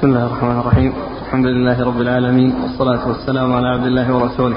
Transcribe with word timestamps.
بسم 0.00 0.08
الله 0.08 0.26
الرحمن 0.26 0.58
الرحيم. 0.60 0.92
الحمد 1.26 1.46
لله 1.46 1.84
رب 1.84 2.00
العالمين 2.00 2.54
والصلاة 2.62 3.08
والسلام 3.08 3.52
على 3.52 3.68
عبد 3.68 3.86
الله 3.86 4.14
ورسوله. 4.16 4.56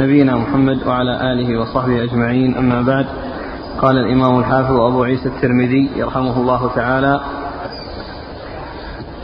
نبينا 0.00 0.36
محمد 0.36 0.86
وعلى 0.86 1.32
آله 1.32 1.60
وصحبه 1.60 2.04
أجمعين 2.04 2.54
أما 2.54 2.82
بعد. 2.82 3.06
قال 3.78 3.98
الإمام 3.98 4.38
الحافظ 4.38 4.80
أبو 4.80 5.02
عيسى 5.02 5.28
الترمذي 5.28 5.90
يرحمه 5.96 6.40
الله 6.40 6.70
تعالى 6.74 7.20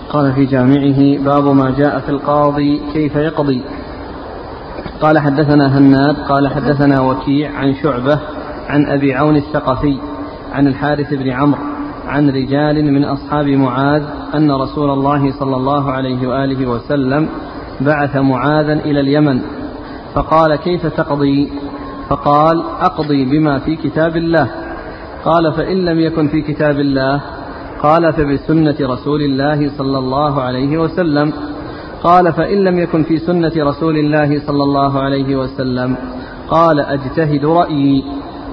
قال 0.09 0.33
في 0.33 0.45
جامعه 0.45 1.25
باب 1.25 1.45
ما 1.55 1.71
جاء 1.71 1.99
في 1.99 2.09
القاضي 2.09 2.81
كيف 2.93 3.17
يقضي. 3.17 3.63
قال 5.01 5.19
حدثنا 5.19 5.79
هناد 5.79 6.17
قال 6.29 6.49
حدثنا 6.49 7.01
وكيع 7.01 7.51
عن 7.59 7.75
شعبة 7.83 8.19
عن 8.69 8.87
أبي 8.87 9.15
عون 9.15 9.37
الثقفي 9.37 9.99
عن 10.53 10.67
الحارث 10.67 11.15
بن 11.15 11.31
عمرو 11.31 11.63
عن 12.07 12.31
رجال 12.31 12.93
من 12.93 13.05
أصحاب 13.05 13.47
معاذ 13.47 14.03
أن 14.35 14.51
رسول 14.53 14.91
الله 14.91 15.33
صلى 15.39 15.57
الله 15.57 15.91
عليه 15.91 16.29
وآله 16.29 16.67
وسلم 16.67 17.29
بعث 17.81 18.17
معاذا 18.17 18.73
إلى 18.73 19.01
اليمن 19.01 19.41
فقال 20.15 20.57
كيف 20.57 20.87
تقضي؟ 20.87 21.53
فقال 22.09 22.63
أقضي 22.81 23.25
بما 23.25 23.59
في 23.59 23.77
كتاب 23.77 24.17
الله. 24.17 24.51
قال 25.25 25.53
فإن 25.53 25.77
لم 25.85 26.01
يكن 26.01 26.29
في 26.29 26.41
كتاب 26.41 26.81
الله 26.81 27.21
قال 27.83 28.13
فبسنة 28.13 28.77
رسول 28.81 29.23
الله 29.23 29.71
صلى 29.79 29.99
الله 29.99 30.43
عليه 30.43 30.79
وسلم. 30.79 31.33
قال 32.03 32.33
فإن 32.33 32.65
لم 32.65 32.79
يكن 32.79 33.03
في 33.03 33.19
سنة 33.19 33.53
رسول 33.57 33.97
الله 33.97 34.47
صلى 34.47 34.63
الله 34.63 35.01
عليه 35.01 35.37
وسلم 35.37 35.97
قال 36.49 36.81
أجتهد 36.81 37.45
رأيي. 37.45 38.05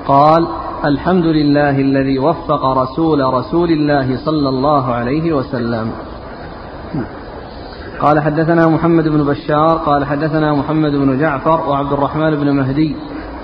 قال 0.07 0.47
الحمد 0.85 1.25
لله 1.25 1.69
الذي 1.69 2.19
وفق 2.19 2.65
رسول 2.65 3.33
رسول 3.33 3.71
الله 3.71 4.17
صلى 4.25 4.49
الله 4.49 4.93
عليه 4.93 5.33
وسلم. 5.33 5.91
قال 7.99 8.19
حدثنا 8.19 8.67
محمد 8.67 9.07
بن 9.07 9.23
بشار 9.23 9.77
قال 9.77 10.05
حدثنا 10.05 10.53
محمد 10.53 10.91
بن 10.91 11.19
جعفر 11.19 11.69
وعبد 11.69 11.93
الرحمن 11.93 12.35
بن 12.35 12.51
مهدي 12.51 12.95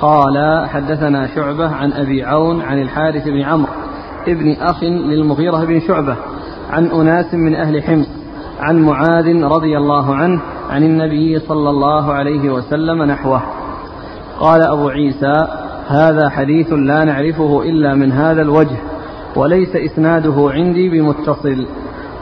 قال 0.02 0.66
حدثنا 0.68 1.28
شعبة 1.36 1.76
عن 1.76 1.94
أبي 1.94 2.24
عون 2.24 2.62
عن 2.62 2.82
الحارث 2.82 3.26
بن 3.26 3.42
عمرو 3.42 3.72
ابن 4.28 4.52
أخ 4.62 4.84
للمغيرة 4.84 5.66
بن 5.66 5.80
شعبة 5.80 6.16
عن 6.70 6.86
أناس 6.86 7.34
من 7.34 7.56
أهل 7.56 7.84
حمص 7.84 8.08
عن 8.60 8.80
معاذ 8.80 9.44
رضي 9.44 9.78
الله 9.78 10.16
عنه 10.16 10.42
عن 10.70 10.84
النبي 10.84 11.40
صلى 11.40 11.70
الله 11.70 12.14
عليه 12.14 12.50
وسلم 12.50 13.04
نحوه. 13.04 13.42
قال 14.40 14.62
أبو 14.62 14.90
عيسى 14.90 15.65
هذا 15.88 16.30
حديث 16.30 16.74
لا 16.74 17.04
نعرفه 17.04 17.62
إلا 17.62 17.96
من 17.96 18.12
هذا 18.12 18.42
الوجه 18.42 18.78
وليس 19.36 19.76
إسناده 19.76 20.50
عندي 20.52 20.90
بمتصل 20.90 21.68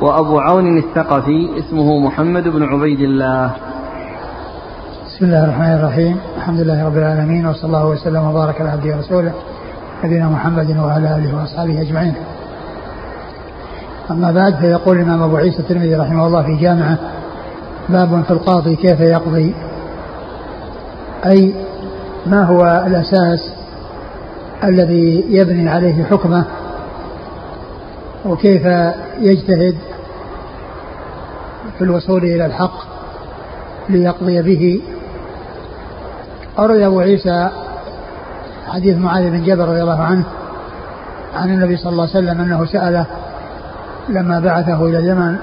وأبو 0.01 0.39
عون 0.39 0.77
الثقفي 0.77 1.49
اسمه 1.59 1.99
محمد 1.99 2.47
بن 2.47 2.63
عبيد 2.63 2.99
الله 2.99 3.51
بسم 5.05 5.25
الله 5.25 5.43
الرحمن 5.43 5.73
الرحيم 5.73 6.17
الحمد 6.37 6.59
لله 6.59 6.85
رب 6.85 6.97
العالمين 6.97 7.45
وصلى 7.47 7.65
الله 7.65 7.87
وسلم 7.87 8.27
وبارك 8.27 8.61
على 8.61 8.69
عبده 8.69 8.95
ورسوله 8.95 9.33
نبينا 10.03 10.29
محمد 10.29 10.77
وعلى 10.77 11.15
آله 11.15 11.37
وأصحابه 11.37 11.81
أجمعين. 11.81 12.13
أما 14.11 14.31
بعد 14.31 14.55
فيقول 14.55 14.97
الإمام 14.97 15.21
أبو 15.21 15.37
عيسى 15.37 15.59
الترمذي 15.59 15.95
رحمه 15.95 16.27
الله 16.27 16.43
في 16.43 16.55
جامعة 16.55 16.97
باب 17.89 18.23
في 18.23 18.31
القاضي 18.31 18.75
كيف 18.75 18.99
يقضي 18.99 19.55
أي 21.25 21.53
ما 22.25 22.43
هو 22.43 22.83
الأساس 22.87 23.52
الذي 24.63 25.25
يبني 25.29 25.69
عليه 25.69 26.03
حكمه 26.03 26.45
وكيف 28.25 28.65
يجتهد 29.19 29.75
في 31.77 31.83
الوصول 31.83 32.23
إلى 32.23 32.45
الحق 32.45 32.73
ليقضي 33.89 34.41
به. 34.41 34.81
أورد 36.59 36.79
أبو 36.79 36.99
عيسى 36.99 37.49
حديث 38.67 38.97
معاذ 38.97 39.29
بن 39.29 39.43
جبل 39.43 39.65
رضي 39.65 39.81
الله 39.81 40.01
عنه 40.01 40.25
عن 41.35 41.53
النبي 41.53 41.77
صلى 41.77 41.91
الله 41.91 42.09
عليه 42.15 42.17
وسلم 42.27 42.41
أنه 42.41 42.65
سأله 42.65 43.05
لما 44.09 44.39
بعثه 44.39 44.85
إلى 44.85 44.97
اليمن 44.97 45.35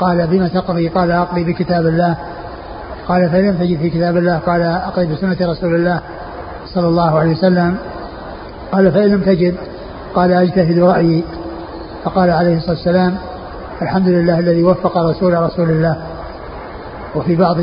قال 0.00 0.26
بما 0.26 0.48
تقضي؟ 0.48 0.88
قال 0.88 1.10
أقضي 1.10 1.44
بكتاب 1.44 1.86
الله. 1.86 2.16
قال 3.08 3.30
فلم 3.30 3.56
تجد 3.56 3.78
في 3.78 3.90
كتاب 3.90 4.16
الله؟ 4.16 4.38
قال 4.38 4.62
أقضي 4.62 5.06
بسنة 5.06 5.36
رسول 5.40 5.74
الله 5.74 6.00
صلى 6.74 6.88
الله 6.88 7.18
عليه 7.18 7.32
وسلم. 7.32 7.76
قال 8.72 8.92
فإن 8.92 9.04
لم 9.04 9.20
تجد 9.20 9.54
قال 10.14 10.32
أجتهد 10.32 10.78
رأيي 10.78 11.24
فقال 12.04 12.30
عليه 12.30 12.56
الصلاة 12.56 12.76
والسلام 12.76 13.14
الحمد 13.82 14.08
لله 14.08 14.38
الذي 14.38 14.62
وفق 14.62 14.98
رسول 14.98 15.42
رسول 15.42 15.70
الله 15.70 15.96
وفي 17.14 17.36
بعض 17.36 17.56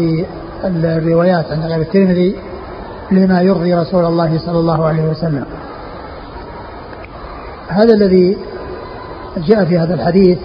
الروايات 0.64 1.52
عند 1.52 1.66
غير 1.66 1.82
الترمذي 1.82 2.36
لما 3.12 3.42
يرضي 3.42 3.74
رسول 3.74 4.06
الله 4.06 4.40
صلى 4.46 4.60
الله 4.60 4.86
عليه 4.86 5.04
وسلم. 5.04 5.46
هذا 7.68 7.94
الذي 7.94 8.38
جاء 9.38 9.66
في 9.66 9.80
هذا 9.80 9.94
الحديث 9.94 10.38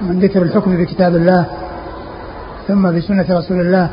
من 0.00 0.20
ذكر 0.20 0.42
الحكم 0.42 0.76
بكتاب 0.76 1.16
الله 1.16 1.46
ثم 2.68 2.92
بسنة 2.96 3.26
رسول 3.30 3.60
الله 3.60 3.90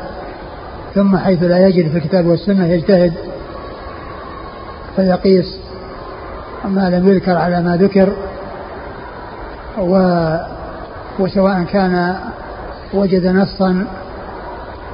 ثم 0.94 1.16
حيث 1.16 1.42
لا 1.42 1.68
يجد 1.68 1.90
في 1.90 1.98
الكتاب 1.98 2.26
والسنة 2.26 2.66
يجتهد 2.66 3.12
فيقيس 4.96 5.58
ما 6.64 6.90
لم 6.90 7.08
يذكر 7.08 7.36
على 7.36 7.62
ما 7.62 7.76
ذكر 7.76 8.12
و 9.78 9.96
وسواء 11.18 11.62
كان 11.62 12.16
وجد 12.94 13.26
نصا 13.26 13.86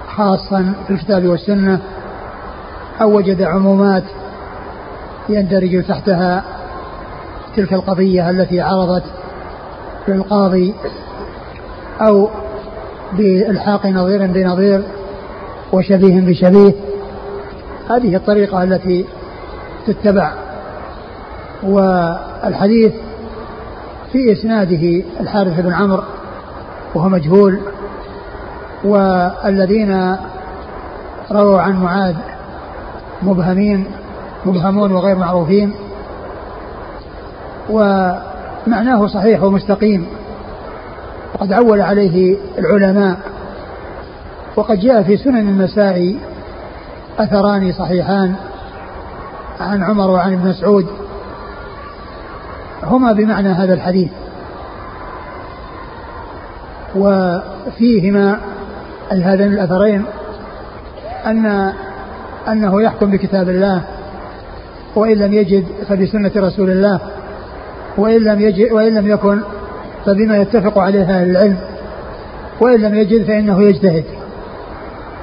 خاصا 0.09 0.75
في 0.87 0.93
الكتاب 0.93 1.27
والسنة 1.27 1.81
أو 3.01 3.17
وجد 3.17 3.43
عمومات 3.43 4.05
يندرج 5.29 5.85
تحتها 5.85 6.45
تلك 7.57 7.73
القضية 7.73 8.31
التي 8.31 8.61
عرضت 8.61 9.05
للقاضي 10.09 10.75
أو 12.01 12.29
بإلحاق 13.13 13.87
نظير 13.87 14.27
بنظير 14.27 14.83
وشبيه 15.73 16.21
بشبيه. 16.21 16.73
هذه 17.91 18.17
الطريقة 18.17 18.63
التي 18.63 19.07
تتبع 19.87 20.33
والحديث 21.63 22.93
في 24.13 24.33
إسناده 24.33 25.05
الحارث 25.21 25.61
بن 25.61 25.73
عمرو 25.73 26.03
وهو 26.95 27.09
مجهول 27.09 27.61
والذين 28.85 30.17
رووا 31.31 31.61
عن 31.61 31.83
معاذ 31.83 32.15
مبهمين 33.23 33.87
مبهمون 34.47 34.93
وغير 34.93 35.17
معروفين 35.17 35.75
ومعناه 37.71 39.07
صحيح 39.07 39.43
ومستقيم. 39.43 40.07
وقد 41.35 41.53
عول 41.53 41.81
عليه 41.81 42.37
العلماء 42.59 43.17
وقد 44.57 44.79
جاء 44.79 45.03
في 45.03 45.17
سنن 45.17 45.49
النسائي 45.49 46.19
أثران 47.19 47.73
صحيحان. 47.73 48.35
عن 49.61 49.83
عمر 49.83 50.11
وعن 50.11 50.33
ابن 50.33 50.49
مسعود. 50.49 50.87
هما 52.83 53.13
بمعنى 53.13 53.49
هذا 53.49 53.75
الحديث. 53.75 54.11
وفيهما 56.97 58.41
هذين 59.13 59.53
الأثرين 59.53 60.05
أن 61.27 61.73
أنه 62.49 62.83
يحكم 62.83 63.11
بكتاب 63.11 63.49
الله 63.49 63.83
وإن 64.95 65.17
لم 65.17 65.33
يجد 65.33 65.67
فبسنة 65.89 66.31
رسول 66.37 66.71
الله 66.71 67.01
وإن 67.97 68.25
لم 68.25 68.41
يجد 68.41 68.73
وإن 68.73 68.95
لم 68.95 69.09
يكن 69.09 69.41
فبما 70.07 70.37
يتفق 70.37 70.79
عليه 70.79 71.03
أهل 71.03 71.31
العلم 71.31 71.57
وإن 72.61 72.81
لم 72.81 72.95
يجد 72.95 73.27
فإنه 73.27 73.63
يجتهد. 73.63 74.05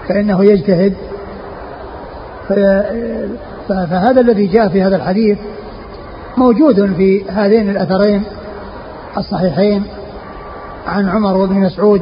فإنه 0.08 0.46
يجتهد 0.46 0.94
فهذا 3.68 4.22
الذي 4.22 4.48
جاء 4.48 4.68
في 4.70 4.84
هذا 4.84 4.96
الحديث 4.96 5.38
موجود 6.38 6.94
في 6.94 7.30
هذين 7.30 7.70
الأثرين 7.70 8.24
الصحيحين 9.18 9.84
عن 10.88 11.10
عمر 11.10 11.38
وابن 11.38 11.56
مسعود 11.56 12.02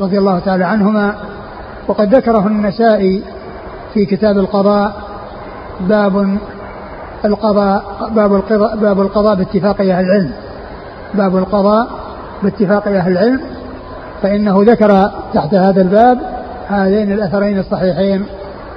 رضي 0.00 0.18
الله 0.18 0.38
تعالى 0.38 0.64
عنهما 0.64 1.14
وقد 1.88 2.14
ذكره 2.14 2.46
النسائي 2.46 3.22
في 3.94 4.06
كتاب 4.06 4.38
القضاء 4.38 4.92
باب 5.80 6.38
القضاء 7.24 7.84
باب 8.14 8.34
القضاء 8.34 8.76
باب 8.76 9.00
القضاء 9.00 9.34
باتفاق 9.34 9.80
أهل 9.80 10.04
العلم. 10.04 10.32
باب 11.14 11.36
القضاء 11.36 11.88
باتفاق 12.42 12.88
أهل 12.88 13.12
العلم 13.12 13.40
فإنه 14.22 14.62
ذكر 14.62 15.10
تحت 15.34 15.54
هذا 15.54 15.82
الباب 15.82 16.18
هذين 16.68 17.12
الأثرين 17.12 17.58
الصحيحين 17.58 18.26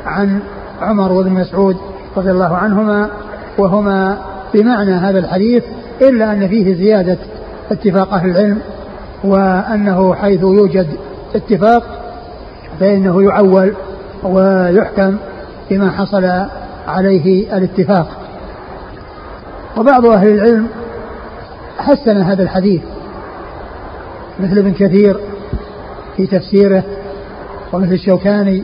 عن 0.06 0.40
عمر 0.82 1.12
وابن 1.12 1.32
مسعود 1.32 1.78
رضي 2.18 2.32
الله 2.32 2.56
عنهما 2.56 3.10
وهما 3.58 4.18
بمعنى 4.54 4.92
هذا 4.92 5.20
الحديث 5.20 5.64
إلا 6.02 6.32
أن 6.34 6.48
فيه 6.48 6.76
زيادة 6.76 7.18
اتفاق 7.72 8.14
أهل 8.14 8.30
العلم 8.30 8.60
وأنه 9.24 10.14
حيث 10.14 10.42
يوجد 10.42 10.88
اتفاق 11.36 11.84
فإنه 12.80 13.24
يعول 13.24 13.74
ويحكم 14.24 15.18
بما 15.70 15.92
حصل 15.92 16.26
عليه 16.88 17.58
الاتفاق. 17.58 18.08
وبعض 19.78 20.06
أهل 20.06 20.28
العلم 20.28 20.68
حسن 21.78 22.18
هذا 22.18 22.44
الحديث 22.44 22.82
مثل 24.40 24.58
ابن 24.58 24.74
كثير 24.74 25.18
في 26.18 26.28
تفسيره 26.28 26.84
ومثل 27.74 27.94
الشوكاني 27.94 28.64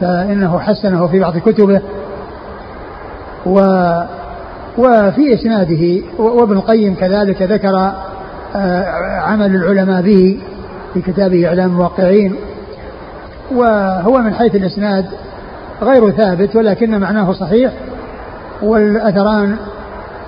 فإنه 0.00 0.58
حسنه 0.58 1.06
في 1.06 1.20
بعض 1.20 1.38
كتبه. 1.38 1.80
و 3.46 3.58
وفي 4.78 5.34
إسناده 5.34 6.02
وابن 6.18 6.56
القيم 6.56 6.94
كذلك 6.94 7.42
ذكر 7.42 7.92
آه، 8.56 8.84
عمل 9.20 9.54
العلماء 9.56 10.02
به 10.02 10.38
في 10.94 11.00
كتابه 11.00 11.48
إعلام 11.48 11.70
الموقعين. 11.70 12.36
وهو 13.54 14.18
من 14.18 14.34
حيث 14.34 14.54
الإسناد 14.54 15.06
غير 15.82 16.10
ثابت 16.10 16.56
ولكن 16.56 17.00
معناه 17.00 17.32
صحيح. 17.32 17.72
والأثران 18.62 19.56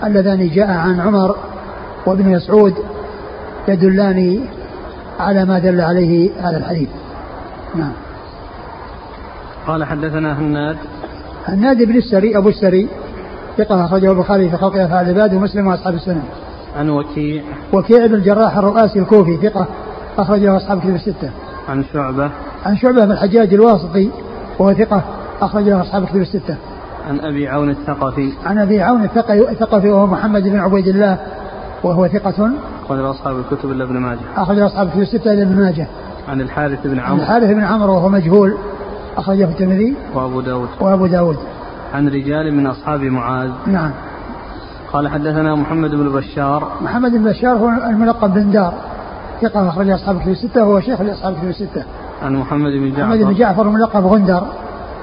اللذان 0.05 0.49
جاء 0.49 0.71
عن 0.71 1.01
عمر 1.01 1.37
وابن 2.07 2.29
مسعود 2.29 2.75
يدلان 3.69 4.41
على 5.21 5.45
ما 5.45 5.59
دل 5.59 5.81
عليه 5.81 6.31
هذا 6.41 6.57
الحديث. 6.57 6.89
نعم. 7.75 8.06
قال 9.67 9.85
حدثنا 9.85 10.39
هناد. 10.39 10.77
هناد 11.45 11.83
بن 11.83 11.97
السري 11.97 12.39
أبو 12.39 12.49
السري 12.49 12.89
ثقة 13.59 13.85
أخرجه 13.85 14.11
البخاري 14.13 14.51
في 14.51 14.57
خلق 14.57 14.77
أفعال 14.77 15.11
العباد 15.11 15.35
ومسلم 15.35 15.67
وأصحاب 15.67 15.95
السنة. 15.95 16.23
عن 16.77 16.91
وكيع. 16.91 17.43
وكيع 17.73 18.07
بن 18.07 18.15
الجراح 18.15 18.59
الرؤاسي 18.59 18.99
الكوفي 18.99 19.37
ثقة 19.37 19.67
أخرجه 20.19 20.57
أصحاب 20.57 20.81
كتب 20.81 20.95
الستة. 20.95 21.31
عن 21.69 21.85
شعبة. 21.93 22.31
عن 22.67 22.77
شعبة 22.77 23.05
بن 23.05 23.13
الحجاج 23.13 23.55
الواسطي 23.55 24.11
وهو 24.59 24.73
ثقة 24.73 25.03
أخرجه 25.41 25.81
أصحاب 25.81 26.07
كتب 26.07 26.21
الستة. 26.21 26.57
عن 27.09 27.21
أبي 27.21 27.49
عون 27.49 27.71
الثقفي. 27.71 28.33
عن 28.45 28.59
أبي 28.59 28.83
عون 28.83 29.05
الثقفي 29.31 29.91
وهو 29.91 30.07
محمد 30.07 30.43
بن 30.43 30.59
عبيد 30.59 30.87
الله 30.87 31.19
وهو 31.83 32.09
ثقة. 32.09 32.51
أخرج 32.85 33.01
أصحاب 33.01 33.37
الكتب 33.39 33.71
إلا 33.71 33.85
ابن 33.85 33.97
ماجه. 33.97 34.21
أخرج 34.37 34.59
أصحاب 34.59 34.87
الكتب 34.87 35.01
الستة 35.01 35.33
إلا 35.33 35.43
ابن 35.43 35.57
ماجه. 35.57 35.87
عن 36.29 36.41
الحارث 36.41 36.87
بن 36.87 36.99
عمرو. 36.99 37.23
الحارث 37.23 37.51
بن 37.51 37.65
عمرو 37.65 37.95
وهو 37.95 38.09
مجهول. 38.09 38.57
أخرجه 39.17 39.45
الترمذي 39.45 39.97
وأبو 40.15 40.41
داود. 40.41 40.69
وأبو 40.81 41.07
داود. 41.07 41.37
عن 41.95 42.09
رجال 42.09 42.55
من 42.55 42.67
أصحاب 42.67 43.03
معاذ. 43.03 43.51
نعم. 43.67 43.91
قال 44.93 45.09
حدثنا 45.09 45.55
محمد 45.55 45.91
بن 45.91 46.09
بشار. 46.09 46.73
محمد 46.83 47.13
بن 47.13 47.25
بشار 47.25 47.57
هو 47.57 47.69
الملقب 47.69 48.35
بن 48.35 48.51
دار. 48.51 48.75
ثقة 49.43 49.69
أخرج 49.69 49.91
أصحاب 49.91 50.17
الكتب 50.17 50.31
الستة 50.31 50.65
وهو 50.65 50.81
شيخ 50.81 51.01
لأصحاب 51.01 51.33
الكتب 51.33 51.49
الستة. 51.49 51.85
عن 52.23 52.37
محمد 52.37 52.73
بن 52.73 52.91
جعفر. 52.91 53.03
محمد 53.03 53.19
بن 53.19 53.35
جعفر 53.35 53.63
الملقب 53.63 54.07
غندر 54.07 54.43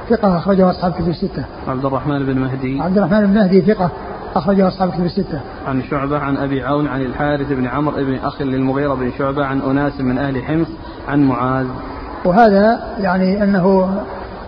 ثقة 0.09 0.37
أخرجه 0.37 0.69
أصحاب 0.69 0.91
الكتب 0.91 1.09
الستة. 1.09 1.45
عبد 1.67 1.85
الرحمن 1.85 2.25
بن 2.25 2.39
مهدي. 2.39 2.81
عبد 2.81 2.97
الرحمن 2.97 3.25
بن 3.25 3.33
مهدي 3.33 3.61
ثقة 3.61 3.89
أخرجه 4.35 4.67
أصحاب 4.67 4.89
الكتب 4.89 5.05
الستة. 5.05 5.41
عن 5.67 5.83
شعبة 5.83 6.19
عن 6.19 6.37
أبي 6.37 6.63
عون 6.63 6.87
عن 6.87 7.01
الحارث 7.01 7.51
بن 7.51 7.67
عمرو 7.67 7.95
بن 7.95 8.15
أخ 8.15 8.41
للمغيرة 8.41 8.93
بن 8.93 9.11
شعبة 9.17 9.45
عن 9.45 9.61
أناس 9.61 10.01
من 10.01 10.17
أهل 10.17 10.43
حمص 10.43 10.67
عن 11.07 11.23
معاذ. 11.23 11.65
وهذا 12.25 12.79
يعني 12.99 13.43
أنه 13.43 13.89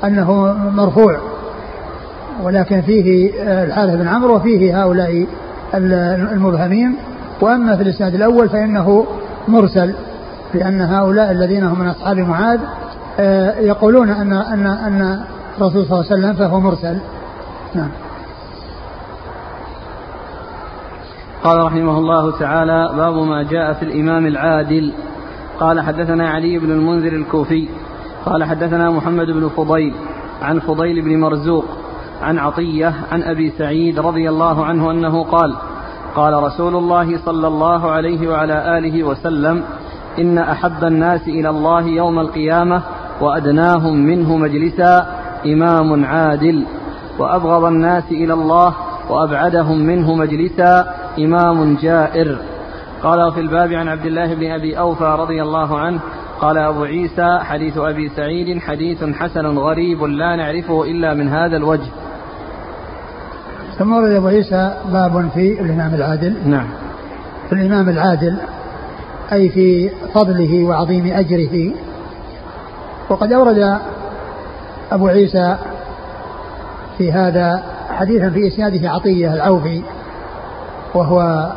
أنه 0.03 0.55
مرفوع 0.75 1.19
ولكن 2.43 2.81
فيه 2.81 3.31
الحارث 3.63 3.95
بن 3.95 4.07
عمرو 4.07 4.35
وفيه 4.35 4.83
هؤلاء 4.83 5.27
المبهمين 5.73 6.95
وأما 7.41 7.75
في 7.75 7.83
الإسناد 7.83 8.15
الأول 8.15 8.49
فإنه 8.49 9.05
مرسل 9.47 9.93
لأن 10.53 10.81
هؤلاء 10.81 11.31
الذين 11.31 11.63
هم 11.63 11.79
من 11.79 11.87
أصحاب 11.87 12.17
معاذ 12.17 12.59
آه، 13.19 13.59
يقولون 13.59 14.09
أن 14.09 14.33
أن 14.33 14.67
أن 14.67 15.23
الرسول 15.57 15.85
صلى 15.85 15.99
الله 15.99 16.11
عليه 16.11 16.15
وسلم 16.15 16.33
فهو 16.33 16.59
مرسل. 16.59 16.97
نعم. 17.75 17.89
قال 21.43 21.65
رحمه 21.65 21.97
الله 21.97 22.39
تعالى 22.39 22.89
باب 22.97 23.13
ما 23.13 23.43
جاء 23.43 23.73
في 23.73 23.83
الإمام 23.83 24.25
العادل 24.25 24.93
قال 25.59 25.81
حدثنا 25.81 26.29
علي 26.29 26.59
بن 26.59 26.71
المنذر 26.71 27.13
الكوفي 27.13 27.67
قال 28.25 28.43
حدثنا 28.43 28.91
محمد 28.91 29.27
بن 29.27 29.49
فضيل 29.49 29.93
عن 30.41 30.59
فضيل 30.59 31.01
بن 31.01 31.19
مرزوق 31.19 31.65
عن 32.21 32.39
عطية 32.39 32.93
عن 33.11 33.23
أبي 33.23 33.49
سعيد 33.57 33.99
رضي 33.99 34.29
الله 34.29 34.65
عنه 34.65 34.91
أنه 34.91 35.23
قال 35.23 35.55
قال 36.15 36.43
رسول 36.43 36.75
الله 36.75 37.17
صلى 37.17 37.47
الله 37.47 37.91
عليه 37.91 38.27
وعلى 38.27 38.77
آله 38.77 39.03
وسلم 39.03 39.63
إن 40.19 40.37
أحب 40.37 40.83
الناس 40.83 41.27
إلى 41.27 41.49
الله 41.49 41.87
يوم 41.87 42.19
القيامة 42.19 42.81
وأدناهم 43.21 43.97
منه 43.97 44.37
مجلسا 44.37 45.07
إمام 45.45 46.05
عادل 46.05 46.63
وأبغض 47.19 47.63
الناس 47.63 48.03
إلى 48.11 48.33
الله 48.33 48.73
وأبعدهم 49.09 49.77
منه 49.77 50.15
مجلسا 50.15 50.85
إمام 51.19 51.75
جائر. 51.75 52.37
قال 53.03 53.31
في 53.33 53.39
الباب 53.39 53.73
عن 53.73 53.87
عبد 53.87 54.05
الله 54.05 54.33
بن 54.33 54.51
أبي 54.51 54.79
أوفى 54.79 55.15
رضي 55.19 55.41
الله 55.41 55.79
عنه 55.79 55.99
قال 56.39 56.57
أبو 56.57 56.83
عيسى 56.83 57.39
حديث 57.41 57.77
أبي 57.77 58.09
سعيد 58.09 58.61
حديث 58.61 59.03
حسن 59.03 59.57
غريب 59.57 60.03
لا 60.03 60.35
نعرفه 60.35 60.83
إلا 60.83 61.13
من 61.13 61.29
هذا 61.29 61.57
الوجه. 61.57 61.89
ثم 63.79 63.93
ورد 63.93 64.11
أبو 64.11 64.27
عيسى 64.27 64.75
باب 64.91 65.29
في 65.33 65.61
الإمام 65.61 65.93
العادل. 65.93 66.49
نعم. 66.49 66.67
في 67.49 67.53
الإمام 67.53 67.89
العادل 67.89 68.37
أي 69.33 69.49
في 69.49 69.89
فضله 70.13 70.63
وعظيم 70.63 71.05
أجره. 71.05 71.71
وقد 73.09 73.33
أورد 73.33 73.79
أبو 74.91 75.07
عيسى 75.07 75.57
في 76.97 77.11
هذا 77.11 77.63
حديثا 77.89 78.29
في 78.29 78.47
إسناده 78.47 78.89
عطية 78.89 79.33
العوفي 79.33 79.81
وهو 80.93 81.51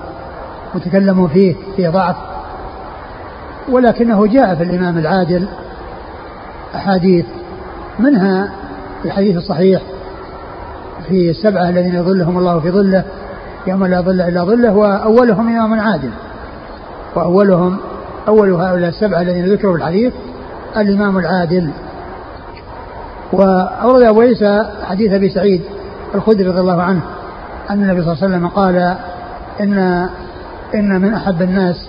متكلم 0.75 1.29
فيه 1.29 1.55
في 1.77 1.89
ضعف. 1.89 2.17
ولكنه 3.69 4.27
جاء 4.27 4.55
في 4.55 4.63
الإمام 4.63 4.99
العادل 4.99 5.49
أحاديث 6.75 7.27
منها 7.99 8.53
الحديث 9.05 9.37
الصحيح 9.37 9.83
في 11.09 11.31
السبعة 11.31 11.69
الذين 11.69 11.95
يظلهم 11.95 12.39
الله 12.39 12.61
في 12.61 12.71
ظله 12.71 13.05
يوم 13.67 13.87
لا 13.87 14.01
ظل 14.01 14.21
إلا 14.21 14.45
ظله 14.45 14.75
وأولهم 14.75 15.49
إمام 15.57 15.81
عادل. 15.81 16.11
وأولهم 17.17 17.77
أول 18.29 18.53
هؤلاء 18.53 18.89
السبعة 18.89 19.21
الذين 19.21 19.47
ذكروا 19.47 19.77
الحديث 19.77 20.13
الإمام 20.77 21.19
العادل. 21.19 21.71
وأورد 23.33 24.03
أبو 24.03 24.21
عيسى 24.21 24.65
حديث 24.85 25.13
أبي 25.13 25.29
سعيد 25.29 25.63
الخدري 26.15 26.49
رضي 26.49 26.61
الله 26.61 26.83
عنه 26.83 27.01
أن 27.71 27.83
النبي 27.83 28.03
صلى 28.03 28.13
الله 28.13 28.25
عليه 28.25 28.35
وسلم 28.35 28.49
قال 28.49 28.97
إن 29.61 30.09
إن 30.75 31.01
من 31.01 31.15
أحب 31.15 31.43
الناس 31.43 31.89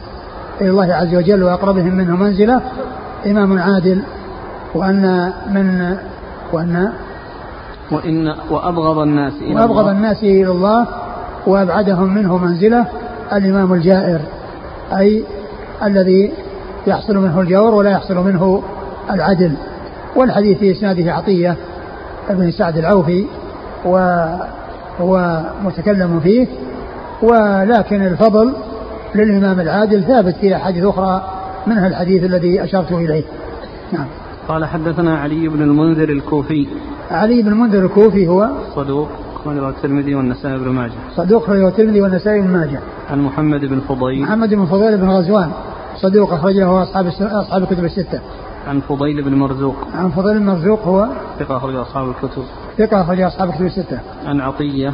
إلى 0.61 0.69
الله 0.69 0.93
عز 0.93 1.15
وجل 1.15 1.43
وأقربهم 1.43 1.95
منه 1.95 2.15
منزلة 2.15 2.61
إمام 3.25 3.59
عادل 3.59 4.01
وأن 4.75 5.33
من 5.49 5.97
وأن 6.53 6.91
وإن 7.91 8.35
وأبغض 8.49 8.97
الناس 8.97 9.33
إلى 9.41 9.55
وأبغض 9.55 9.79
الله 9.79 9.91
الناس 9.91 10.23
إلى 10.23 10.51
الله 10.51 10.87
وأبعدهم 11.47 12.13
منه 12.13 12.37
منزلة 12.37 12.85
الإمام 13.33 13.73
الجائر 13.73 14.19
أي 14.97 15.23
الذي 15.83 16.33
يحصل 16.87 17.17
منه 17.17 17.41
الجور 17.41 17.75
ولا 17.75 17.91
يحصل 17.91 18.15
منه 18.15 18.63
العدل. 19.11 19.53
والحديث 20.15 20.57
في 20.57 20.71
إسناده 20.71 21.13
عطية 21.13 21.55
ابن 22.29 22.51
سعد 22.51 22.77
العوفي 22.77 23.25
وهو 23.85 25.41
متكلم 25.63 26.19
فيه 26.19 26.47
ولكن 27.21 28.07
الفضل 28.07 28.53
للإمام 29.15 29.59
العادل 29.59 30.03
ثابت 30.03 30.35
في 30.35 30.55
أحاديث 30.55 30.85
أخرى 30.85 31.29
منها 31.67 31.87
الحديث 31.87 32.23
الذي 32.23 32.63
أشرت 32.63 32.91
إليه. 32.91 33.23
نعم. 33.91 34.05
قال 34.47 34.65
حدثنا 34.65 35.19
علي 35.19 35.47
بن 35.47 35.61
المنذر 35.61 36.09
الكوفي. 36.09 36.67
علي 37.11 37.41
بن 37.41 37.47
المنذر 37.47 37.85
الكوفي 37.85 38.27
هو 38.27 38.49
صدوق 38.75 39.09
أخرجه 39.35 39.69
الترمذي 39.69 40.15
والنسائي 40.15 40.57
بن 40.57 40.69
ماجه. 40.69 40.91
صدوق 41.15 41.43
أخرجه 41.43 41.67
الترمذي 41.67 42.01
والنسائي 42.01 42.41
بن 42.41 42.47
ماجه. 42.47 42.79
عن 43.11 43.21
محمد 43.21 43.65
بن 43.65 43.79
فضيل. 43.79 44.21
محمد 44.21 44.53
بن 44.53 44.65
فضيل 44.65 44.97
بن 44.97 45.09
غزوان. 45.09 45.51
صدوق 45.95 46.33
أخرجه 46.33 46.83
أصحاب 46.83 47.07
أصحاب 47.21 47.63
الكتب 47.63 47.85
الستة. 47.85 48.19
عن 48.67 48.79
فضيل 48.79 49.21
بن 49.21 49.35
مرزوق. 49.35 49.75
عن 49.95 50.09
فضيل 50.09 50.39
بن 50.39 50.45
مرزوق 50.45 50.83
هو 50.87 51.07
ثقة 51.39 51.57
أخرج 51.57 51.75
أصحاب 51.75 52.09
الكتب. 52.09 52.43
ثقة 52.77 53.01
أخرج 53.01 53.21
أصحاب 53.21 53.49
الكتب 53.49 53.65
الستة. 53.65 53.99
عن 54.25 54.41
عطية. 54.41 54.93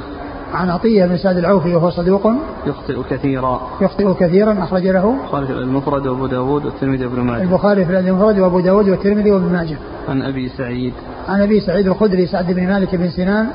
عن 0.55 0.69
عطية 0.69 1.05
بن 1.05 1.17
سعد 1.17 1.37
العوفي 1.37 1.75
وهو 1.75 1.89
صدوق 1.89 2.27
يخطئ 2.67 3.03
كثيرا. 3.09 3.61
يخطئ 3.81 4.13
كثيرا 4.13 4.63
أخرج 4.63 4.87
له 4.87 5.15
البخاري 5.23 5.45
في 5.45 5.53
المفرد 5.53 6.07
وأبو 6.07 6.27
داود 6.27 6.65
والترمذي 6.65 7.05
وابن 7.05 7.21
ماجه. 7.21 7.41
البخاري 7.41 7.85
في 7.85 7.99
المفرد 7.99 8.39
وأبو 8.39 8.59
داود 8.59 8.89
والترمذي 8.89 9.31
وابن 9.31 9.53
ماجه. 9.53 9.77
عن 10.09 10.21
أبي 10.21 10.49
سعيد. 10.49 10.93
عن 11.29 11.41
أبي 11.41 11.59
سعيد 11.59 11.87
الخدري 11.87 12.25
سعد 12.25 12.51
بن 12.51 12.67
مالك 12.67 12.95
بن 12.95 13.09
سنان 13.09 13.47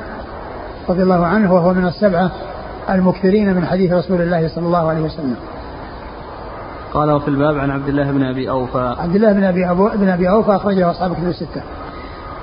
رضي 0.89 1.03
الله 1.03 1.27
عنه 1.27 1.55
وهو 1.55 1.75
من 1.75 1.87
السبعة 1.87 2.31
المكثرين 2.91 3.55
من 3.57 3.67
حديث 3.67 3.93
رسول 3.93 4.21
الله 4.21 4.49
صلى 4.49 4.67
الله 4.67 4.89
عليه 4.89 5.01
وسلم. 5.01 5.37
قال 6.95 7.11
وفي 7.11 7.29
الباب 7.29 7.59
عن 7.59 7.71
عبد 7.71 7.89
الله 7.89 8.11
بن 8.11 8.23
أبي 8.23 8.51
أوفى. 8.51 8.95
عبد 8.99 9.17
الله 9.17 9.33
بن 9.33 9.45
أبي 9.45 9.71
أبو 9.71 9.89
بن 9.95 10.09
أبي 10.09 10.31
أوفى 10.31 10.57
أخرجه 10.57 10.91
أصحاب 10.91 11.15
كتب 11.15 11.29
الستة. 11.29 11.63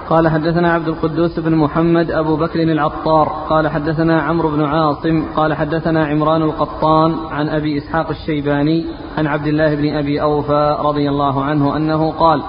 قال 0.09 0.27
حدثنا 0.27 0.73
عبد 0.73 0.87
القدوس 0.87 1.39
بن 1.39 1.55
محمد 1.55 2.11
أبو 2.11 2.35
بكر 2.35 2.63
العطار. 2.63 3.27
قال 3.49 3.67
حدثنا 3.67 4.21
عمرو 4.21 4.49
بن 4.49 4.63
عاصم. 4.63 5.25
قال 5.35 5.53
حدثنا 5.53 6.05
عمران 6.05 6.41
القطان 6.41 7.15
عن 7.31 7.49
أبي 7.49 7.77
إسحاق 7.77 8.09
الشيباني 8.09 8.85
عن 9.17 9.27
عبد 9.27 9.47
الله 9.47 9.75
بن 9.75 9.95
أبي 9.95 10.21
أوفى 10.21 10.77
رضي 10.81 11.09
الله 11.09 11.43
عنه 11.43 11.77
أنه 11.77 12.11
قال 12.11 12.43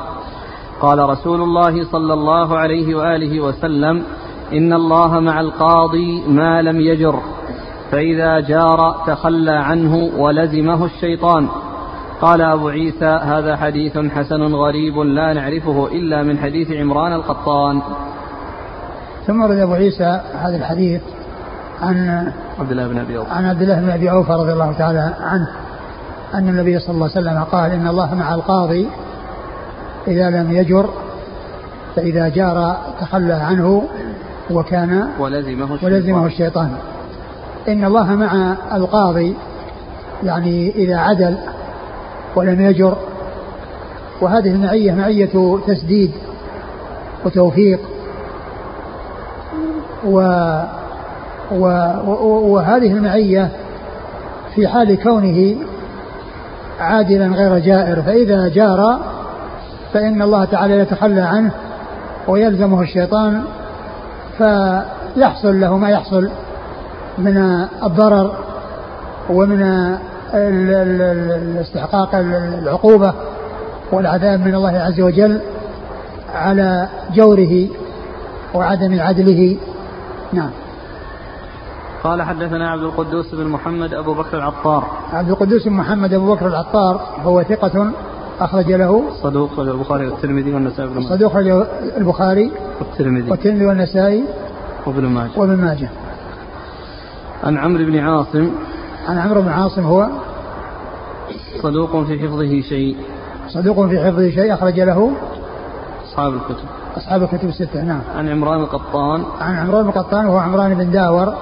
قال 0.80 1.08
رسول 1.08 1.40
الله 1.42 1.84
صلى 1.84 2.14
الله 2.14 2.56
عليه 2.56 2.94
وآله 2.94 3.40
وسلم 3.40 4.02
إن 4.52 4.72
الله 4.72 5.20
مع 5.20 5.40
القاضي 5.40 6.22
ما 6.28 6.62
لم 6.62 6.80
يجر 6.80 7.20
فإذا 7.90 8.40
جار 8.40 9.04
تخلى 9.06 9.52
عنه 9.52 10.10
ولزمه 10.16 10.84
الشيطان. 10.84 11.48
قال 12.20 12.42
أبو 12.42 12.68
عيسى 12.68 13.06
هذا 13.06 13.56
حديث 13.56 13.98
حسن 13.98 14.42
غريب 14.54 14.98
لا 14.98 15.32
نعرفه 15.32 15.86
إلا 15.86 16.22
من 16.22 16.38
حديث 16.38 16.72
عمران 16.72 17.12
القطان. 17.12 17.82
ثم 19.26 19.42
ورد 19.42 19.58
أبو 19.58 19.72
عيسى 19.72 20.20
هذا 20.34 20.56
الحديث 20.56 21.00
عن 21.82 22.26
عبد 22.60 22.70
الله 22.70 22.88
بن 22.88 22.98
أبي 22.98 23.18
أوفى. 23.18 23.30
عن 23.30 23.44
عبد 23.44 23.62
الله 23.62 23.80
بن 23.80 23.90
أبي 23.90 24.10
أوفى 24.10 24.32
رضي 24.32 24.52
الله 24.52 24.72
تعالى 24.72 25.14
عنه 25.20 25.48
أن 26.34 26.48
النبي 26.48 26.78
صلى 26.78 26.94
الله 26.94 27.10
عليه 27.16 27.20
وسلم 27.20 27.44
قال 27.44 27.70
إن 27.70 27.86
الله 27.86 28.14
مع 28.14 28.34
القاضي 28.34 28.88
إذا 30.08 30.30
لم 30.30 30.52
يجر 30.52 30.88
فإذا 31.96 32.28
جار 32.28 32.76
تخلى 33.00 33.32
عنه 33.32 33.82
وكان 34.50 35.08
ولزمه 35.18 35.74
الشيطان, 35.74 35.92
ولزمه 35.92 36.26
الشيطان. 36.26 36.70
إن 37.68 37.84
الله 37.84 38.14
مع 38.14 38.56
القاضي 38.72 39.36
يعني 40.22 40.70
إذا 40.70 40.96
عدل 40.96 41.36
ولم 42.36 42.60
يجر. 42.60 42.96
وهذه 44.20 44.50
المعية 44.50 44.92
معية 44.92 45.58
تسديد 45.66 46.10
وتوفيق. 47.24 47.80
و 50.04 50.20
و 51.52 51.64
وهذه 52.52 52.92
المعية 52.92 53.50
في 54.54 54.68
حال 54.68 55.02
كونه 55.02 55.56
عادلا 56.80 57.26
غير 57.26 57.58
جائر. 57.58 58.02
فإذا 58.02 58.48
جار 58.48 59.00
فإن 59.92 60.22
الله 60.22 60.44
تعالى 60.44 60.78
يتخلى 60.78 61.20
عنه 61.20 61.52
ويلزمه 62.28 62.82
الشيطان 62.82 63.42
فيحصل 64.38 65.60
له 65.60 65.76
ما 65.76 65.90
يحصل 65.90 66.30
من 67.18 67.66
الضرر 67.82 68.32
ومن 69.30 69.92
استحقاق 71.60 72.14
العقوبة 72.14 73.14
والعذاب 73.92 74.40
من 74.40 74.54
الله 74.54 74.78
عز 74.78 75.00
وجل 75.00 75.40
على 76.34 76.88
جوره 77.14 77.68
وعدم 78.54 79.00
عدله. 79.00 79.56
نعم. 80.32 80.50
قال 82.04 82.22
حدثنا 82.22 82.70
عبد 82.70 82.82
القدوس 82.82 83.34
بن 83.34 83.46
محمد 83.46 83.94
أبو 83.94 84.14
بكر 84.14 84.38
العطار. 84.38 84.84
عبد 85.12 85.30
القدوس 85.30 85.68
بن 85.68 85.72
محمد 85.72 86.14
أبو 86.14 86.34
بكر 86.34 86.46
العطار 86.46 87.00
هو 87.24 87.42
ثقة 87.42 87.90
أخرج 88.40 88.72
له 88.72 89.02
صدوق 89.22 89.60
البخاري 89.60 90.06
والترمذي 90.06 90.54
والنسائي 90.54 90.88
بن 90.88 91.02
صدوق 91.02 91.36
البخاري 91.96 92.52
والترمذي. 92.80 93.30
والترمذي 93.30 93.66
والنسائي 93.66 94.24
وابن 94.86 95.04
ماجه. 95.04 95.30
وابن 95.36 95.56
ماجه. 95.56 95.88
عن 97.44 97.58
عمرو 97.58 97.84
بن 97.84 97.98
عاصم 97.98 98.50
عن 99.08 99.18
عمرو 99.18 99.42
بن 99.42 99.48
عاصم 99.48 99.82
هو 99.82 100.08
صدوق 101.62 102.04
في 102.04 102.18
حفظه 102.18 102.60
شيء. 102.60 102.96
صدوق 103.48 103.86
في 103.86 103.98
حفظه 103.98 104.30
شيء 104.30 104.54
أخرج 104.54 104.80
له 104.80 105.12
أصحاب 106.04 106.34
الكتب. 106.34 106.64
أصحاب 106.96 107.22
الكتب 107.22 107.48
الستة 107.48 107.82
نعم. 107.82 108.00
عن 108.16 108.28
عمران 108.28 108.60
القطان. 108.60 109.22
عن 109.40 109.54
عمران 109.54 109.86
القطان 109.86 110.26
وهو 110.26 110.38
عمران 110.38 110.74
بن 110.74 110.90
داور 110.90 111.34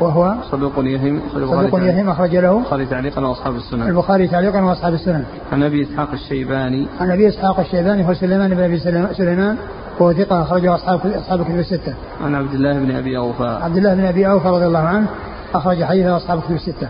وهو 0.00 0.34
صدوق 0.50 0.72
يهم 0.78 1.20
صدوق 1.34 1.80
يهم 1.82 2.10
أخرج 2.10 2.36
له 2.36 2.58
البخاري 2.58 2.86
تعليقا 2.86 3.26
وأصحاب 3.26 3.56
السنن 3.56 3.88
البخاري 3.88 4.28
تعليقا 4.28 4.60
وأصحاب 4.62 4.94
السنن 4.94 5.24
عن 5.52 5.62
أبي 5.62 5.82
إسحاق 5.82 6.10
الشيباني. 6.12 6.86
عن 7.00 7.10
أبي 7.10 7.28
إسحاق 7.28 7.60
الشيباني 7.60 8.08
هو 8.08 8.14
سليمان 8.14 8.54
بن 8.54 8.62
أبي 8.62 8.78
سليمان 9.14 9.56
وهو 10.00 10.12
ثقة 10.12 10.42
أخرجه 10.42 10.74
أصحاب 10.74 11.06
أصحاب 11.06 11.40
الكتب 11.40 11.58
الستة. 11.58 11.94
عن 12.24 12.34
عبد 12.34 12.54
الله 12.54 12.72
بن 12.78 12.96
أبي 12.96 13.18
أوفى. 13.18 13.58
عبد 13.62 13.76
الله 13.76 13.94
بن 13.94 14.04
أبي 14.04 14.30
أوفى 14.30 14.48
رضي 14.48 14.66
الله 14.66 14.78
عنه 14.78 15.06
أخرج 15.54 15.84
حديثه 15.84 16.16
أصحاب 16.16 16.38
الكتب 16.38 16.54
الستة. 16.54 16.88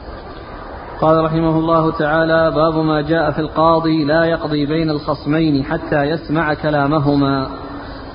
قال 1.00 1.24
رحمه 1.24 1.58
الله 1.58 1.90
تعالى 1.90 2.50
باب 2.50 2.76
ما 2.84 3.00
جاء 3.00 3.30
في 3.30 3.38
القاضي 3.38 4.04
لا 4.04 4.24
يقضي 4.24 4.66
بين 4.66 4.90
الخصمين 4.90 5.64
حتى 5.64 6.02
يسمع 6.02 6.54
كلامهما. 6.54 7.48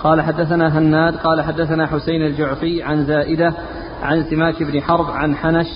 قال 0.04 0.22
حدثنا 0.22 0.78
هناد 0.78 1.16
قال 1.16 1.42
حدثنا 1.42 1.88
حسين 1.88 2.22
الجعفي 2.22 2.84
عن 2.84 3.06
زائدة 3.06 3.54
عن 4.04 4.24
سماك 4.24 4.64
بن 4.64 4.82
حرب 4.82 5.06
عن 5.12 5.36
حنش 5.36 5.68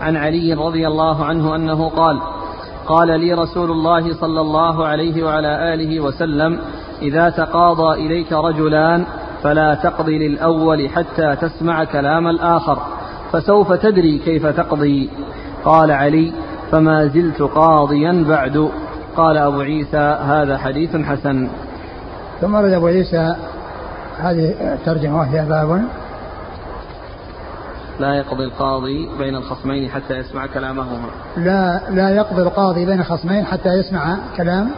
عن 0.00 0.16
علي 0.16 0.54
رضي 0.54 0.86
الله 0.86 1.24
عنه 1.24 1.56
أنه 1.56 1.88
قال 1.88 2.20
قال 2.86 3.20
لي 3.20 3.32
رسول 3.34 3.70
الله 3.70 4.14
صلى 4.14 4.40
الله 4.40 4.86
عليه 4.86 5.24
وعلى 5.24 5.74
آله 5.74 6.00
وسلم 6.00 6.60
إذا 7.02 7.30
تقاضى 7.30 8.06
إليك 8.06 8.32
رجلان 8.32 9.04
فلا 9.42 9.74
تقضي 9.74 10.28
للأول 10.28 10.88
حتى 10.88 11.36
تسمع 11.36 11.84
كلام 11.84 12.26
الآخر. 12.28 12.78
فسوف 13.32 13.72
تدري 13.72 14.18
كيف 14.18 14.46
تقضي. 14.46 15.10
قال 15.64 15.90
علي 15.90 16.32
فما 16.70 17.06
زلت 17.06 17.42
قاضيا 17.42 18.24
بعد. 18.28 18.70
قال 19.16 19.36
أبو 19.36 19.60
عيسى 19.60 20.18
هذا 20.26 20.58
حديث 20.58 20.96
حسن. 20.96 21.48
ثم 22.40 22.54
ورد 22.54 22.72
أبو 22.72 22.86
عيسى 22.86 23.36
هذه 24.18 24.54
الترجمة 24.60 25.18
وهي 25.18 25.44
باب. 25.44 25.84
لا 28.00 28.14
يقضي 28.14 28.44
القاضي 28.44 29.08
بين 29.18 29.36
الخصمين 29.36 29.90
حتى 29.90 30.14
يسمع 30.14 30.46
كلامهما. 30.46 31.08
لا 31.36 31.80
لا 31.90 32.10
يقضي 32.10 32.42
القاضي 32.42 32.86
بين 32.86 33.04
خصمين 33.04 33.44
حتى 33.44 33.68
يسمع 33.68 34.16
كلام. 34.36 34.70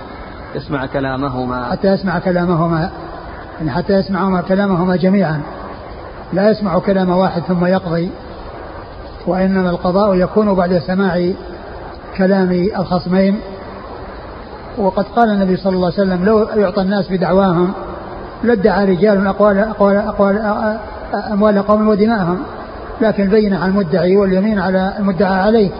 يسمع 0.54 0.86
كلامهما. 0.86 1.70
حتى 1.70 1.88
يسمع 1.88 2.18
كلامهما. 2.18 2.90
يعني 3.58 3.70
حتى 3.70 3.92
يسمعهما 3.92 4.40
كلامهما 4.40 4.96
جميعا. 4.96 5.40
لا 6.32 6.50
يسمع 6.50 6.78
كلام 6.78 7.10
واحد 7.10 7.42
ثم 7.42 7.66
يقضي. 7.66 8.10
وإنما 9.26 9.70
القضاء 9.70 10.14
يكون 10.14 10.54
بعد 10.54 10.78
سماع 10.78 11.32
كلام 12.16 12.68
الخصمين. 12.78 13.40
وقد 14.78 15.04
قال 15.04 15.30
النبي 15.30 15.56
صلى 15.56 15.72
الله 15.72 15.92
عليه 15.92 16.02
وسلم 16.02 16.24
لو 16.24 16.38
يعطى 16.38 16.82
الناس 16.82 17.08
بدعواهم 17.10 17.72
لادعى 18.42 18.84
رجال 18.84 19.26
أقوال, 19.26 19.58
أقوال, 19.58 19.96
أقوال 19.96 20.78
أموال 21.32 21.62
قوم 21.62 21.88
ودماءهم 21.88 22.38
لكن 23.00 23.28
بين 23.28 23.54
على 23.54 23.70
المدعي 23.70 24.16
واليمين 24.16 24.58
على 24.58 24.92
المدعى 24.98 25.40
عليه. 25.40 25.70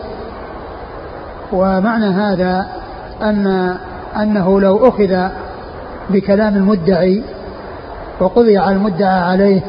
ومعنى 1.52 2.06
هذا 2.06 2.66
أن 3.23 3.76
أنه 4.16 4.61
لو 4.61 4.88
أخذ 4.88 5.28
بكلام 6.11 6.56
المدعي 6.56 7.23
وقضي 8.20 8.59
على 8.59 8.76
المدعى 8.76 9.20
عليه 9.20 9.61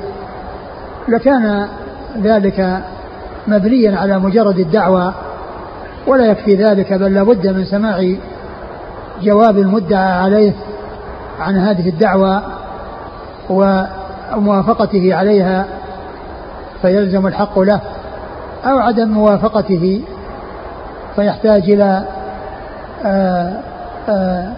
لكان 1.07 1.67
ذلك 2.21 2.83
مبنيا 3.47 3.99
على 3.99 4.19
مجرد 4.19 4.59
الدعوى 4.59 5.13
ولا 6.07 6.25
يكفي 6.25 6.55
ذلك 6.55 6.93
بل 6.93 7.13
لابد 7.13 7.47
من 7.47 7.65
سماع 7.65 8.15
جواب 9.21 9.57
المدعى 9.57 10.11
عليه 10.11 10.53
عن 11.39 11.57
هذه 11.57 11.89
الدعوى 11.89 12.41
وموافقته 13.49 15.15
عليها 15.15 15.65
فيلزم 16.81 17.27
الحق 17.27 17.59
له 17.59 17.81
أو 18.65 18.77
عدم 18.77 19.09
موافقته 19.09 20.01
فيحتاج 21.15 21.69
إلى 21.69 22.03
آه، 23.05 23.53
آه، 24.09 24.53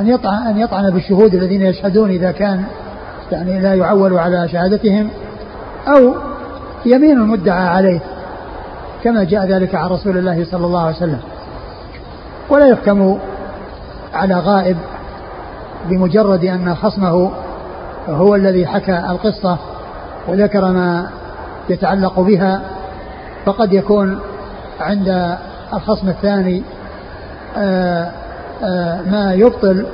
أن 0.00 0.08
يطعن 0.08 0.46
أن 0.46 0.58
يطعن 0.58 0.90
بالشهود 0.90 1.34
الذين 1.34 1.62
يشهدون 1.62 2.10
إذا 2.10 2.30
كان 2.30 2.64
يعني 3.32 3.60
لا 3.60 3.74
يعول 3.74 4.18
على 4.18 4.48
شهادتهم 4.48 5.08
أو 5.88 6.14
يمين 6.86 7.18
المدعى 7.18 7.66
عليه 7.68 8.00
كما 9.04 9.24
جاء 9.24 9.46
ذلك 9.46 9.74
عن 9.74 9.88
رسول 9.88 10.18
الله 10.18 10.44
صلى 10.44 10.66
الله 10.66 10.80
عليه 10.80 10.96
وسلم. 10.96 11.20
ولا 12.50 12.66
يحكم 12.66 13.18
على 14.14 14.34
غائب 14.34 14.76
بمجرد 15.88 16.44
أن 16.44 16.74
خصمه 16.74 17.30
هو 18.08 18.34
الذي 18.34 18.66
حكى 18.66 18.98
القصة 18.98 19.58
وذكر 20.28 20.72
ما 20.72 21.10
يتعلق 21.68 22.20
بها 22.20 22.60
فقد 23.44 23.72
يكون 23.72 24.18
عند 24.80 25.36
الخصم 25.72 26.08
الثاني 26.08 26.62
آآ 27.56 28.10
آآ 28.62 29.02
ما 29.10 29.34
يبطل 29.34 29.86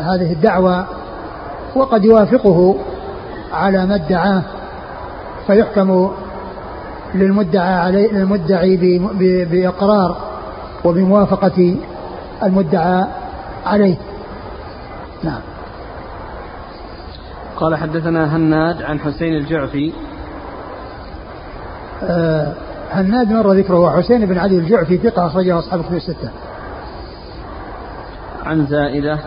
هذه 0.00 0.32
الدعوة 0.32 0.86
وقد 1.74 2.04
يوافقه 2.04 2.76
على 3.52 3.86
ما 3.86 3.94
ادعاه. 3.94 4.42
فيحكم 5.46 6.10
للمدعى 7.14 7.74
عليه 7.74 8.12
للمدعي 8.12 8.98
بإقرار 9.44 10.16
وبموافقة 10.84 11.76
المدعى 12.42 13.04
عليه. 13.66 13.96
نعم. 15.22 15.40
قال 17.56 17.76
حدثنا 17.76 18.36
هناد 18.36 18.82
عن 18.82 19.00
حسين 19.00 19.34
الجعفي. 19.34 19.92
آه 22.02 22.52
هناد 22.90 23.32
مر 23.32 23.52
ذكره 23.52 23.96
حسين 23.96 24.26
بن 24.26 24.38
علي 24.38 24.58
الجعفي 24.58 24.98
ثقة 24.98 25.26
أخرجه 25.26 25.58
أصحاب 25.58 25.80
الكتب 25.80 25.94
الستة. 25.94 26.30
عن 28.44 28.66
زائدة. 28.66 29.18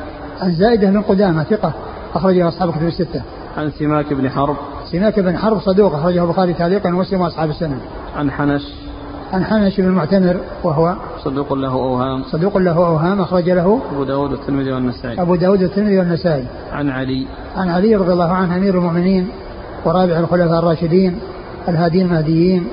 عن 0.42 0.52
زائدة 0.52 0.90
بن 0.90 1.02
قدامة 1.02 1.44
ثقة 1.44 1.74
أخرجه 2.16 2.48
أصحاب 2.48 2.70
الكتب 2.70 2.88
الستة. 2.88 3.22
عن 3.58 3.72
سماك 3.72 4.14
بن 4.14 4.30
حرب. 4.30 4.56
سماك 4.92 5.20
بن 5.20 5.38
حرب 5.38 5.60
صدوق 5.60 5.94
أخرجه 5.96 6.24
البخاري 6.24 6.54
تعليقا 6.54 6.90
ومسلم 6.90 7.22
وأصحاب 7.22 7.50
السنة. 7.50 7.80
عن 8.16 8.32
حنش. 8.32 8.62
عن 9.34 9.44
حنش 9.44 9.82
بن 9.82 9.88
المعتمر 9.88 10.40
وهو 10.64 10.96
صدوق 11.24 11.54
له 11.54 11.72
أوهام. 11.72 12.24
صدوق 12.24 12.58
له 12.58 12.78
أوهام 12.78 13.22
أخرج 13.22 13.50
له 13.50 13.80
أبو 13.92 14.04
داود 14.04 14.32
والترمذي 14.32 14.72
والنسائي. 14.72 15.22
أبو 15.22 15.36
داود 15.36 15.64
والترمذي 15.64 16.00
والنسائي. 16.00 16.46
عن 16.72 16.90
علي. 16.90 17.28
عن 17.56 17.70
علي 17.70 17.96
رضي 17.96 18.14
الله 18.14 18.32
عنه 18.32 18.58
أمير 18.58 18.78
المؤمنين 18.78 19.28
ورابع 19.86 20.20
الخلفاء 20.20 20.60
الراشدين 20.60 21.20
الهادين 21.68 22.06
المهديين 22.06 22.68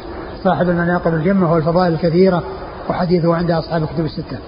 صاحب 0.44 0.68
المناقب 0.68 1.14
الجمة 1.14 1.52
والفضائل 1.52 1.92
الكثيرة 1.92 2.42
وحديثه 2.90 3.34
عند 3.34 3.50
أصحاب 3.50 3.82
الكتب 3.82 4.04
الستة. 4.04 4.38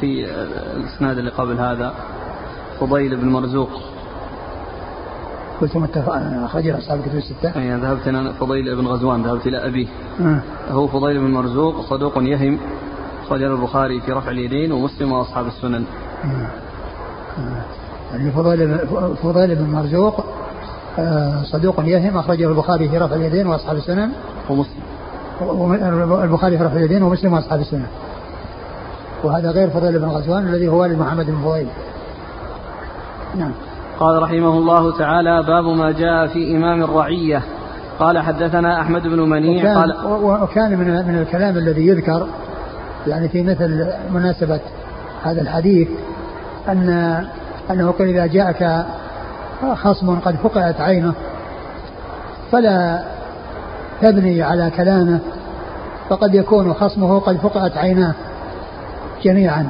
في 0.00 0.26
الإسناد 0.76 1.18
اللي 1.18 1.30
قبل 1.30 1.60
هذا 1.60 1.94
فضيل 2.80 3.16
بن 3.16 3.28
مرزوق 3.28 3.70
قلت 5.60 5.76
متفق 5.76 6.12
أخرجه 6.44 6.78
أصحاب 6.78 6.98
الكتب 6.98 7.16
الستة 7.16 7.56
أي 7.56 7.80
ذهبت 7.80 8.08
أنا 8.08 8.32
فضيل 8.32 8.76
بن 8.76 8.86
غزوان 8.86 9.22
ذهبت 9.22 9.46
إلى 9.46 9.66
أبيه 9.66 9.86
آه. 10.20 10.40
هو 10.70 10.86
فضيل 10.86 11.18
بن 11.18 11.30
مرزوق 11.30 11.80
صدوق 11.80 12.12
يهم 12.18 12.58
أخرجه 13.26 13.46
البخاري 13.46 14.00
في 14.00 14.12
رفع 14.12 14.30
اليدين 14.30 14.72
ومسلم 14.72 15.12
وأصحاب 15.12 15.46
السنن 15.46 15.84
آه. 16.24 16.28
آه. 17.38 17.62
يعني 18.12 18.30
فضيل 18.30 18.78
فضيل 19.22 19.54
بن 19.54 19.64
مرزوق 19.64 20.24
آه، 20.98 21.42
صدوق 21.42 21.80
يهم 21.84 22.18
أخرجه 22.18 22.48
البخاري 22.48 22.88
في 22.88 22.98
رفع 22.98 23.16
اليدين 23.16 23.46
وأصحاب 23.46 23.76
السنن 23.76 24.10
ومسلم 24.50 24.82
البخاري 26.22 26.58
في 26.58 26.64
رفع 26.64 26.76
اليدين 26.76 27.02
ومسلم 27.02 27.32
وأصحاب 27.32 27.60
السنن 27.60 27.86
وهذا 29.24 29.50
غير 29.50 29.70
فضيل 29.70 29.98
بن 29.98 30.08
غزوان 30.08 30.48
الذي 30.48 30.68
هو 30.68 30.80
والد 30.80 30.98
محمد 30.98 31.26
بن 31.26 31.38
فضيل. 31.44 31.68
نعم. 33.36 33.52
قال 34.00 34.22
رحمه 34.22 34.58
الله 34.58 34.98
تعالى 34.98 35.42
باب 35.42 35.64
ما 35.64 35.92
جاء 35.92 36.26
في 36.26 36.56
إمام 36.56 36.82
الرعية. 36.82 37.42
قال 37.98 38.18
حدثنا 38.18 38.80
أحمد 38.80 39.02
بن 39.02 39.20
منيع 39.20 39.62
وكان 39.62 39.76
قال 39.76 39.94
وكان 40.42 40.78
من 40.78 40.86
من 40.86 41.18
الكلام 41.18 41.56
الذي 41.56 41.86
يذكر 41.86 42.26
يعني 43.06 43.28
في 43.28 43.42
مثل 43.42 43.86
مناسبة 44.10 44.60
هذا 45.22 45.40
الحديث 45.40 45.88
أن 46.68 46.88
أنه 47.70 47.90
قال 47.90 48.08
إذا 48.08 48.26
جاءك 48.26 48.86
خصم 49.74 50.18
قد 50.18 50.34
فقعت 50.34 50.80
عينه 50.80 51.14
فلا 52.52 53.02
تبني 54.02 54.42
على 54.42 54.70
كلامه 54.76 55.18
فقد 56.08 56.34
يكون 56.34 56.74
خصمه 56.74 57.20
قد 57.20 57.36
فقعت 57.36 57.76
عيناه. 57.76 58.14
جميعا. 59.24 59.68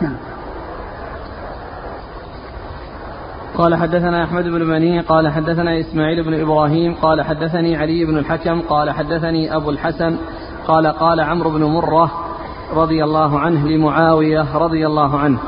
نعم. 0.00 0.16
قال 3.58 3.74
حدثنا 3.74 4.24
أحمد 4.24 4.44
بن 4.44 4.64
مني 4.64 5.00
قال 5.00 5.28
حدثنا 5.28 5.80
إسماعيل 5.80 6.24
بن 6.24 6.40
إبراهيم 6.40 6.94
قال 6.94 7.22
حدثني 7.22 7.76
علي 7.76 8.04
بن 8.04 8.18
الحكم 8.18 8.60
قال 8.60 8.90
حدثني 8.90 9.56
أبو 9.56 9.70
الحسن 9.70 10.16
قال 10.66 10.86
قال 10.86 11.20
عمرو 11.20 11.50
بن 11.50 11.64
مرة 11.64 12.10
رضي 12.74 13.04
الله 13.04 13.38
عنه 13.38 13.68
لمعاوية 13.68 14.56
رضي 14.56 14.86
الله 14.86 15.18
عنه. 15.18 15.38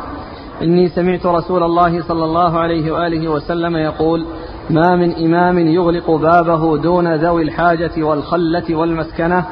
إني 0.62 0.88
سمعت 0.88 1.26
رسول 1.26 1.62
الله 1.62 2.03
صلى 2.03 2.24
الله 2.24 2.59
عليه 2.59 2.92
وآله 2.92 3.29
وسلم 3.29 3.76
يقول 3.76 4.26
ما 4.70 4.96
من 4.96 5.14
إمام 5.14 5.59
يغلق 5.59 6.11
بابه 6.11 6.79
دون 6.79 7.14
ذوي 7.14 7.42
الحاجة 7.42 8.03
والخلة 8.03 8.76
والمسكنة 8.76 9.44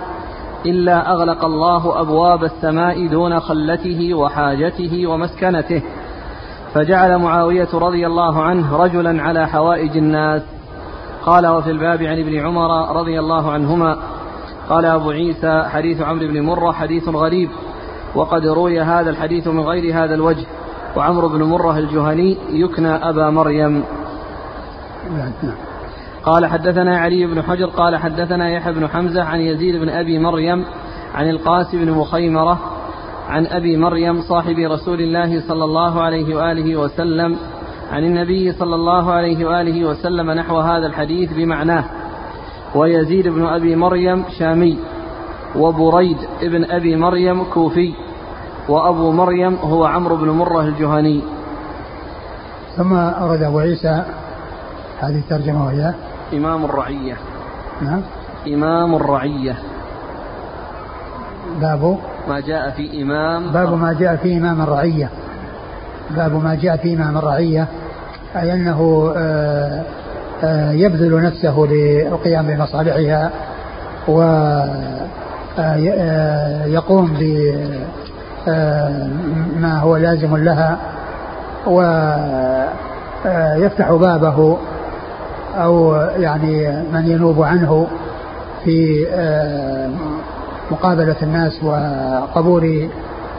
إلا 0.67 1.13
أغلق 1.13 1.45
الله 1.45 2.01
أبواب 2.01 2.45
السماء 2.45 3.07
دون 3.07 3.41
خلته 3.41 4.15
وحاجته 4.15 5.07
ومسكنته. 5.07 5.83
فجعل 6.75 7.19
معاوية 7.19 7.69
رضي 7.75 8.07
الله 8.07 8.43
عنه 8.43 8.77
رجلا 8.77 9.23
على 9.23 9.49
حوائج 9.49 9.97
الناس. 9.97 10.43
قال 11.27 11.47
وفي 11.47 11.71
الباب 11.71 12.03
عن 12.03 12.19
ابن 12.19 12.39
عمر 12.39 12.97
رضي 12.97 13.19
الله 13.19 13.51
عنهما. 13.51 13.97
قال 14.69 14.85
أبو 14.85 15.11
عيسى 15.11 15.63
حديث 15.69 16.03
عمرو 16.03 16.29
بن 16.29 16.41
مرة 16.41 16.73
حديث 16.73 17.09
غريب 17.09 17.51
وقد 18.15 18.47
روي 18.47 18.81
هذا 18.81 19.11
الحديث 19.11 19.49
من 19.49 19.61
غير 19.61 20.05
هذا 20.05 20.15
الوجه 20.15 20.47
وعمرو 20.97 21.29
بن 21.29 21.43
مرة 21.43 21.79
الجهني 21.79 22.37
يكنى 22.51 22.95
أبا 23.09 23.31
مريم. 23.31 23.85
قال 26.25 26.47
حدثنا 26.47 26.99
علي 26.99 27.27
بن 27.27 27.43
حجر 27.43 27.67
قال 27.67 27.97
حدثنا 27.97 28.51
يحيى 28.51 28.73
بن 28.73 28.89
حمزة 28.89 29.23
عن 29.23 29.41
يزيد 29.41 29.77
بن 29.77 29.89
أبي 29.89 30.19
مريم 30.19 30.65
عن 31.15 31.31
القاسم 31.31 31.85
بن 31.85 31.91
مخيمرة 31.91 32.59
عن 33.29 33.47
أبي 33.47 33.77
مريم 33.77 34.21
صاحب 34.21 34.59
رسول 34.59 35.01
الله 35.01 35.49
صلى 35.49 35.65
الله 35.65 36.03
عليه 36.03 36.37
وآله 36.37 36.77
وسلم 36.77 37.37
عن 37.93 38.05
النبي 38.05 38.53
صلى 38.53 38.75
الله 38.75 39.13
عليه 39.13 39.47
وآله 39.47 39.85
وسلم 39.85 40.31
نحو 40.31 40.59
هذا 40.59 40.87
الحديث 40.87 41.33
بمعناه 41.33 41.85
ويزيد 42.75 43.29
بن 43.29 43.47
أبي 43.47 43.77
مريم 43.77 44.25
شامي 44.39 44.79
وبريد 45.57 46.17
ابن 46.43 46.65
أبي 46.65 46.97
مريم 46.97 47.45
كوفي 47.45 47.95
وأبو 48.69 49.13
مريم 49.13 49.55
هو 49.55 49.85
عمرو 49.85 50.17
بن 50.17 50.31
مرة 50.31 50.63
الجهني. 50.63 51.23
ثم 52.77 52.93
أورد 52.93 53.43
أبو 53.43 53.59
عيسى 53.59 54.05
هذه 55.01 55.19
الترجمة 55.19 55.67
وهي 55.67 55.95
إمام 56.33 56.65
الرعية. 56.65 57.17
نعم. 57.83 58.03
إمام 58.47 58.95
الرعية. 58.95 59.57
باب؟ 61.61 61.99
ما 62.29 62.41
جاء 62.41 62.71
في 62.71 63.03
إمام 63.03 63.53
باب 63.53 63.73
ما 63.73 63.93
جاء 63.93 64.17
في 64.17 64.37
إمام 64.37 64.61
الرعية. 64.61 65.11
باب 66.11 66.45
ما 66.45 66.55
جاء 66.55 66.77
في 66.77 66.95
إمام 66.95 67.19
الرعية 67.19 67.69
أي 68.37 68.53
أنه 68.53 69.13
آه، 69.17 69.83
آه، 70.45 70.73
يبذل 70.73 71.23
نفسه 71.23 71.67
للقيام 71.71 72.47
بمصالحها 72.47 73.31
ويقوم 75.59 77.17
آه، 78.49 79.09
بما 79.57 79.79
هو 79.79 79.97
لازم 79.97 80.37
لها 80.37 80.79
ويفتح 83.25 83.91
بابه 83.91 84.59
أو 85.59 85.95
يعني 85.95 86.83
من 86.93 87.07
ينوب 87.07 87.43
عنه 87.43 87.87
في 88.65 89.07
مقابلة 90.71 91.17
الناس 91.23 91.65
وقبول 91.65 92.89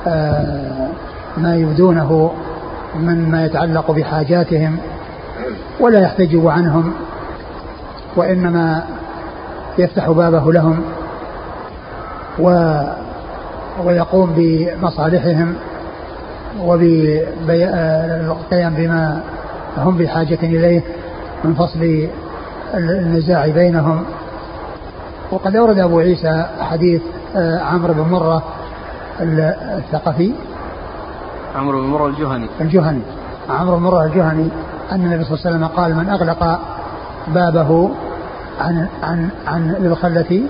آه، 0.07 0.87
ما 1.37 1.55
يبدونه 1.55 2.31
مما 2.95 3.45
يتعلق 3.45 3.91
بحاجاتهم 3.91 4.77
ولا 5.79 5.99
يحتجب 5.99 6.47
عنهم 6.47 6.93
وإنما 8.15 8.83
يفتح 9.77 10.09
بابه 10.09 10.53
لهم 10.53 10.81
و 12.39 12.79
ويقوم 13.85 14.33
بمصالحهم 14.37 15.55
وبالقيام 16.61 17.93
بما 18.73 19.21
هم 19.77 19.97
بحاجة 19.97 20.39
إليه. 20.43 20.81
من 21.43 21.53
فصل 21.53 22.07
النزاع 22.73 23.47
بينهم. 23.47 24.03
وقد 25.31 25.55
أورد 25.55 25.79
أبو 25.79 25.99
عيسى 25.99 26.45
حديث 26.59 27.01
آه، 27.35 27.59
عمرو 27.59 27.93
بن 27.93 28.01
مرة 28.01 28.43
الثقفي. 29.21 30.33
عمرو 31.55 31.81
بن 31.81 31.87
مرة 31.87 32.07
الجهني. 32.07 32.47
الجهني. 32.61 33.01
عمرو 33.49 33.77
بن 33.77 33.83
مرة 33.83 34.05
الجهني 34.05 34.49
أن 34.91 35.05
النبي 35.05 35.23
صلى 35.23 35.33
الله 35.33 35.45
عليه 35.45 35.55
وسلم 35.55 35.67
قال 35.67 35.95
من 35.95 36.09
أغلق 36.09 36.59
بابه 37.27 37.89
عن 38.59 38.87
عن 39.03 39.29
عن 39.47 39.75
للخلة 39.79 40.41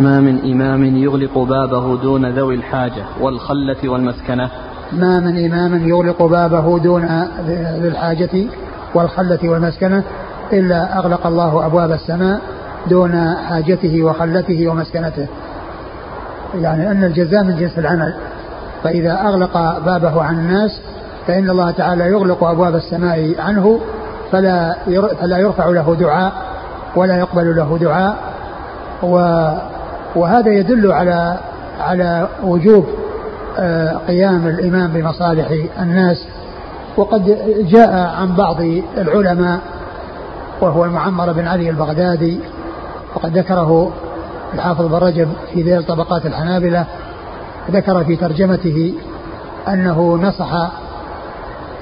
ما 0.00 0.20
من 0.20 0.52
إمام 0.52 0.84
يغلق 0.84 1.38
بابه 1.38 1.96
دون 1.96 2.26
ذوي 2.26 2.54
الحاجة 2.54 3.04
والخلة 3.20 3.88
والمسكنة. 3.88 4.50
ما 4.92 5.20
من 5.20 5.44
إمام 5.44 5.88
يغلق 5.88 6.22
بابه 6.22 6.78
دون 6.78 7.04
ذي 7.46 7.88
الحاجة 7.88 8.46
والخلة 8.94 9.38
والمسكنة 9.42 10.02
إلا 10.52 10.98
أغلق 10.98 11.26
الله 11.26 11.66
أبواب 11.66 11.92
السماء 11.92 12.40
دون 12.86 13.34
حاجته 13.48 14.02
وخلته 14.02 14.68
ومسكنته. 14.68 15.26
يعني 16.54 16.90
أن 16.90 17.04
الجزاء 17.04 17.44
من 17.44 17.56
جنس 17.56 17.78
العمل. 17.78 18.14
فإذا 18.84 19.20
أغلق 19.20 19.78
بابه 19.78 20.22
عن 20.22 20.38
الناس 20.38 20.80
فإن 21.26 21.50
الله 21.50 21.70
تعالى 21.70 22.06
يغلق 22.06 22.44
أبواب 22.44 22.74
السماء 22.74 23.34
عنه 23.38 23.80
فلا 24.32 24.76
فلا 25.20 25.38
يرفع 25.38 25.66
له 25.66 25.96
دعاء 26.00 26.32
ولا 26.96 27.16
يقبل 27.16 27.56
له 27.56 27.78
دعاء. 27.80 28.16
وهذا 30.16 30.50
يدل 30.52 30.92
على 30.92 31.38
على 31.80 32.28
وجوب 32.42 32.86
آه، 33.58 33.96
قيام 34.08 34.46
الإمام 34.46 34.92
بمصالح 34.92 35.48
الناس 35.82 36.26
وقد 36.96 37.38
جاء 37.68 37.92
عن 37.92 38.36
بعض 38.36 38.60
العلماء 38.98 39.60
وهو 40.60 40.84
المعمر 40.84 41.32
بن 41.32 41.48
علي 41.48 41.70
البغدادي 41.70 42.40
وقد 43.14 43.38
ذكره 43.38 43.92
الحافظ 44.54 44.86
بن 44.86 44.94
رجب 44.94 45.28
في 45.52 45.62
ذيل 45.62 45.82
طبقات 45.82 46.26
الحنابلة 46.26 46.86
ذكر 47.70 48.04
في 48.04 48.16
ترجمته 48.16 48.94
أنه 49.68 50.18
نصح 50.22 50.70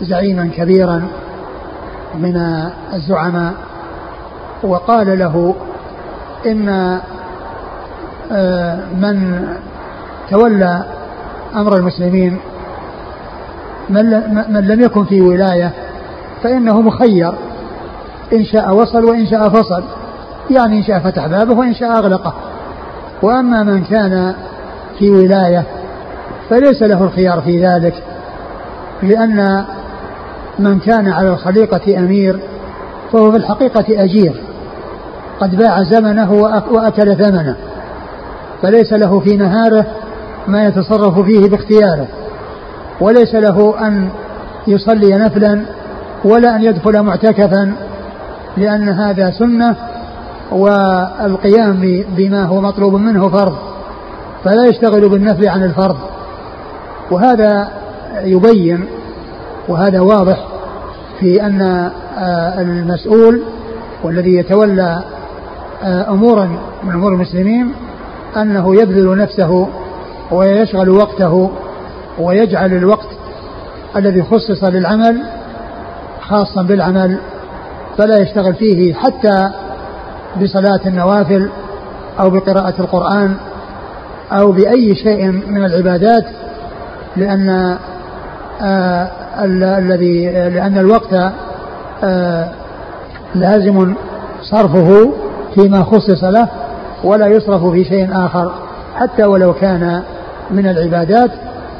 زعيما 0.01 0.51
كبيرا 0.57 1.09
من 2.14 2.37
الزعماء 2.92 3.55
وقال 4.62 5.18
له 5.18 5.55
إن 6.46 6.68
آه، 8.33 8.77
من 8.94 9.46
تولى 10.31 10.85
أمر 11.55 11.77
المسلمين 11.77 12.38
من 14.49 14.67
لم 14.67 14.81
يكن 14.81 15.05
في 15.05 15.21
ولاية 15.21 15.71
فإنه 16.43 16.81
مخير. 16.81 17.33
إن 18.33 18.45
شاء 18.45 18.75
وصل 18.75 19.05
وإن 19.05 19.27
شاء 19.27 19.49
فصل. 19.49 19.85
يعني 20.51 20.79
إن 20.79 20.83
شاء 20.83 20.99
فتح 20.99 21.27
بابه 21.27 21.59
وإن 21.59 21.75
شاء 21.75 21.99
أغلقه. 21.99 22.35
وأما 23.23 23.63
من 23.63 23.85
كان 23.85 24.35
في 24.99 25.11
ولاية 25.11 25.65
فليس 26.51 26.83
له 26.83 27.05
الخيار 27.05 27.41
في 27.41 27.67
ذلك 27.67 27.95
لأن 29.03 29.65
من 30.59 30.79
كان 30.79 31.09
على 31.09 31.29
الخليقة 31.29 31.99
أمير 31.99 32.39
فهو 33.13 33.31
في 33.31 33.37
الحقيقة 33.37 34.05
أجير. 34.05 34.33
قد 35.41 35.57
باع 35.57 35.83
زمنه 35.83 36.33
وأكل 36.71 37.17
ثمنه. 37.17 37.57
فليس 38.63 38.93
له 38.93 39.21
في 39.21 39.37
نهاره 39.37 39.87
ما 40.49 40.65
يتصرف 40.67 41.19
فيه 41.19 41.51
باختياره. 41.51 42.07
وليس 43.01 43.35
له 43.35 43.87
أن 43.87 44.09
يصلي 44.67 45.15
نفلا 45.15 45.63
ولا 46.25 46.57
أن 46.57 46.63
يدخل 46.63 47.03
معتكفا 47.03 47.73
لأن 48.57 48.89
هذا 48.89 49.31
سنة 49.31 49.77
والقيام 50.53 52.05
بما 52.17 52.45
هو 52.45 52.61
مطلوب 52.61 52.95
منه 52.95 53.29
فرض 53.29 53.57
فلا 54.45 54.65
يشتغل 54.65 55.09
بالنفل 55.09 55.49
عن 55.49 55.63
الفرض. 55.63 55.97
وهذا 57.11 57.69
يبين 58.25 58.85
وهذا 59.69 60.01
واضح 60.01 60.47
في 61.21 61.47
أن 61.47 61.63
آه، 62.19 62.61
المسؤول 62.61 63.43
والذي 64.03 64.35
يتولى 64.35 65.03
آه، 65.83 66.11
أمورا 66.11 66.45
من 66.85 66.93
أمور 66.93 67.13
المسلمين 67.13 67.73
أنه 68.37 68.83
يبذل 68.83 69.17
نفسه 69.17 69.69
ويشغل 70.31 70.91
وقته 70.91 71.51
ويجعل 72.18 72.72
الوقت 72.72 73.09
الذي 73.96 74.22
خصص 74.22 74.64
للعمل 74.64 75.22
خاصا 76.20 76.62
بالعمل 76.62 77.16
فلا 77.98 78.18
يشتغل 78.18 78.55
فيه 78.55 78.94
حتى 78.94 79.51
بصلاة 80.42 80.81
النوافل 80.87 81.48
أو 82.20 82.31
بقراءة 82.31 82.75
القرآن 82.81 83.35
أو 84.33 84.53
بأي 84.53 84.94
شيء 84.96 85.31
من 85.31 85.64
العبادات 85.64 86.25
لأن 87.16 87.79
آه 88.62 89.09
الذي 89.79 90.31
لأن 90.31 90.79
الوقت 90.79 91.33
آه 92.05 92.48
لازم 93.35 93.94
صرفه 94.42 95.12
فيما 95.55 95.83
خصص 95.83 96.25
له 96.25 96.48
ولا 97.05 97.27
يصرف 97.27 97.64
في 97.64 97.85
شيء 97.85 98.09
آخر 98.27 98.53
حتى 98.96 99.25
ولو 99.25 99.53
كان 99.55 100.03
من 100.51 100.66
العبادات 100.68 101.31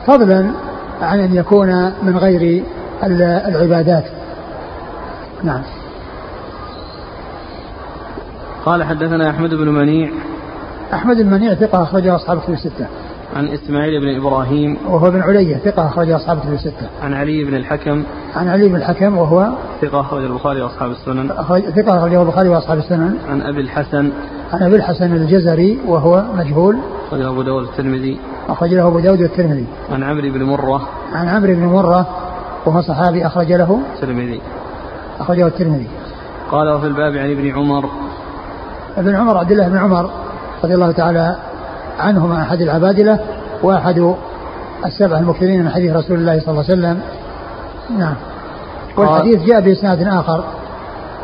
فضلا 0.06 0.50
عن 1.02 1.20
أن 1.20 1.34
يكون 1.34 1.92
من 2.02 2.18
غير 2.18 2.62
العبادات. 3.48 4.04
نعم. 5.44 5.62
قال 8.64 8.84
حدثنا 8.84 9.30
أحمد 9.30 9.54
بن 9.54 9.68
منيع. 9.68 10.10
أحمد 10.94 11.16
بن 11.16 11.30
منيع 11.30 11.54
ثقة 11.54 11.82
أخرجه 11.82 12.16
أصحاب 12.16 12.40
كتب 12.40 12.52
الستة. 12.52 12.86
عن 13.36 13.48
إسماعيل 13.48 14.00
بن 14.00 14.20
إبراهيم. 14.20 14.76
وهو 14.88 15.10
بن 15.10 15.20
علية 15.20 15.56
ثقة 15.56 15.86
أخرجه 15.86 16.16
أصحاب 16.16 16.38
كتب 16.40 16.52
الستة. 16.52 16.86
عن 17.02 17.14
علي 17.14 17.44
بن 17.44 17.54
الحكم. 17.54 18.04
عن 18.36 18.48
علي 18.48 18.68
بن 18.68 18.76
الحكم 18.76 19.18
وهو 19.18 19.48
ثقة 19.82 20.00
أخرج 20.00 20.24
البخاري 20.24 20.62
وأصحاب 20.62 20.90
السنن. 20.90 21.28
ثقة 21.76 21.98
أخرجه 21.98 22.22
البخاري 22.22 22.48
وأصحاب 22.48 22.78
السنن. 22.78 23.16
عن 23.30 23.42
أبي 23.42 23.60
الحسن. 23.60 24.10
عن 24.52 24.62
أبي 24.62 24.76
الحسن 24.76 25.12
الجزري 25.12 25.78
وهو 25.86 26.24
مجهول. 26.34 26.78
أخرجه 27.08 27.28
أبو 27.28 27.42
داود 27.42 27.62
الترمذي. 27.62 28.18
أخرج 28.48 28.74
له 28.74 28.86
أبو 28.86 29.00
داود 29.00 29.20
والترمذي 29.20 29.66
عن 29.92 30.02
عمرو 30.02 30.30
بن 30.30 30.42
مرة. 30.42 30.88
عن 31.12 31.28
عمرو 31.28 31.54
بن 31.54 31.64
مرة 31.64 32.06
وهو 32.66 32.80
صحابي 32.80 33.26
أخرج 33.26 33.52
له. 33.52 33.80
الترمذي. 33.94 34.40
أخرجه 35.20 35.46
الترمذي. 35.46 35.88
قال 36.50 36.68
وفي 36.68 36.86
الباب 36.86 37.16
عن 37.16 37.30
ابن 37.30 37.50
عمر. 37.50 37.84
ابن 38.96 39.14
عمر 39.14 39.38
عبد 39.38 39.52
الله 39.52 39.68
بن 39.68 39.78
عمر 39.78 40.10
رضي 40.64 40.74
الله 40.74 40.92
تعالى 40.92 41.36
عنهما 41.98 42.42
أحد 42.42 42.61
العبادلة 42.61 43.18
وأحد 43.62 44.14
السبع 44.87 45.18
المكثرين 45.18 45.62
من 45.62 45.70
حديث 45.70 45.92
رسول 45.96 46.18
الله 46.18 46.40
صلى 46.40 46.48
الله 46.48 46.64
عليه 46.68 46.72
وسلم. 46.72 47.00
نعم. 47.98 48.14
والحديث 48.96 49.42
جاء 49.42 49.61
بإسناد 49.61 50.02
آخر. 50.02 50.44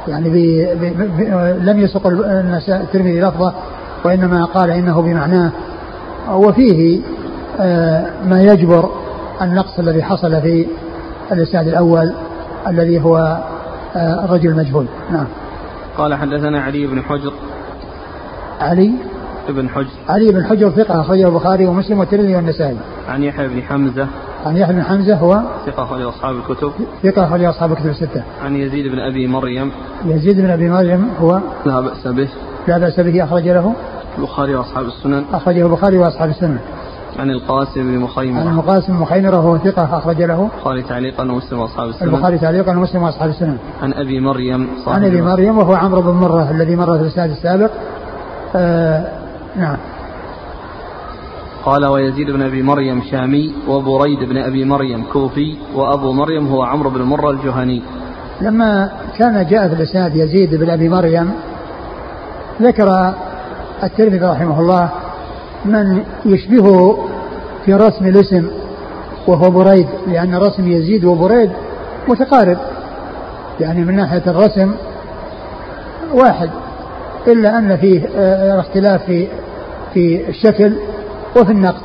يعني 0.09 0.31
بي 0.31 0.75
بي 0.75 0.91
بي 0.91 1.25
لم 1.61 1.81
يسق 1.81 2.07
الترمذي 2.07 3.21
لفظه 3.21 3.53
وإنما 4.05 4.45
قال 4.45 4.71
إنه 4.71 5.03
بمعناه. 5.03 5.51
وفيه 6.31 7.01
آه، 7.61 8.11
ما 8.25 8.43
يجبر 8.43 8.91
النقص 9.43 9.79
الذي 9.79 10.03
حصل 10.03 10.43
في 10.43 10.67
الإسناد 11.33 11.69
الأول 11.69 12.15
الذي 12.69 13.01
هو 13.03 13.39
آه، 13.97 14.25
الرجل 14.25 14.49
المجهول. 14.49 14.87
نعم. 15.11 15.27
قال 15.99 16.15
حدثنا 16.15 16.61
علي 16.61 16.87
بن 16.87 17.03
حجر. 17.03 17.33
علي؟ 18.61 18.93
بن 19.51 19.69
حجر. 19.69 19.89
علي 20.09 20.33
بن 20.33 20.45
حجر 20.45 20.71
ثقة 20.71 21.01
أخرجه 21.01 21.29
البخاري 21.29 21.67
ومسلم 21.67 21.99
والترمذي 21.99 22.37
والنسائي. 22.37 22.77
عن 23.09 23.23
يحيى 23.23 23.49
بن 23.49 23.63
حمزة. 23.63 24.07
عن 24.47 24.57
يحيى 24.57 24.75
بن 24.75 24.83
حمزة 24.83 25.17
هو 25.17 25.41
ثقة 25.67 25.83
أخرج 25.83 26.03
أصحاب 26.03 26.37
الكتب. 26.37 26.73
ثقة 27.03 27.25
أخرج 27.25 27.45
أصحاب 27.45 27.73
الكتب 27.73 27.87
الستة. 27.87 28.23
عن 28.45 28.57
يزيد 28.57 28.93
بن 28.93 28.99
أبي 28.99 29.27
مريم. 29.27 29.73
يزيد 30.05 30.41
بن 30.41 30.51
أبي 30.51 30.69
مريم 30.69 31.09
هو 31.21 31.41
لا 31.67 31.81
بأس 31.81 32.07
به. 32.07 32.29
لا 32.69 32.79
بأس 32.79 33.01
به 33.01 33.25
أخرج 33.25 33.49
له 33.49 33.73
البخاري 34.19 34.55
وأصحاب 34.55 34.87
السنن. 34.87 35.25
أخرجه 35.33 35.67
البخاري 35.67 35.99
وأصحاب 35.99 36.29
السنن. 36.29 36.59
عن 37.19 37.31
القاسم 37.31 37.83
بن 37.83 37.99
مخيمرة. 37.99 38.41
عن 38.41 38.59
القاسم 38.59 38.93
بن 38.93 38.99
مخيمرة 38.99 39.37
وهو 39.37 39.59
ثقة 39.59 39.99
أخرج 39.99 40.23
له. 40.23 40.49
البخاري 40.57 40.83
تعليقا 40.83 41.23
ومسلم 41.23 41.59
وأصحاب 41.59 41.89
السنن. 41.89 42.09
البخاري 42.09 42.39
تعليقا 42.39 42.77
ومسلم 42.77 43.03
وأصحاب 43.03 43.31
السنن. 43.31 43.57
عن 43.83 43.93
أبي 43.93 44.21
مريم 44.21 44.69
عن 44.87 45.05
أبي 45.05 45.23
مريم 45.23 45.59
وهو 45.59 45.75
عمرو 45.75 46.03
بن 46.03 46.11
مرة 46.11 46.51
الذي 46.51 46.77
مر 46.77 46.99
في 46.99 47.03
الإسناد 47.03 47.31
السابق. 47.31 47.71
آه 48.57 49.18
نعم 49.59 49.77
قال 51.65 51.87
ويزيد 51.87 52.31
بن 52.31 52.43
أبي 52.43 52.63
مريم 52.63 53.03
شامي 53.11 53.55
وبريد 53.69 54.19
بن 54.19 54.37
أبي 54.37 54.65
مريم 54.65 55.05
كوفي 55.13 55.57
وأبو 55.75 56.13
مريم 56.13 56.47
هو 56.49 56.63
عمرو 56.63 56.91
بن 56.91 57.03
مرة 57.03 57.31
الجهني. 57.31 57.83
لما 58.41 58.91
كان 59.19 59.47
جاء 59.47 59.69
في 59.69 59.75
الإسناد 59.75 60.17
يزيد 60.17 60.55
بن 60.55 60.71
أبي 60.71 60.89
مريم 60.89 61.33
ذكر 62.63 63.15
الترمذي 63.83 64.19
رحمه 64.19 64.61
الله 64.61 64.91
من 65.65 66.03
يشبهه 66.25 67.09
في 67.65 67.75
رسم 67.75 68.07
الاسم 68.07 68.49
وهو 69.27 69.51
بريد 69.51 69.87
لأن 70.07 70.35
رسم 70.35 70.69
يزيد 70.69 71.05
وبريد 71.05 71.51
متقارب 72.09 72.59
يعني 73.61 73.85
من 73.85 73.97
ناحية 73.97 74.23
الرسم 74.27 74.75
واحد 76.15 76.51
إلا 77.27 77.59
أن 77.59 77.77
فيه 77.77 78.09
آه، 78.17 78.61
اختلاف 78.61 79.05
في 79.05 79.29
في 79.95 80.29
الشكل 80.29 80.73
وفي 81.37 81.53
النقد 81.53 81.83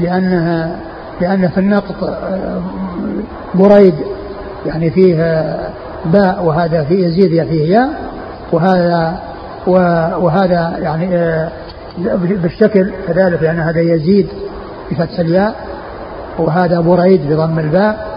لأنها 0.00 0.76
لأن 1.20 1.48
في 1.48 1.60
النقد 1.60 1.94
آه، 2.02 2.60
بريد 3.54 3.94
يعني 4.66 4.90
فيه 4.90 5.16
باء 6.04 6.44
وهذا 6.44 6.84
فيه 6.84 7.06
يزيد 7.06 7.44
فيه 7.44 7.74
ياء 7.76 8.10
وهذا 8.52 9.18
وهذا 10.16 10.76
يعني 10.78 11.16
آه، 11.16 11.50
بالشكل 12.22 12.92
كذلك 13.06 13.42
لأن 13.42 13.60
هذا 13.60 13.80
يزيد 13.80 14.28
بفتح 14.90 15.18
الياء 15.18 15.54
وهذا 16.38 16.80
بريد 16.80 17.32
بضم 17.32 17.58
الباء. 17.58 18.10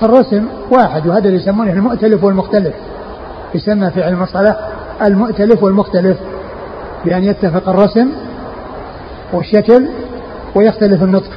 فالرسم 0.00 0.44
واحد 0.70 1.06
وهذا 1.06 1.28
اللي 1.28 1.36
يسمونه 1.36 1.72
المؤتلف 1.72 2.24
والمختلف. 2.24 2.74
يسمى 3.54 3.90
في 3.90 4.02
علم 4.02 4.16
المصطلح 4.16 4.56
المؤتلف 5.02 5.62
والمختلف 5.62 6.16
بأن 7.04 7.24
يتفق 7.24 7.68
الرسم 7.68 8.08
والشكل 9.32 9.88
ويختلف 10.54 11.02
النطق. 11.02 11.30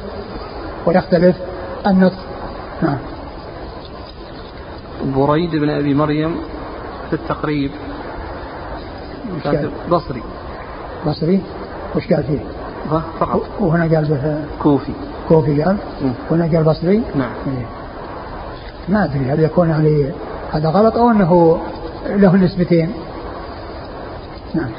ويختلف 0.86 1.36
النطق. 1.86 2.18
نعم. 2.82 2.98
بريد 5.04 5.50
بن 5.50 5.70
أبي 5.70 5.94
مريم 5.94 6.36
في 7.10 7.12
التقريب. 7.12 7.70
كاتب 9.44 9.70
بصري. 9.90 10.22
بصري؟ 11.06 11.40
وش 11.96 12.12
قال 12.12 12.24
فيه؟ 12.24 12.38
فقط. 13.20 13.42
وهنا 13.60 13.96
قال 13.96 14.04
به 14.04 14.44
كوفي. 14.62 14.92
كوفي 15.28 15.62
قال؟ 15.62 15.76
وهنا 16.30 16.44
قال 16.44 16.64
بصري؟ 16.64 17.02
نعم. 17.14 17.30
إيه. 17.46 17.66
ما 18.88 19.04
أدري 19.04 19.24
هل 19.24 19.40
يكون 19.40 19.70
عليه 19.70 20.12
هذا 20.52 20.68
غلط 20.68 20.96
أو 20.96 21.10
أنه 21.10 21.60
له 22.06 22.36
نسبتين؟ 22.36 22.92
نعم. 24.54 24.70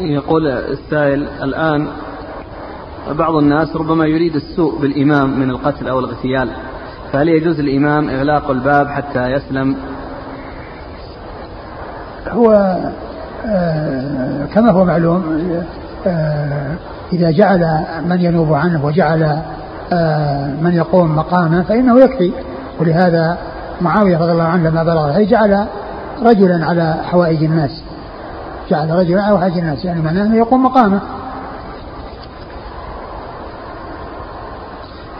يقول 0.00 0.46
السائل 0.46 1.28
الآن 1.42 1.86
بعض 3.18 3.34
الناس 3.34 3.76
ربما 3.76 4.06
يريد 4.06 4.34
السوء 4.34 4.80
بالإمام 4.80 5.40
من 5.40 5.50
القتل 5.50 5.88
أو 5.88 5.98
الاغتيال 5.98 6.48
فهل 7.12 7.28
يجوز 7.28 7.60
الإمام 7.60 8.10
إغلاق 8.10 8.50
الباب 8.50 8.88
حتى 8.88 9.32
يسلم؟ 9.32 9.76
هو 12.28 12.78
آه 13.46 14.46
كما 14.54 14.70
هو 14.70 14.84
معلوم 14.84 15.42
آه 16.06 16.74
إذا 17.12 17.30
جعل 17.30 17.84
من 18.06 18.20
ينوب 18.20 18.52
عنه 18.52 18.84
وجعل 18.84 19.42
آه 19.92 20.54
من 20.62 20.74
يقوم 20.74 21.16
مقامه 21.16 21.62
فإنه 21.62 22.00
يكفي. 22.00 22.32
ولهذا 22.80 23.38
معاوية 23.80 24.18
رضي 24.18 24.32
الله 24.32 24.44
عنه 24.44 24.70
لما 24.70 24.82
بلغ 24.82 25.22
جعل 25.22 25.66
رجلا 26.22 26.66
على 26.66 26.94
حوائج 27.04 27.44
الناس. 27.44 27.82
جعل 28.70 28.90
على 28.90 29.22
حوائج 29.22 29.58
الناس 29.58 29.84
يعني 29.84 30.00
معناه 30.00 30.22
أنه 30.22 30.36
يقوم 30.36 30.62
مقامه. 30.62 31.00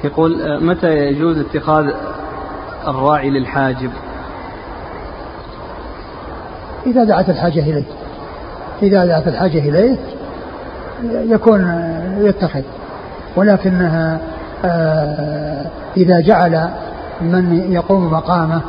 يقول 0.05 0.43
آه، 0.43 0.59
متى 0.59 0.89
يجوز 0.89 1.39
اتخاذ 1.39 1.91
الراعي 2.89 3.31
للحاجب؟ 3.31 3.91
إذا 6.87 7.05
دعت 7.05 7.29
الحاجة 7.29 7.61
إليه. 7.61 7.85
إذا 8.83 9.07
دعت 9.07 9.29
الحاجة 9.29 9.59
إليه 9.59 9.97
يكون 11.13 11.91
يتخذ. 12.19 12.63
ولكنها 13.37 14.19
آه، 14.65 15.67
إذا 15.97 16.21
جعل 16.21 16.71
من 17.21 17.73
يقوم 17.73 18.13
مقامه 18.13 18.61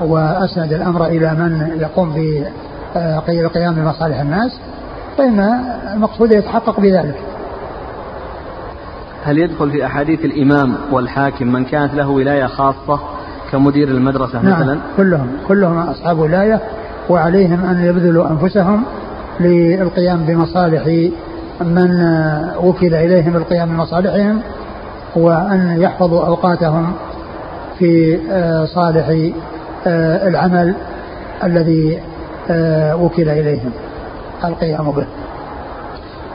وأسند 0.00 0.72
الأمر 0.72 1.06
إلى 1.06 1.34
من 1.34 1.76
يقوم 1.80 2.12
بالقيام 2.94 3.74
بمصالح 3.74 4.20
الناس 4.20 4.60
فإن 5.18 5.40
المقصود 5.94 6.32
يتحقق 6.32 6.80
بذلك. 6.80 7.14
هل 9.24 9.38
يدخل 9.38 9.70
في 9.70 9.86
أحاديث 9.86 10.24
الإمام 10.24 10.74
والحاكم 10.92 11.46
من 11.46 11.64
كانت 11.64 11.94
له 11.94 12.08
ولاية 12.08 12.46
خاصة 12.46 13.00
كمدير 13.52 13.88
المدرسة 13.88 14.42
نعم 14.42 14.60
مثلا؟ 14.60 14.78
كلهم 14.96 15.26
كلهم 15.48 15.78
أصحاب 15.78 16.18
ولاية 16.18 16.60
وعليهم 17.08 17.64
أن 17.64 17.84
يبذلوا 17.84 18.30
أنفسهم 18.30 18.84
للقيام 19.40 20.24
بمصالح 20.24 21.10
من 21.60 21.90
وكل 22.62 22.94
إليهم 22.94 23.36
القيام 23.36 23.68
بمصالحهم 23.68 24.40
وأن 25.16 25.76
يحفظوا 25.80 26.26
أوقاتهم 26.26 26.92
في 27.78 28.18
آه، 28.30 28.64
صالح 28.64 29.32
آه، 29.86 30.28
العمل 30.28 30.74
الذي 31.44 31.98
وكل 33.00 33.28
إليهم. 33.28 33.70
القيام 34.44 34.90
به. 34.90 35.06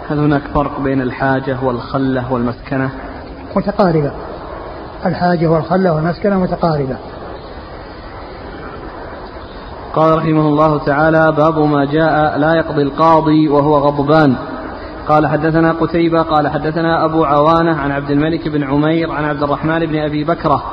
هل 0.09 0.19
هناك 0.19 0.41
فرق 0.53 0.79
بين 0.79 1.01
الحاجة 1.01 1.57
والخلة 1.63 2.33
والمسكنة؟ 2.33 2.89
متقاربة. 3.55 4.11
الحاجة 5.05 5.47
والخلة 5.47 5.95
والمسكنة 5.95 6.39
متقاربة. 6.39 6.95
قال 9.93 10.17
رحمه 10.17 10.41
الله 10.41 10.85
تعالى 10.85 11.31
باب 11.37 11.59
ما 11.59 11.85
جاء 11.85 12.37
لا 12.37 12.53
يقضي 12.53 12.81
القاضي 12.81 13.49
وهو 13.49 13.77
غضبان. 13.77 14.35
قال 15.07 15.27
حدثنا 15.27 15.71
قتيبة 15.71 16.21
قال 16.21 16.47
حدثنا 16.47 17.05
أبو 17.05 17.25
عوانة 17.25 17.75
عن 17.75 17.91
عبد 17.91 18.09
الملك 18.09 18.47
بن 18.47 18.63
عمير 18.63 19.11
عن 19.11 19.25
عبد 19.25 19.43
الرحمن 19.43 19.79
بن 19.79 19.99
أبي 19.99 20.23
بكرة 20.23 20.63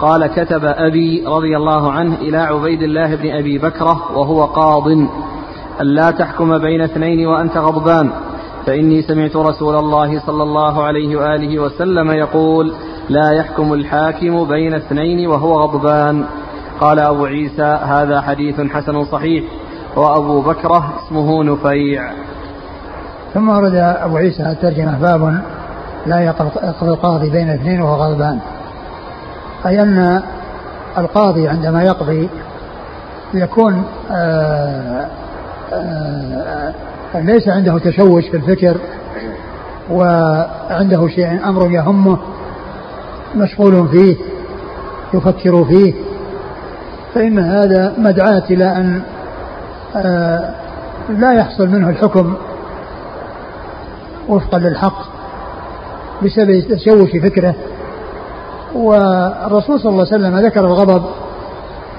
قال 0.00 0.26
كتب 0.26 0.64
أبي 0.64 1.24
رضي 1.26 1.56
الله 1.56 1.92
عنه 1.92 2.14
إلى 2.14 2.38
عبيد 2.38 2.82
الله 2.82 3.14
بن 3.14 3.30
أبي 3.30 3.58
بكرة 3.58 4.18
وهو 4.18 4.44
قاض. 4.44 4.88
ألا 5.80 6.10
تحكم 6.10 6.58
بين 6.58 6.80
اثنين 6.80 7.26
وأنت 7.26 7.56
غضبان. 7.56 8.10
فإني 8.66 9.02
سمعت 9.02 9.36
رسول 9.36 9.76
الله 9.76 10.20
صلى 10.26 10.42
الله 10.42 10.84
عليه 10.84 11.16
وآله 11.16 11.58
وسلم 11.58 12.10
يقول 12.10 12.72
لا 13.08 13.30
يحكم 13.30 13.72
الحاكم 13.72 14.44
بين 14.44 14.74
اثنين 14.74 15.28
وهو 15.28 15.60
غضبان. 15.60 16.24
قال 16.80 16.98
أبو 16.98 17.24
عيسى 17.24 17.78
هذا 17.82 18.20
حديث 18.20 18.60
حسن 18.60 19.04
صحيح. 19.04 19.44
وأبو 19.96 20.40
بكرة 20.40 20.92
اسمه 20.98 21.44
نفيع. 21.44 22.02
ثم 23.34 23.48
ورد 23.48 23.74
أبو 23.74 24.16
عيسى 24.16 24.42
الترجمة 24.42 25.00
باب 25.00 25.40
لا 26.06 26.20
يقضي 26.20 26.50
القاضي 26.82 27.30
بين 27.30 27.50
اثنين 27.50 27.82
وهو 27.82 27.94
غضبان. 27.94 28.40
أي 29.66 29.82
أن 29.82 30.22
القاضي 30.98 31.48
عندما 31.48 31.82
يقضي 31.82 32.28
يكون 33.34 33.84
آآ 34.10 35.08
آآ 35.72 36.72
ليس 37.14 37.48
عنده 37.48 37.78
تشوش 37.78 38.28
في 38.28 38.36
الفكر 38.36 38.76
وعنده 39.90 41.08
شيء 41.08 41.48
أمر 41.48 41.70
يهمه 41.70 42.18
مشغول 43.36 43.88
فيه 43.88 44.16
يفكر 45.14 45.64
فيه 45.64 45.94
فإن 47.14 47.38
هذا 47.38 47.94
مدعاة 47.98 48.42
إلى 48.50 48.64
أن 48.64 49.02
لا 51.08 51.32
يحصل 51.32 51.68
منه 51.68 51.90
الحكم 51.90 52.34
وفقا 54.28 54.58
للحق 54.58 54.98
بسبب 56.22 56.60
تشوش 56.60 57.10
فكره. 57.10 57.54
والرسول 58.74 59.80
صلى 59.80 59.90
الله 59.90 60.06
عليه 60.12 60.16
وسلم 60.16 60.46
ذكر 60.46 60.60
الغضب 60.60 61.02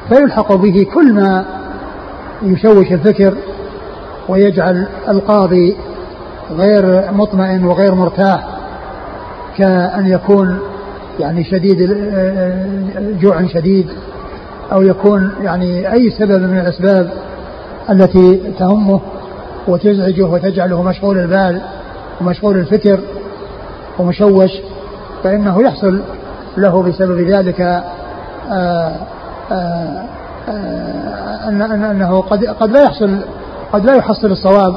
فيلحق 0.09 0.53
به 0.53 0.85
كل 0.93 1.13
ما 1.13 1.45
يشوش 2.43 2.91
الفكر 2.91 3.33
ويجعل 4.29 4.87
القاضي 5.07 5.77
غير 6.51 7.11
مطمئن 7.11 7.65
وغير 7.65 7.95
مرتاح 7.95 8.47
كأن 9.57 10.07
يكون 10.07 10.59
يعني 11.19 11.43
شديد 11.43 11.77
جوع 13.21 13.47
شديد 13.47 13.87
أو 14.71 14.81
يكون 14.81 15.31
يعني 15.41 15.93
أي 15.93 16.11
سبب 16.11 16.41
من 16.41 16.59
الأسباب 16.59 17.09
التي 17.89 18.53
تهمه 18.59 19.01
وتزعجه 19.67 20.23
وتجعله 20.23 20.83
مشغول 20.83 21.17
البال 21.17 21.61
ومشغول 22.21 22.57
الفكر 22.57 22.99
ومشوش 23.99 24.51
فإنه 25.23 25.61
يحصل 25.61 26.01
له 26.57 26.83
بسبب 26.83 27.19
ذلك 27.19 27.61
آه، 27.61 28.95
آه، 29.51 30.03
آه، 30.49 31.49
أن 31.49 31.61
أنه 31.61 32.21
قد 32.21 32.45
قد 32.45 32.69
لا 32.69 32.83
يحصل 32.83 33.19
قد 33.73 33.85
لا 33.85 33.95
يحصل 33.95 34.31
الصواب 34.31 34.75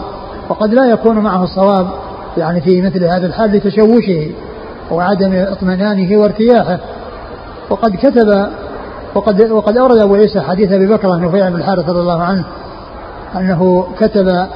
وقد 0.48 0.74
لا 0.74 0.90
يكون 0.90 1.18
معه 1.18 1.44
الصواب 1.44 1.86
يعني 2.36 2.60
في 2.60 2.82
مثل 2.82 3.04
هذا 3.04 3.26
الحال 3.26 3.52
لتشوشه 3.52 4.30
وعدم 4.90 5.32
اطمئنانه 5.34 6.16
وارتياحه. 6.16 6.78
وقد 7.70 7.96
كتب 7.96 8.48
وقد 9.14 9.50
وقد 9.50 9.76
أورد 9.76 9.98
أبو 9.98 10.14
عيسى 10.14 10.40
حديث 10.40 10.72
أبي 10.72 10.86
بكر 10.86 11.16
نفيع 11.16 11.48
بن 11.48 11.56
الحارث 11.56 11.88
رضي 11.88 12.00
الله 12.00 12.22
عنه 12.22 12.44
أنه 13.36 13.86
كتب 14.00 14.46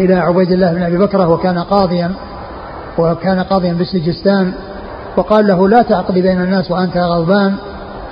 إلى 0.00 0.14
عبيد 0.14 0.52
الله 0.52 0.72
بن 0.72 0.82
أبي 0.82 0.98
بكر 0.98 1.30
وكان 1.30 1.58
قاضيا 1.58 2.10
وكان 2.98 3.40
قاضيا 3.40 3.72
بالسجستان. 3.72 4.52
وقال 5.16 5.46
له 5.46 5.68
لا 5.68 5.82
تعقد 5.82 6.14
بين 6.14 6.42
الناس 6.42 6.70
وأنت 6.70 6.96
غضبان 6.96 7.54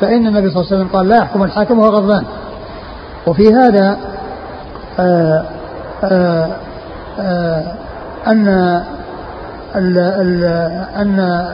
فإن 0.00 0.26
النبي 0.26 0.50
صلى 0.50 0.60
الله 0.60 0.72
عليه 0.72 0.76
وسلم 0.76 0.88
قال 0.92 1.08
لا 1.08 1.16
يحكم 1.16 1.42
الحاكم 1.42 1.78
وهو 1.78 1.88
غضبان. 1.88 2.24
وفي 3.26 3.54
هذا 3.54 3.96
آآ 4.98 5.44
آآ 6.04 6.50
آآ 7.20 7.76
أن 8.26 8.48
ال 9.76 9.98
ال 9.98 10.44
أن 10.96 11.46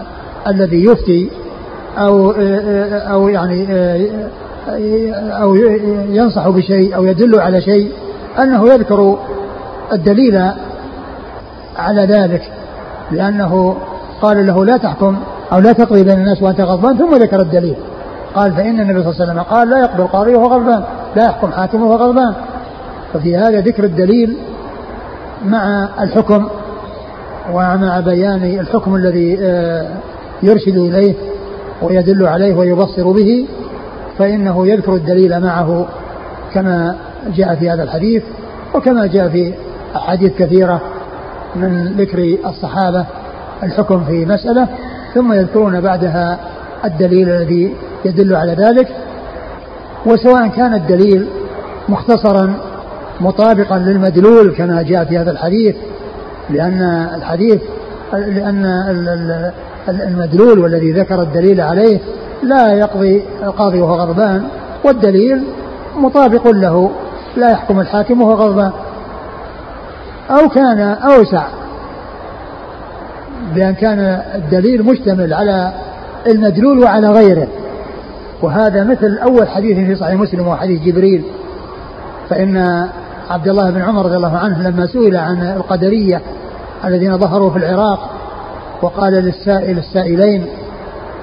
الذي 0.47 0.85
يفتي 0.85 1.31
أو 1.99 2.31
أو 3.11 3.29
يعني 3.29 3.67
أو 5.31 5.55
ينصح 6.09 6.49
بشيء 6.49 6.97
أو 6.97 7.05
يدل 7.05 7.41
على 7.41 7.61
شيء 7.61 7.93
أنه 8.39 8.69
يذكر 8.69 9.19
الدليل 9.93 10.51
على 11.77 12.03
ذلك 12.03 12.43
لأنه 13.11 13.77
قال 14.23 14.47
له 14.47 14.65
لا 14.65 14.77
تحكم 14.77 15.17
أو 15.53 15.59
لا 15.59 15.73
تقضي 15.73 16.03
بين 16.03 16.19
الناس 16.19 16.43
وأنت 16.43 16.61
غضبان 16.61 16.99
ثم 16.99 17.15
ذكر 17.15 17.41
الدليل. 17.41 17.77
قال 18.35 18.53
فإن 18.53 18.81
النبي 18.81 19.03
صلى 19.03 19.13
الله 19.13 19.23
عليه 19.23 19.33
وسلم 19.33 19.41
قال 19.41 19.71
لا 19.71 19.79
يقضي 19.79 20.03
القاضي 20.03 20.35
وهو 20.35 20.47
غضبان 20.47 20.83
لا 21.17 21.25
يحكم 21.25 21.53
حاكم 21.53 21.83
وهو 21.83 21.97
غضبان. 21.97 22.35
ففي 23.15 23.37
هذا 23.37 23.61
ذكر 23.61 23.85
الدليل 23.85 24.37
مع 25.45 25.89
الحكم 26.01 26.49
ومع 27.53 28.01
بيان 28.01 28.45
الحكم 28.45 28.95
الذي 28.95 29.39
آه، 29.41 29.89
يرشد 30.43 30.77
إليه 30.77 31.15
ويدل 31.83 32.27
عليه 32.27 32.55
ويبصر 32.55 33.13
به 33.13 33.47
فإنه 34.19 34.67
يذكر 34.67 34.95
الدليل 34.95 35.41
معه 35.41 35.87
كما 36.55 36.97
جاء 37.37 37.55
في 37.55 37.71
هذا 37.71 37.83
الحديث 37.83 38.23
وكما 38.75 39.07
جاء 39.07 39.29
في 39.29 39.55
أحاديث 39.97 40.33
كثيرة 40.39 40.81
من 41.57 41.95
ذكر 41.99 42.37
الصحابة. 42.47 43.07
الحكم 43.63 44.05
في 44.05 44.27
مسألة 44.27 44.69
ثم 45.17 45.33
يذكرون 45.33 45.81
بعدها 45.81 46.39
الدليل 46.85 47.29
الذي 47.29 47.75
يدل 48.05 48.37
على 48.37 48.53
ذلك 48.53 48.89
وسواء 50.07 50.49
كان 50.49 50.75
الدليل 50.75 51.29
مختصرا 51.89 52.55
مطابقا 53.21 53.79
للمدلول 53.79 54.55
كما 54.55 54.83
جاء 54.83 55.05
في 55.05 55.19
هذا 55.19 55.31
الحديث 55.31 55.77
لأن 56.51 56.83
الحديث 57.15 57.63
لأن 58.13 58.65
المدلول 59.89 60.59
والذي 60.59 60.93
ذكر 60.93 61.23
الدليل 61.23 61.61
عليه 61.61 61.99
لا 62.43 62.73
يقضي 62.73 63.23
القاضي 63.43 63.81
وهو 63.81 63.95
غضبان 63.95 64.49
والدليل 64.85 65.45
مطابق 65.97 66.49
له 66.49 66.91
لا 67.37 67.51
يحكم 67.51 67.81
الحاكم 67.81 68.23
وهو 68.23 68.35
غضبان. 68.35 68.73
أو 70.31 70.49
كان 70.49 70.81
أوسع 70.81 71.47
بأن 73.55 73.75
كان 73.75 74.23
الدليل 74.35 74.83
مشتمل 74.83 75.35
على 75.35 75.73
المدلول 76.27 76.79
وعلى 76.79 77.09
غيره. 77.09 77.49
وهذا 78.43 78.85
مثل 78.85 79.19
أول 79.19 79.49
حديث 79.49 79.77
في 79.77 79.95
صحيح 79.95 80.21
مسلم 80.21 80.49
وحديث 80.49 80.83
جبريل. 80.83 81.25
فإن 82.29 82.87
عبد 83.31 83.49
الله 83.49 83.71
بن 83.71 83.83
عمر 83.83 84.05
رضي 84.05 84.17
الله 84.17 84.37
عنه 84.37 84.69
لما 84.69 84.87
سئل 84.87 85.17
عن 85.17 85.43
القدرية 85.43 86.21
الذين 86.85 87.19
ظهروا 87.19 87.51
في 87.51 87.59
العراق 87.59 88.11
وقال 88.83 89.13
للسائل 89.13 89.79
السائلين 89.79 90.47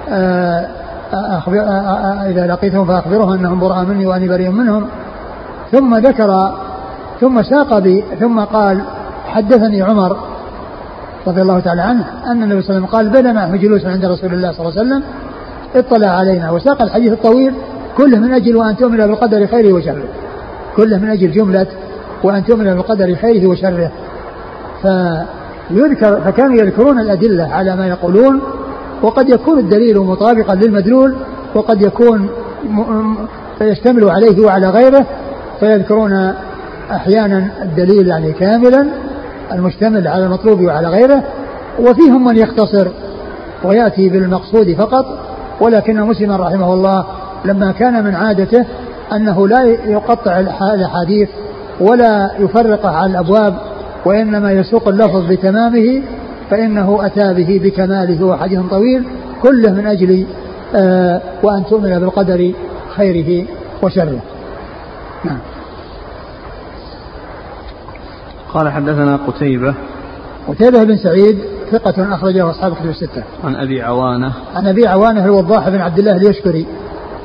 آه، 0.08 0.66
أخبر 1.12 1.60
آه، 1.60 1.62
آه، 1.62 2.30
إذا 2.30 2.46
لقيتهم 2.46 2.86
فأخبرهم 2.86 3.32
أنهم 3.32 3.60
براء 3.60 3.84
مني 3.84 4.06
وأني 4.06 4.28
بريء 4.28 4.50
منهم. 4.50 4.86
ثم 5.72 5.96
ذكر 5.96 6.54
ثم 7.20 7.42
ساق 7.42 7.78
بي 7.78 8.04
ثم 8.20 8.40
قال 8.40 8.80
حدثني 9.26 9.82
عمر 9.82 10.16
رضي 11.26 11.42
الله 11.42 11.60
تعالى 11.60 11.82
عنه 11.82 12.04
أن 12.26 12.42
النبي 12.42 12.62
صلى 12.62 12.76
الله 12.76 12.88
عليه 12.96 13.08
وسلم 13.08 13.14
قال 13.14 13.34
معه 13.34 13.56
جلوس 13.56 13.84
عند 13.84 14.04
رسول 14.04 14.34
الله 14.34 14.52
صلى 14.52 14.68
الله 14.68 14.80
عليه 14.80 14.90
وسلم 14.90 15.02
اطلع 15.74 16.08
علينا 16.08 16.50
وساق 16.50 16.82
الحديث 16.82 17.12
الطويل 17.12 17.54
كله 17.96 18.18
من 18.18 18.32
أجل 18.32 18.56
وأن 18.56 18.76
تؤمن 18.76 18.96
بالقدر 18.96 19.46
خيره 19.46 19.72
وشره 19.72 20.04
كله 20.76 20.98
من 20.98 21.08
أجل 21.08 21.32
جملة 21.32 21.66
وأن 22.22 22.44
تؤمن 22.44 22.64
بالقدر 22.64 23.14
خيره 23.14 23.46
وشره. 23.46 23.90
فيذكر 24.82 26.20
فكانوا 26.20 26.56
يذكرون 26.56 27.00
الأدلة 27.00 27.48
على 27.52 27.76
ما 27.76 27.86
يقولون 27.86 28.40
وقد 29.02 29.30
يكون 29.30 29.58
الدليل 29.58 29.98
مطابقا 29.98 30.54
للمدلول 30.54 31.14
وقد 31.54 31.82
يكون 31.82 32.28
يشتمل 33.60 34.10
عليه 34.10 34.44
وعلى 34.46 34.70
غيره 34.70 35.06
فيذكرون 35.60 36.32
أحيانا 36.90 37.48
الدليل 37.62 38.08
يعني 38.08 38.32
كاملا 38.32 38.86
المشتمل 39.52 40.08
على 40.08 40.24
المطلوب 40.24 40.60
وعلى 40.60 40.88
غيره 40.88 41.22
وفيهم 41.80 42.24
من 42.24 42.36
يختصر 42.36 42.88
ويأتي 43.64 44.08
بالمقصود 44.08 44.74
فقط 44.74 45.06
ولكن 45.60 46.00
مسلما 46.00 46.36
رحمه 46.36 46.74
الله 46.74 47.04
لما 47.44 47.72
كان 47.72 48.04
من 48.04 48.14
عادته 48.14 48.64
أنه 49.12 49.48
لا 49.48 49.64
يقطع 49.86 50.40
الأحاديث 50.74 51.28
ولا 51.80 52.30
يفرقه 52.38 52.88
على 52.88 53.10
الأبواب 53.10 53.54
وإنما 54.04 54.52
يسوق 54.52 54.88
اللفظ 54.88 55.26
بتمامه 55.32 56.02
فإنه 56.50 57.06
أتى 57.06 57.34
به 57.34 57.60
بكماله 57.64 58.26
وحديث 58.26 58.60
طويل 58.70 59.04
كله 59.42 59.72
من 59.72 59.86
أجل 59.86 60.26
آه 60.74 61.20
وأن 61.42 61.64
تؤمن 61.66 61.98
بالقدر 61.98 62.52
خيره 62.96 63.46
وشره. 63.82 64.18
نعم. 65.24 65.38
قال 68.54 68.68
حدثنا 68.68 69.16
قتيبة 69.16 69.74
قتيبة 70.48 70.84
بن 70.84 70.96
سعيد 70.96 71.38
ثقة 71.70 72.14
أخرجه 72.14 72.50
أصحاب 72.50 72.74
كتب 72.74 72.88
الستة. 72.88 73.22
عن 73.44 73.56
أبي 73.56 73.82
عوانة. 73.82 74.32
عن 74.54 74.66
أبي 74.66 74.86
عوانة 74.86 75.24
الوضاح 75.24 75.68
بن 75.68 75.80
عبد 75.80 75.98
الله 75.98 76.16
اليشكري 76.16 76.66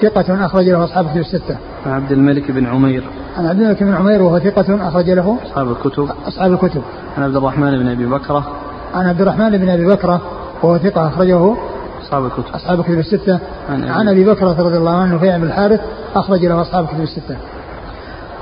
ثقة 0.02 0.46
أخرج 0.46 0.70
له 0.70 0.84
أصحاب 0.84 1.06
كتب 1.10 1.20
الستة. 1.20 1.58
عن 1.86 1.92
عبد 1.92 2.12
الملك 2.12 2.52
بن 2.52 2.65
عمير. 2.65 3.04
عن 3.38 3.46
عبد 3.46 3.62
الملك 3.62 3.84
بن 3.84 3.94
عمير 3.94 4.22
وهو 4.22 4.39
ثقة 4.39 4.88
أخرج 4.88 5.10
له 5.10 5.38
أصحاب 5.46 5.72
الكتب. 5.72 6.10
أصحاب 6.28 6.54
الكتب. 6.54 6.82
عن 7.18 7.24
عبد 7.24 7.36
الرحمن 7.36 7.80
بن 7.80 7.88
أبي 7.88 8.06
بكرة. 8.06 8.48
عن 8.94 9.06
عبد 9.06 9.22
الرحمن 9.22 9.58
بن 9.58 9.70
أبي 9.70 9.86
بكرة 9.86 10.22
وهو 10.63 10.78
ثقة 10.78 11.08
أخرجه 11.08 11.56
أصحاب 12.02 12.26
الكتب. 12.26 12.56
أصحاب 12.56 12.80
الكتب 12.80 13.00
الستة. 13.00 13.39
عن 13.70 13.84
أبي, 13.84 13.92
عن 13.92 14.10
أبي 14.10 14.24
بكرة 14.24 14.56
رضي 14.62 14.78
الله 14.78 14.98
عنه 14.98 15.18
في 15.18 15.38
بن 15.38 15.44
الحارث 15.44 15.82
أخرج 16.15 16.46
له 16.46 16.62
أصحاب 16.62 16.84
الكتب 16.84 17.02
الستة. 17.02 17.36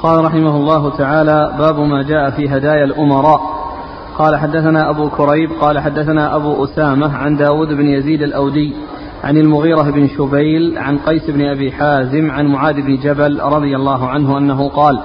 قال 0.08 0.26
رحمه 0.26 0.56
الله 0.56 0.98
تعالى 0.98 1.56
باب 1.60 1.80
ما 1.80 2.04
جاء 2.04 2.30
في 2.30 2.50
هدايا 2.50 2.84
الأمراء. 2.84 3.42
قال 4.18 4.36
حدثنا 4.36 4.90
أبو 4.90 5.10
كريب 5.10 5.52
قال 5.62 5.80
حدثنا 5.80 6.36
أبو 6.36 6.64
أسامة 6.64 7.18
عن 7.18 7.38
داود 7.38 7.68
بن 7.68 7.86
يزيد 7.86 8.22
الأودي 8.22 8.74
عن 9.24 9.38
المغيرة 9.38 9.82
بن 9.82 10.08
شبيل 10.08 10.78
عن 10.78 10.98
قيس 10.98 11.30
بن 11.30 11.42
أبي 11.42 11.72
حازم 11.72 12.32
عن 12.32 12.48
معاذ 12.48 12.82
بن 12.82 12.96
جبل 12.96 13.40
رضي 13.42 13.76
الله 13.76 14.08
عنه 14.08 14.38
أنه 14.38 14.70
قال 14.70 15.00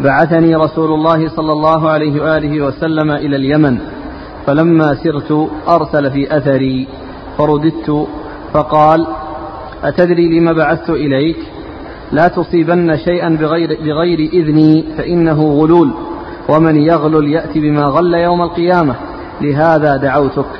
بعثني 0.00 0.54
رسول 0.54 0.92
الله 0.92 1.28
صلى 1.28 1.52
الله 1.52 1.90
عليه 1.90 2.22
وآله 2.22 2.64
وسلم 2.66 3.10
إلى 3.10 3.36
اليمن 3.36 3.78
فلما 4.46 4.94
سرت 4.94 5.50
أرسل 5.68 6.10
في 6.10 6.36
أثري 6.36 6.88
فرددت 7.38 8.08
فقال 8.52 9.06
أتدري 9.84 10.40
لم 10.40 10.52
بعثت 10.52 10.90
إليك؟ 10.90 11.36
لا 12.12 12.28
تصيبن 12.28 12.96
شيئا 12.96 13.28
بغير, 13.28 13.78
بغير 13.84 14.18
إذني 14.32 14.84
فإنه 14.98 15.52
غلول 15.52 15.90
ومن 16.48 16.76
يغلل 16.76 17.32
يأتي 17.32 17.60
بما 17.60 17.84
غل 17.84 18.14
يوم 18.14 18.42
القيامة. 18.42 18.94
لهذا 19.40 19.96
دعوتك 19.96 20.50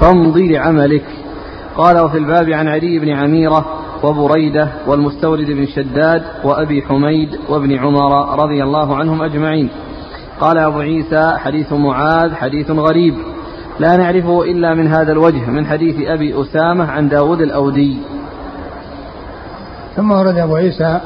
فامضي 0.00 0.52
لعملك. 0.52 1.04
قال 1.76 1.98
وفي 1.98 2.18
الباب 2.18 2.50
عن 2.50 2.68
علي 2.68 2.98
بن 2.98 3.10
عميرة 3.10 3.64
وبريدة 4.04 4.68
والمستورد 4.86 5.46
بن 5.46 5.66
شداد 5.66 6.22
وأبي 6.44 6.82
حميد 6.82 7.28
وابن 7.48 7.78
عمر 7.78 8.42
رضي 8.44 8.62
الله 8.62 8.96
عنهم 8.96 9.22
أجمعين. 9.22 9.68
قال 10.40 10.58
أبو 10.58 10.78
عيسى 10.78 11.34
حديث 11.38 11.72
معاذ 11.72 12.34
حديث 12.34 12.70
غريب. 12.70 13.14
لا 13.80 13.96
نعرفه 13.96 14.42
إلا 14.42 14.74
من 14.74 14.86
هذا 14.86 15.12
الوجه 15.12 15.50
من 15.50 15.66
حديث 15.66 15.96
أبي 16.08 16.40
أسامة 16.40 16.90
عن 16.90 17.08
داود 17.08 17.40
الأودي. 17.40 17.96
ثم 19.96 20.10
ورد 20.10 20.38
أبو 20.38 20.56
عيسى 20.56 21.00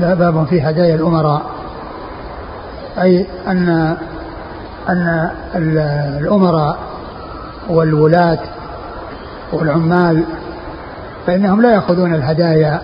باب 0.00 0.46
في 0.50 0.62
هدايا 0.62 0.94
الأمراء. 0.94 1.42
أي 3.02 3.26
أن 3.48 3.96
أن 4.88 5.30
الأمراء 6.20 6.78
والولاة 7.68 8.38
والعمال 9.52 10.24
فإنهم 11.26 11.62
لا 11.62 11.74
يأخذون 11.74 12.14
الهدايا 12.14 12.80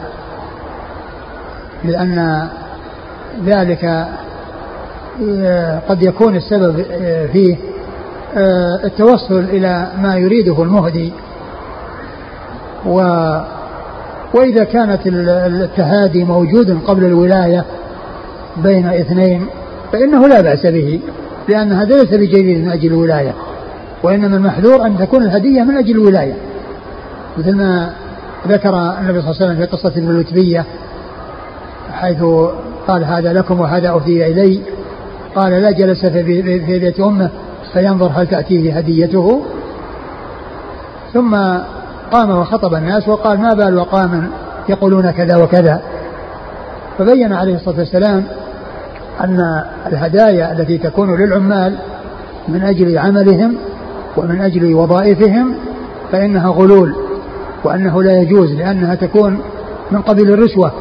لأن 1.85 2.49
ذلك 3.45 4.09
قد 5.89 6.03
يكون 6.03 6.37
السبب 6.37 6.83
فيه 7.33 7.57
التوصل 8.85 9.39
إلى 9.39 9.89
ما 9.99 10.17
يريده 10.17 10.63
المهدي. 10.63 11.13
و 12.87 13.01
وإذا 14.35 14.65
كانت 14.65 15.01
التهادي 15.07 16.25
موجود 16.25 16.79
قبل 16.87 17.05
الولاية 17.05 17.65
بين 18.57 18.87
اثنين 18.87 19.47
فإنه 19.93 20.29
لا 20.29 20.41
بأس 20.41 20.67
به 20.67 21.01
لأن 21.49 21.73
هذا 21.73 21.97
ليس 21.97 22.15
بجديد 22.15 22.59
من 22.59 22.71
أجل 22.71 22.87
الولاية 22.87 23.35
وإنما 24.03 24.37
المحذور 24.37 24.87
أن 24.87 24.99
تكون 24.99 25.23
الهدية 25.23 25.63
من 25.63 25.77
أجل 25.77 25.91
الولاية. 25.91 26.35
مثل 27.39 27.57
ما 27.57 27.91
ذكر 28.49 28.75
النبي 29.01 29.21
صلى 29.21 29.31
الله 29.31 29.37
عليه 29.41 29.53
وسلم 29.53 29.57
في 29.57 29.65
قصة 29.65 29.89
ابن 29.89 30.11
اللتبية 30.11 30.65
حيث 31.93 32.23
قال 32.89 33.05
هذا 33.05 33.33
لكم 33.33 33.61
وهذا 33.61 33.91
أهدي 33.91 34.27
إلي 34.27 34.61
قال 35.35 35.53
لا 35.53 35.71
جلس 35.71 36.07
في 36.07 36.23
بيت 36.79 37.01
أمه 37.01 37.31
فينظر 37.73 38.11
هل 38.15 38.27
تأتيه 38.27 38.77
هديته. 38.77 39.43
ثم 41.13 41.37
قام 42.13 42.31
وخطب 42.31 42.75
الناس 42.75 43.09
وقال 43.09 43.41
ما 43.41 43.55
بال 43.55 43.79
وقام 43.79 44.31
يقولون 44.69 45.11
كذا 45.11 45.37
وكذا. 45.37 45.83
فبين 46.99 47.33
عليه 47.33 47.55
الصلاة 47.55 47.79
والسلام 47.79 48.25
أن 49.21 49.65
الهدايا 49.87 50.53
التي 50.53 50.79
تكون 50.79 51.21
للعمال 51.21 51.79
من 52.49 52.63
أجل 52.63 52.99
عملهم 52.99 53.57
ومن 54.17 54.41
أجل 54.41 54.75
وظائفهم 54.75 55.55
فإنها 56.13 56.49
غلول 56.49 56.95
وأنه 57.65 58.03
لا 58.03 58.19
يجوز 58.19 58.53
لأنها 58.53 58.95
تكون 58.95 59.41
من 59.91 60.03
قبيل 60.03 60.33
الرشوة 60.33 60.73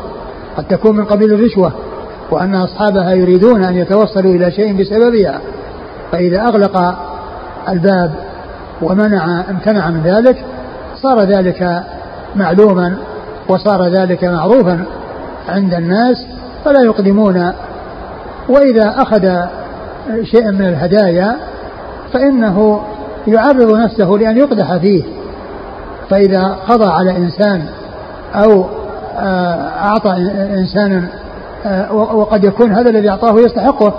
قد 0.58 0.64
تكون 0.68 0.98
من 0.98 1.06
قبيل 1.06 1.34
الرشوة 1.34 1.72
وأن 2.32 2.56
أصحابها 2.56 3.12
يريدون 3.12 3.64
أن 3.64 3.76
يتوصلوا 3.76 4.32
إلى 4.32 4.52
شيء 4.52 4.82
بسببها. 4.82 5.42
فإذا 6.12 6.42
أغلق 6.42 6.96
الباب 7.70 8.16
ومنع 8.82 9.44
امتنع 9.50 9.90
من 9.90 10.02
ذلك 10.04 10.46
صار 11.02 11.22
ذلك 11.24 11.84
معلوما 12.36 12.98
وصار 13.48 13.88
ذلك 13.88 14.24
معروفا 14.24 14.86
عند 15.50 15.74
الناس 15.74 16.26
فلا 16.66 16.82
يقدمون. 16.82 17.54
وإذا 18.50 18.96
أخذ 18.98 19.30
شيئا 20.24 20.52
من 20.52 20.66
الهدايا 20.66 21.36
فإنه 22.14 22.82
يعرض 23.28 23.78
نفسه 23.78 24.10
لأن 24.10 24.38
يقدح 24.38 24.78
فيه. 24.78 25.04
فإذا 26.10 26.58
قضى 26.70 26.86
على 26.86 27.18
إنسان 27.18 27.66
أو 28.36 28.66
آه، 29.20 29.70
أعطى 29.84 30.12
إنسانا 30.54 31.08
آه، 31.66 31.94
وقد 31.94 32.44
يكون 32.44 32.72
هذا 32.72 32.90
الذي 32.90 33.10
أعطاه 33.10 33.40
يستحقه 33.40 33.94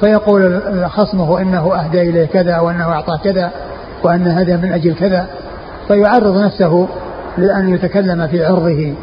فيقول 0.00 0.62
خصمه 0.90 1.40
إنه 1.40 1.74
أهدى 1.74 2.02
إليه 2.02 2.26
كذا 2.26 2.58
وأنه 2.58 2.92
أعطاه 2.92 3.16
كذا 3.16 3.50
وأن 4.02 4.26
هذا 4.26 4.56
من 4.56 4.72
أجل 4.72 4.94
كذا. 4.94 5.26
فيعرض 5.88 6.36
نفسه 6.36 6.88
لأن 7.38 7.68
يتكلم 7.68 8.26
في 8.26 8.44
عرضه. 8.44 8.94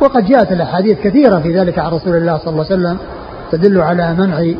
وقد 0.00 0.24
جاءت 0.24 0.52
الأحاديث 0.52 1.00
كثيرة 1.00 1.38
في 1.38 1.58
ذلك 1.58 1.78
عن 1.78 1.92
رسول 1.92 2.16
الله 2.16 2.38
صلى 2.38 2.52
الله 2.52 2.64
عليه 2.70 2.74
وسلم 2.74 2.98
تدل 3.52 3.80
على 3.80 4.14
منع 4.14 4.54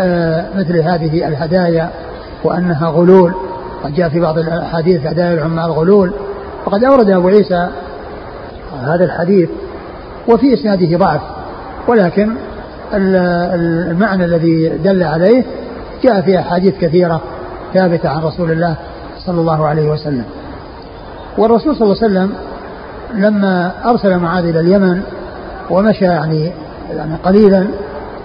آه، 0.00 0.46
مثل 0.56 0.80
هذه 0.80 1.28
الهدايا 1.28 1.90
وأنها 2.44 2.88
غلول. 2.88 3.32
قد 3.84 3.94
جاء 3.94 4.08
في 4.08 4.20
بعض 4.20 4.38
الأحاديث 4.38 5.06
هدايا 5.06 5.34
العمال 5.34 5.70
غلول. 5.70 6.12
وقد 6.66 6.84
أورد 6.84 7.10
أبو 7.10 7.28
عيسى 7.28 7.68
هذا 8.82 9.04
الحديث 9.04 9.48
وفي 10.28 10.54
إسناده 10.54 10.98
ضعف. 10.98 11.20
ولكن 11.88 12.34
المعنى 12.94 14.24
الذي 14.24 14.68
دل 14.68 15.02
عليه 15.02 15.44
جاء 16.04 16.20
في 16.20 16.38
أحاديث 16.38 16.78
كثيرة 16.78 17.20
ثابتة 17.74 18.08
عن 18.08 18.22
رسول 18.22 18.50
الله 18.52 18.76
صلى 19.26 19.40
الله 19.40 19.66
عليه 19.66 19.90
وسلم. 19.90 20.24
والرسول 21.38 21.76
صلى 21.76 21.82
الله 21.82 21.96
عليه 22.02 22.12
وسلم 22.12 22.32
لما 23.14 23.72
أرسل 23.84 24.18
معاذ 24.18 24.44
إلى 24.44 24.60
اليمن 24.60 25.02
ومشى 25.70 26.04
يعني 26.04 26.52
يعني 26.96 27.14
قليلا 27.24 27.66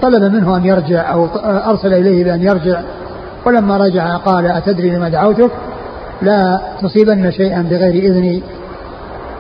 طلب 0.01 0.23
منه 0.33 0.57
أن 0.57 0.65
يرجع 0.65 1.13
أو 1.13 1.27
أرسل 1.43 1.93
إليه 1.93 2.23
بأن 2.23 2.41
يرجع 2.41 2.81
ولما 3.45 3.77
رجع 3.77 4.17
قال 4.17 4.45
أتدري 4.45 4.89
لما 4.89 5.09
دعوتك؟ 5.09 5.51
لا 6.21 6.61
تصيبن 6.81 7.31
شيئا 7.31 7.61
بغير 7.61 8.11
إذني. 8.11 8.43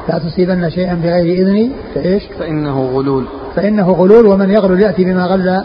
لا 0.09 0.19
تصيبن 0.19 0.69
شيئا 0.69 0.93
بغير 0.93 1.45
إذني. 1.45 1.71
فإيش 1.95 2.23
فإنه 2.39 2.89
غلول. 2.93 3.25
فإنه 3.55 3.91
غلول 3.91 4.25
ومن 4.25 4.49
يغلل 4.49 4.81
يأتي 4.81 5.05
بما 5.05 5.25
غل 5.25 5.63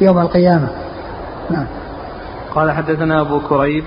يوم 0.00 0.18
القيامة. 0.18 0.68
نعم. 1.50 1.66
قال 2.54 2.72
حدثنا 2.72 3.20
أبو 3.20 3.40
كريب 3.40 3.84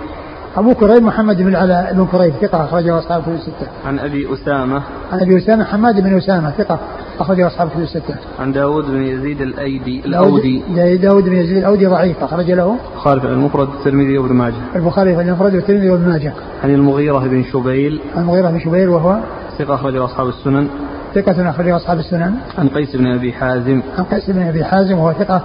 أبو 0.57 0.73
كريب 0.73 1.03
محمد 1.03 1.37
بن 1.37 1.47
العلاء 1.47 1.93
بن 1.93 2.05
كريب 2.05 2.33
ثقة 2.41 2.63
أخرجه 2.63 2.99
أصحاب 2.99 3.21
كتب 3.21 3.33
الستة. 3.33 3.67
عن 3.85 3.99
أبي 3.99 4.33
أسامة. 4.33 4.81
عن 5.11 5.19
أبي 5.19 5.37
أسامة 5.37 5.63
حماد 5.63 6.03
بن 6.03 6.17
أسامة 6.17 6.51
ثقة 6.51 6.79
أخرجه 7.19 7.47
أصحاب 7.47 7.69
كتب 7.69 7.79
الستة. 7.79 8.15
عن 8.39 8.51
داود 8.51 8.85
بن 8.85 9.03
يزيد 9.03 9.41
الأيدي 9.41 10.01
الأودي. 10.05 10.63
داود 10.97 11.23
بن 11.23 11.35
يزيد 11.35 11.57
الأودي 11.57 11.85
ضعيف 11.85 12.23
أخرج 12.23 12.51
له. 12.51 12.75
البخاري 12.95 13.21
في 13.21 13.27
المفرد 13.27 13.69
والترمذي 13.69 14.17
وابن 14.17 14.35
ماجه. 14.35 14.55
البخاري 14.75 15.15
في 15.15 15.21
المفرد 15.21 15.55
والترمذي 15.55 15.89
وابن 15.89 16.09
ماجه. 16.09 16.33
عن 16.63 16.69
المغيرة 16.69 17.19
بن 17.19 17.43
شبيل. 17.43 18.01
عن 18.15 18.21
المغيرة 18.21 18.49
بن 18.49 18.59
شبيل 18.59 18.89
وهو 18.89 19.19
ثقة 19.59 19.75
أخرجه 19.75 20.05
أصحاب 20.05 20.27
السنن. 20.27 20.67
ثقة 21.15 21.49
أخرجه 21.49 21.75
أصحاب 21.75 21.99
السنن. 21.99 22.35
عن 22.57 22.69
قيس 22.69 22.95
بن 22.95 23.07
أبي 23.07 23.33
حازم. 23.33 23.81
عن 23.97 24.03
قيس 24.03 24.29
بن 24.29 24.41
أبي 24.41 24.63
حازم 24.63 24.97
وهو 24.97 25.13
ثقة 25.13 25.41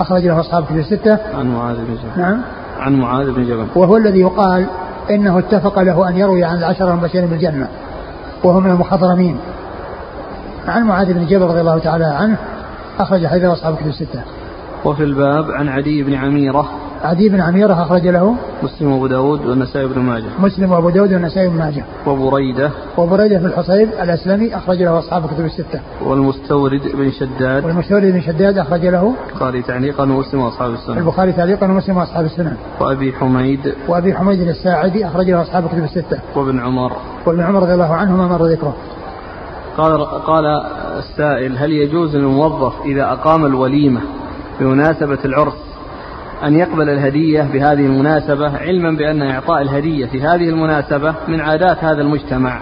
أخرج 0.00 0.26
له 0.26 0.40
أصحاب 0.40 0.64
كتب 0.64 0.76
الستة. 0.76 1.18
عن 1.38 1.54
معاذ 1.54 1.76
بن 1.76 1.94
جبل. 1.94 2.22
نعم. 2.22 2.40
عن 2.78 2.94
معاذ 2.94 3.32
بن 3.32 3.44
جبل. 3.44 3.66
وهو 3.74 3.96
الذي 3.96 4.20
يقال 4.20 4.66
إنه 5.10 5.38
اتفق 5.38 5.78
له 5.78 6.08
أن 6.08 6.16
يروي 6.16 6.44
عن 6.44 6.58
العشرة 6.58 6.90
المبشرين 6.90 7.26
بالجنة 7.26 7.68
وهم 8.44 8.64
من 8.64 8.70
المخضرمين 8.70 9.36
عن 10.68 10.82
معاذ 10.82 11.12
بن 11.12 11.26
جبل 11.26 11.44
رضي 11.44 11.60
الله 11.60 11.78
تعالى 11.78 12.04
عنه 12.04 12.36
أخرج 12.98 13.26
حديث 13.26 13.44
أصحاب 13.44 13.76
كتب 13.76 13.86
الستة 13.86 14.22
وفي 14.84 15.04
الباب 15.04 15.50
عن 15.50 15.68
عدي 15.68 16.02
بن 16.02 16.14
عميرة 16.14 16.68
عدي 17.04 17.28
بن 17.28 17.40
عميرة 17.40 17.82
أخرج 17.82 18.06
له 18.08 18.36
مسلم 18.62 18.92
وأبو 18.92 19.06
داود 19.06 19.46
والنسائي 19.46 19.86
بن 19.86 20.00
ماجه. 20.00 20.30
مسلم 20.38 20.72
وأبو 20.72 20.90
داود 20.90 21.12
والنسائي 21.12 21.48
بن 21.48 21.56
ماجه. 21.56 21.84
وبريدة. 22.06 22.70
وبريدة 22.96 23.38
بن 23.38 23.46
الحصيب 23.46 23.88
الأسلمي 24.02 24.56
أخرج 24.56 24.82
له 24.82 24.98
أصحاب 24.98 25.26
كتب 25.26 25.44
الستة. 25.44 25.80
والمستورد 26.04 26.80
بن 26.94 27.10
شداد. 27.10 27.64
والمستورد 27.64 28.02
بن 28.02 28.20
شداد 28.20 28.58
أخرج 28.58 28.86
له 28.86 29.14
البخاري 29.28 29.62
تعليقا 29.62 30.02
ومسلم 30.02 30.40
وأصحاب 30.40 30.72
السنن 30.72 30.98
البخاري 30.98 31.32
تعليقا 31.32 31.66
ومسلم 31.66 31.96
وأصحاب 31.96 32.24
السنن 32.24 32.56
وأبي 32.80 33.12
حميد. 33.12 33.74
وأبي 33.88 34.14
حميد 34.14 34.40
الساعدي 34.40 35.06
أخرج 35.06 35.30
له 35.30 35.42
أصحاب 35.42 35.68
كتب 35.68 35.84
الستة. 35.84 36.18
وابن 36.36 36.60
عمر. 36.60 36.92
وابن 37.26 37.40
عمر 37.40 37.62
رضي 37.62 37.74
الله 37.74 37.94
عنهما 37.94 38.28
مر 38.28 38.46
ذكره. 38.46 38.74
قال 39.76 40.04
قال 40.04 40.44
السائل 40.98 41.58
هل 41.58 41.72
يجوز 41.72 42.16
للموظف 42.16 42.72
إذا 42.84 43.12
أقام 43.12 43.46
الوليمة 43.46 44.00
بمناسبة 44.60 45.18
العرس 45.24 45.69
أن 46.44 46.56
يقبل 46.56 46.88
الهدية 46.88 47.42
بهذه 47.42 47.86
المناسبة 47.86 48.58
علما 48.58 48.96
بأن 48.96 49.22
إعطاء 49.22 49.62
الهدية 49.62 50.06
في 50.06 50.22
هذه 50.22 50.48
المناسبة 50.48 51.14
من 51.28 51.40
عادات 51.40 51.84
هذا 51.84 52.00
المجتمع. 52.00 52.60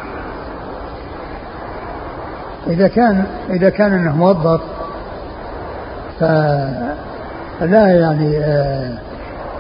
إذا 2.66 2.88
كان 2.88 3.24
إذا 3.50 3.70
كان 3.70 3.92
أنه 3.92 4.16
موظف 4.16 4.60
فلا 6.20 7.88
يعني 7.88 8.38
آه، 8.38 8.98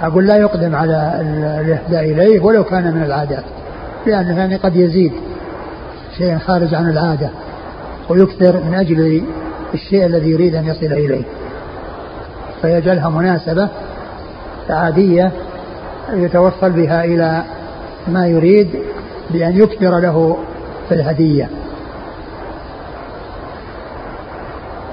أقول 0.02 0.26
لا 0.26 0.36
يقدم 0.36 0.74
على 0.74 1.20
الإهداء 1.60 2.04
إليه 2.04 2.40
ولو 2.40 2.64
كان 2.64 2.94
من 2.94 3.02
العادات 3.02 3.44
لأنه 4.06 4.38
يعني 4.38 4.56
قد 4.56 4.76
يزيد 4.76 5.12
شيء 6.18 6.38
خارج 6.38 6.74
عن 6.74 6.90
العادة 6.90 7.30
ويكثر 8.08 8.64
من 8.64 8.74
أجل 8.74 9.22
الشيء 9.74 10.06
الذي 10.06 10.30
يريد 10.30 10.54
أن 10.54 10.66
يصل 10.66 10.86
إليه. 10.86 11.22
فيجعلها 12.62 13.08
مناسبة 13.08 13.68
عادية 14.70 15.32
يتوصل 16.10 16.70
بها 16.70 17.04
إلى 17.04 17.42
ما 18.08 18.26
يريد 18.26 18.68
بأن 19.30 19.56
يكثر 19.56 19.98
له 19.98 20.36
في 20.88 20.94
الهدية. 20.94 21.50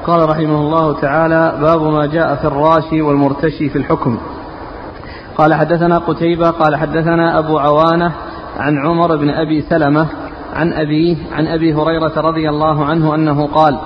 قال 0.07 0.30
رحمه 0.30 0.59
الله 0.59 0.99
تعالى 0.99 1.57
باب 1.61 1.82
ما 1.82 2.05
جاء 2.05 2.36
في 2.36 2.45
الراشي 2.45 3.01
والمرتشي 3.01 3.69
في 3.69 3.76
الحكم. 3.76 4.17
قال 5.38 5.53
حدثنا 5.53 5.97
قتيبة 5.97 6.49
قال 6.49 6.76
حدثنا 6.76 7.39
أبو 7.39 7.57
عوانة 7.57 8.11
عن 8.57 8.78
عمر 8.86 9.15
بن 9.15 9.30
أبي 9.30 9.61
سلمة 9.61 10.07
عن 10.55 10.73
أبيه 10.73 11.17
عن 11.34 11.47
أبي 11.47 11.73
هريرة 11.73 12.21
رضي 12.21 12.49
الله 12.49 12.86
عنه 12.86 13.15
أنه 13.15 13.47
قال 13.47 13.78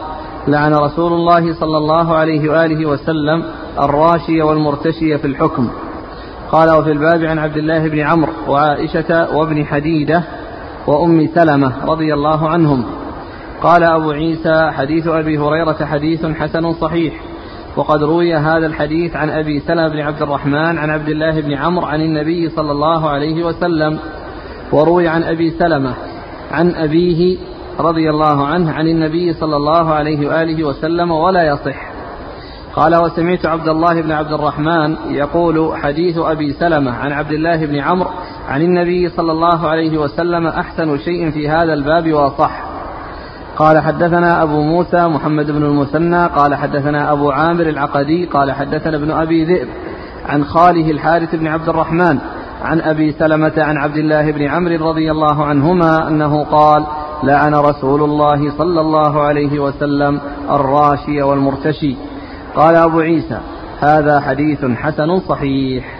لعن 0.47 0.73
رسول 0.73 1.13
الله 1.13 1.53
صلى 1.59 1.77
الله 1.77 2.15
عليه 2.15 2.49
وآله 2.49 2.85
وسلم 2.85 3.43
الراشي 3.79 4.41
والمرتشي 4.41 5.17
في 5.17 5.27
الحكم. 5.27 5.69
قال 6.51 6.69
وفي 6.69 6.91
الباب 6.91 7.23
عن 7.23 7.39
عبد 7.39 7.57
الله 7.57 7.87
بن 7.87 7.99
عمرو 7.99 8.33
وعائشة 8.47 9.37
وابن 9.37 9.65
حديدة 9.65 10.23
وأم 10.87 11.27
سلمة 11.35 11.85
رضي 11.85 12.13
الله 12.13 12.49
عنهم. 12.49 12.85
قال 13.61 13.83
أبو 13.83 14.11
عيسى 14.11 14.71
حديث 14.71 15.07
أبي 15.07 15.37
هريرة 15.37 15.85
حديث 15.85 16.25
حسن 16.25 16.73
صحيح. 16.73 17.13
وقد 17.77 18.03
روي 18.03 18.35
هذا 18.35 18.65
الحديث 18.65 19.15
عن 19.15 19.29
أبي 19.29 19.59
سلمة 19.59 19.87
بن 19.87 19.99
عبد 19.99 20.21
الرحمن 20.21 20.77
عن 20.77 20.89
عبد 20.89 21.09
الله 21.09 21.41
بن 21.41 21.53
عمرو 21.53 21.85
عن 21.85 22.01
النبي 22.01 22.49
صلى 22.49 22.71
الله 22.71 23.09
عليه 23.09 23.43
وسلم 23.43 23.99
وروي 24.71 25.07
عن 25.07 25.23
أبي 25.23 25.51
سلمة 25.51 25.93
عن 26.51 26.71
أبيه 26.71 27.37
رضي 27.79 28.09
الله 28.09 28.47
عنه 28.47 28.71
عن 28.71 28.87
النبي 28.87 29.33
صلى 29.33 29.55
الله 29.55 29.93
عليه 29.93 30.27
وآله 30.27 30.63
وسلم 30.63 31.11
ولا 31.11 31.47
يصح. 31.47 31.88
قال 32.79 32.95
وسمعت 32.95 33.45
عبد 33.45 33.67
الله 33.67 34.01
بن 34.01 34.11
عبد 34.11 34.31
الرحمن 34.31 34.95
يقول 35.09 35.77
حديث 35.77 36.17
أبي 36.17 36.53
سلمة 36.53 36.91
عن 36.91 37.11
عبد 37.11 37.31
الله 37.31 37.65
بن 37.65 37.79
عمرو 37.79 38.09
عن 38.49 38.61
النبي 38.61 39.09
صلى 39.09 39.31
الله 39.31 39.67
عليه 39.67 39.97
وسلم 39.97 40.47
أحسن 40.47 40.97
شيء 40.97 41.31
في 41.31 41.49
هذا 41.49 41.73
الباب 41.73 42.13
وأصح 42.13 42.63
قال 43.57 43.79
حدثنا 43.79 44.43
أبو 44.43 44.61
موسى 44.61 45.07
محمد 45.07 45.51
بن 45.51 45.63
المثنى 45.63 46.27
قال 46.27 46.55
حدثنا 46.55 47.11
أبو 47.11 47.31
عامر 47.31 47.69
العقدي 47.69 48.25
قال 48.25 48.51
حدثنا 48.51 48.97
ابن 48.97 49.11
أبي 49.11 49.45
ذئب 49.45 49.67
عن 50.25 50.43
خاله 50.43 50.91
الحارث 50.91 51.35
بن 51.35 51.47
عبد 51.47 51.69
الرحمن 51.69 52.19
عن 52.63 52.81
أبي 52.81 53.11
سلمة 53.11 53.53
عن 53.57 53.77
عبد 53.77 53.97
الله 53.97 54.31
بن 54.31 54.47
عمرو 54.47 54.89
رضي 54.89 55.11
الله 55.11 55.45
عنهما 55.45 56.07
أنه 56.07 56.43
قال 56.43 56.85
لعن 57.23 57.55
رسول 57.55 58.03
الله 58.03 58.57
صلى 58.57 58.81
الله 58.81 59.21
عليه 59.21 59.59
وسلم 59.59 60.19
الراشي 60.49 61.21
والمرتشي. 61.21 61.95
قال 62.55 62.75
أبو 62.75 62.99
عيسى 62.99 63.37
هذا 63.79 64.19
حديث 64.19 64.65
حسن 64.65 65.19
صحيح. 65.19 65.99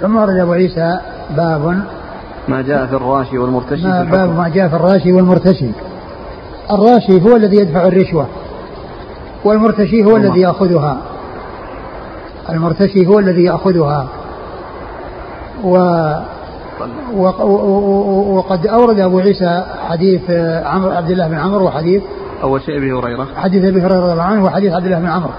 ثم 0.00 0.16
ورد 0.16 0.38
أبو 0.38 0.52
عيسى 0.52 1.00
باب 1.36 1.82
ما 2.48 2.62
جاء 2.62 2.86
في 2.86 2.92
الراشي 2.92 3.38
والمرتشي 3.38 3.86
ما 3.86 4.04
في 4.04 4.10
باب 4.10 4.36
ما 4.36 4.48
جاء 4.48 4.68
في 4.68 4.76
الراشي 4.76 5.12
والمرتشي. 5.12 5.70
الراشي 6.70 7.22
هو 7.22 7.36
الذي 7.36 7.56
يدفع 7.56 7.86
الرشوة 7.86 8.26
والمرتشي 9.44 10.04
هو 10.04 10.16
الذي 10.16 10.40
يأخذها. 10.40 10.96
المرتشي 12.50 13.06
هو 13.06 13.18
الذي 13.18 13.44
يأخذها. 13.44 14.06
وقد 17.14 18.66
أورد 18.66 19.00
أبو 19.00 19.18
عيسى 19.18 19.64
حديث 19.88 20.30
عمرو 20.64 20.90
عبد 20.90 21.10
الله 21.10 21.28
بن 21.28 21.34
عمرو 21.34 21.66
وحديث 21.66 22.02
أول 22.42 22.62
شيء 22.62 22.78
أبي 22.78 22.92
هريرة؟ 22.92 23.28
حديث 23.36 23.64
أبي 23.64 23.80
هريرة 23.82 24.00
رضي 24.00 24.12
الله 24.12 24.22
عنه 24.22 24.44
وحديث 24.44 24.72
عبد 24.72 24.84
الله 24.84 24.98
بن 24.98 25.06
عمرو. 25.06 25.30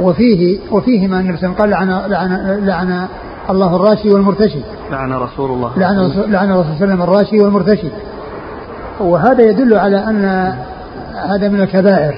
وفيه 0.00 0.58
وفيهما 0.70 1.20
النبي 1.20 1.38
الله 1.38 1.38
عليه 1.38 1.38
وسلم 1.38 1.52
قال 1.52 1.70
لعن 1.70 1.88
لعن 2.10 2.60
لعن 2.66 3.06
الله 3.50 3.76
الراشي 3.76 4.10
والمرتشي. 4.10 4.60
لعن 4.90 5.12
رسول 5.12 5.50
الله. 5.50 5.78
لعن 5.78 5.98
رسول 5.98 6.32
لعن 6.32 6.50
الرسول 6.50 6.64
صلى 6.64 6.84
الله 6.84 6.92
عليه 6.92 6.94
وسلم 6.94 7.02
الراشي 7.02 7.40
والمرتشي. 7.40 7.88
وهذا 9.00 9.42
يدل 9.42 9.74
على 9.74 9.98
أن 9.98 10.54
هذا 11.14 11.48
من 11.48 11.60
الكبائر 11.60 12.14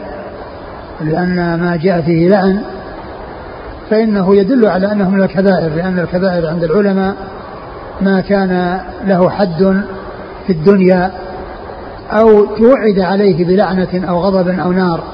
لأن 1.00 1.61
ما 1.61 1.76
جاء 1.76 2.00
فيه 2.00 2.28
لعن 2.28 2.62
فإنه 3.90 4.36
يدل 4.36 4.66
على 4.66 4.92
أنه 4.92 5.11
من 5.11 5.22
الكبائر 5.22 5.74
لأن 5.74 5.98
الكبائر 5.98 6.48
عند 6.48 6.64
العلماء 6.64 7.14
ما 8.00 8.20
كان 8.20 8.80
له 9.07 9.30
حد 9.30 9.82
في 10.46 10.52
الدنيا 10.52 11.11
أو 12.11 12.46
توعد 12.46 12.98
عليه 12.98 13.44
بلعنة 13.44 14.09
أو 14.09 14.18
غضب 14.18 14.48
أو 14.48 14.72
نار 14.72 15.05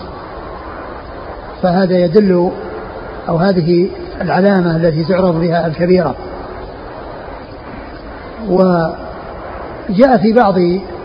فهذا 1.63 1.99
يدل 1.99 2.51
أو 3.29 3.37
هذه 3.37 3.89
العلامة 4.21 4.77
التي 4.77 5.05
تعرض 5.05 5.41
بها 5.41 5.67
الكبيرة. 5.67 6.15
وجاء 8.49 10.17
في 10.23 10.33
بعض 10.33 10.55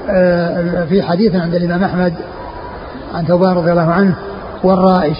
آه، 0.10 0.86
في 0.86 1.02
حديث 1.02 1.36
عند 1.36 1.56
الإمام 1.56 1.84
أحمد 1.84 2.14
عن 3.16 3.26
ثوبان 3.26 3.56
رضي 3.56 3.72
الله 3.72 3.92
عنه 3.92 4.16
والرائش. 4.64 5.18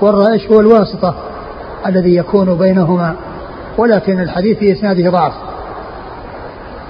والرائش 0.00 0.46
هو 0.46 0.60
الواسطة 0.60 1.14
الذي 1.86 2.16
يكون 2.16 2.58
بينهما 2.58 3.14
ولكن 3.78 4.20
الحديث 4.20 4.58
في 4.58 4.72
إسناده 4.72 5.10
ضعف. 5.10 5.32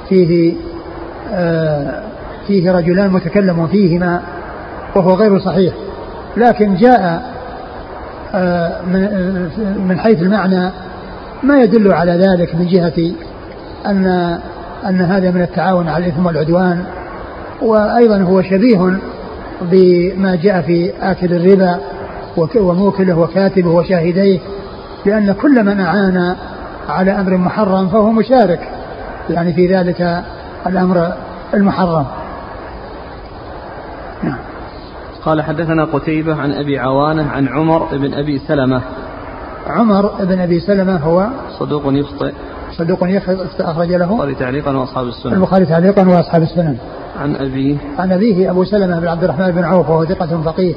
فيه 0.09 0.55
آه 1.35 2.03
فيه 2.49 2.73
رجلان 2.73 3.11
متكلم 3.11 3.67
فيهما 3.67 4.21
وهو 4.97 5.15
غير 5.15 5.39
صحيح. 5.39 5.75
لكن 6.37 6.75
جاء 6.75 7.23
آه 8.35 8.83
من 9.87 9.99
حيث 9.99 10.23
المعنى 10.23 10.71
ما 11.43 11.61
يدل 11.63 11.93
على 11.93 12.13
ذلك 12.13 12.55
من 12.55 12.67
جهة 12.67 13.13
أن 13.87 14.07
أن 14.89 15.01
هذا 15.01 15.31
من 15.31 15.43
التعاون 15.43 15.89
على 15.89 16.05
الإثم 16.05 16.27
والعدوان. 16.27 16.85
وأيضا 17.63 18.23
هو 18.23 18.43
شبيه 18.43 18.99
بما 19.63 20.35
جاء 20.35 20.61
في 20.61 20.93
آكل 21.01 21.33
الربا 21.33 21.79
وموكله 22.57 23.19
وكاتبه 23.19 23.71
وشاهديه 23.71 24.39
لأن 25.07 25.33
كل 25.33 25.65
من 25.65 25.81
أعان 25.81 26.37
على 26.89 27.11
أمر 27.11 27.37
محرم 27.37 27.89
فهو 27.89 28.11
مشارك. 28.11 28.61
يعني 29.31 29.53
في 29.53 29.75
ذلك 29.75 30.23
الأمر 30.67 31.13
المحرم. 31.55 32.07
قال 35.25 35.43
حدثنا 35.43 35.85
قتيبة 35.85 36.35
عن 36.35 36.53
أبي 36.53 36.79
عوانة 36.79 37.31
عن 37.31 37.49
عمر 37.49 37.97
بن 37.97 38.15
أبي 38.15 38.39
سلمة. 38.39 38.83
عمر 39.67 40.11
بن 40.21 40.41
أبي 40.41 40.61
سلمة 40.61 40.97
هو 40.97 41.27
صدوق 41.59 41.83
يخطئ. 41.87 42.33
صدوق 42.77 42.99
يخطئ 43.03 43.45
أخرج 43.61 43.89
له 43.89 44.11
البخاري 44.11 44.35
تعليقا 44.35 44.77
وأصحاب 44.77 45.07
السنن. 45.07 45.33
البخاري 45.33 45.67
تعليقا 45.67 46.09
وأصحاب 46.09 46.43
السنن. 46.43 46.77
عن 47.21 47.37
أبيه 47.37 47.77
عن 47.99 48.13
أبيه 48.13 48.51
أبو 48.51 48.65
سلمة 48.65 49.01
بن 49.01 49.09
عبد 49.09 49.25
الرحمن 49.25 49.51
بن 49.51 49.65
عوف 49.65 49.91
وهو 49.91 50.05
ثقة 50.05 50.43
فقيه. 50.43 50.75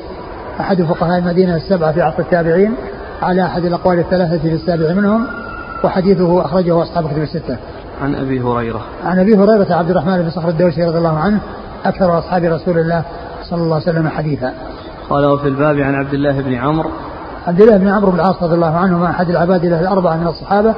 أحد 0.60 0.82
فقهاء 0.82 1.20
المدينة 1.20 1.56
السبعة 1.56 1.92
في 1.92 2.02
عصر 2.02 2.20
التابعين 2.20 2.74
على 3.22 3.46
أحد 3.46 3.66
الأقوال 3.66 4.00
الثلاثة 4.00 4.38
في 4.38 4.54
السابع 4.54 4.94
منهم 4.94 5.28
وحديثه 5.84 6.46
أخرجه 6.46 6.82
أصحاب 6.82 7.08
كتب 7.08 7.22
الستة. 7.22 7.58
عن 8.02 8.16
أبي 8.16 8.42
هريرة. 8.42 8.82
عن 9.06 9.20
أبي 9.20 9.36
هريرة 9.36 9.74
عبد 9.74 9.90
الرحمن 9.90 10.22
بن 10.22 10.30
صخر 10.30 10.50
الدوسي 10.50 10.84
رضي 10.84 10.98
الله 10.98 11.18
عنه 11.18 11.40
أكثر 11.86 12.20
أصحاب 12.20 12.44
رسول 12.44 12.80
الله 12.80 13.04
صلى 13.52 13.62
الله 13.62 13.76
عليه 13.76 13.86
وسلم 13.86 14.10
حديثا. 14.10 14.54
قال 15.10 15.26
وفي 15.26 15.48
الباب 15.48 15.78
عن 15.78 15.96
عبد 15.96 16.14
الله 16.14 16.42
بن 16.42 16.54
عمرو. 16.54 16.90
عبد 17.48 17.62
الله 17.62 17.78
بن 17.78 17.88
عمرو 17.88 18.12
بن 18.12 18.20
العاص 18.20 18.44
رضي 18.44 18.56
الله 18.56 18.78
عنهما 18.78 19.10
أحد 19.10 19.30
العباد 19.30 19.66
له 19.66 19.80
الأربعة 19.80 20.16
من 20.16 20.28
الصحابة 20.28 20.76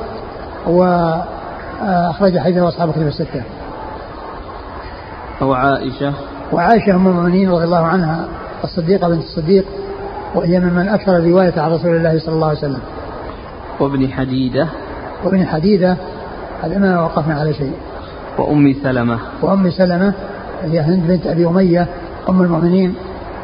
وأخرج 0.67 2.37
حديثه 2.37 2.67
أصحاب 2.67 2.91
كتب 2.91 3.07
الستة. 3.07 3.43
وعائشة 5.41 6.13
وعائشة 6.51 6.95
أم 6.95 7.07
المؤمنين 7.07 7.51
رضي 7.51 7.63
الله 7.63 7.85
عنها 7.85 8.25
الصديقة 8.63 9.07
بنت 9.07 9.23
الصديق 9.23 9.65
وهي 10.35 10.59
ممن 10.59 10.89
أكثر 10.89 11.17
الرواية 11.17 11.61
عن 11.61 11.71
رسول 11.71 11.95
الله 11.95 12.19
صلى 12.19 12.35
الله 12.35 12.47
عليه 12.47 12.57
وسلم. 12.57 12.81
وابن 13.79 14.11
حديدة. 14.11 14.67
وابن 15.23 15.45
حديدة 15.45 15.97
هذا 16.63 16.77
ما 16.77 17.01
وقفنا 17.01 17.39
على 17.39 17.53
شيء. 17.53 17.73
وأم 18.37 18.75
سلمة. 18.83 19.19
وأم 19.41 19.69
سلمة 19.69 20.13
هي 20.63 20.79
هند 20.79 21.07
بنت 21.07 21.27
أبي 21.27 21.47
أمية 21.47 21.87
أم 22.29 22.41
المؤمنين 22.41 22.95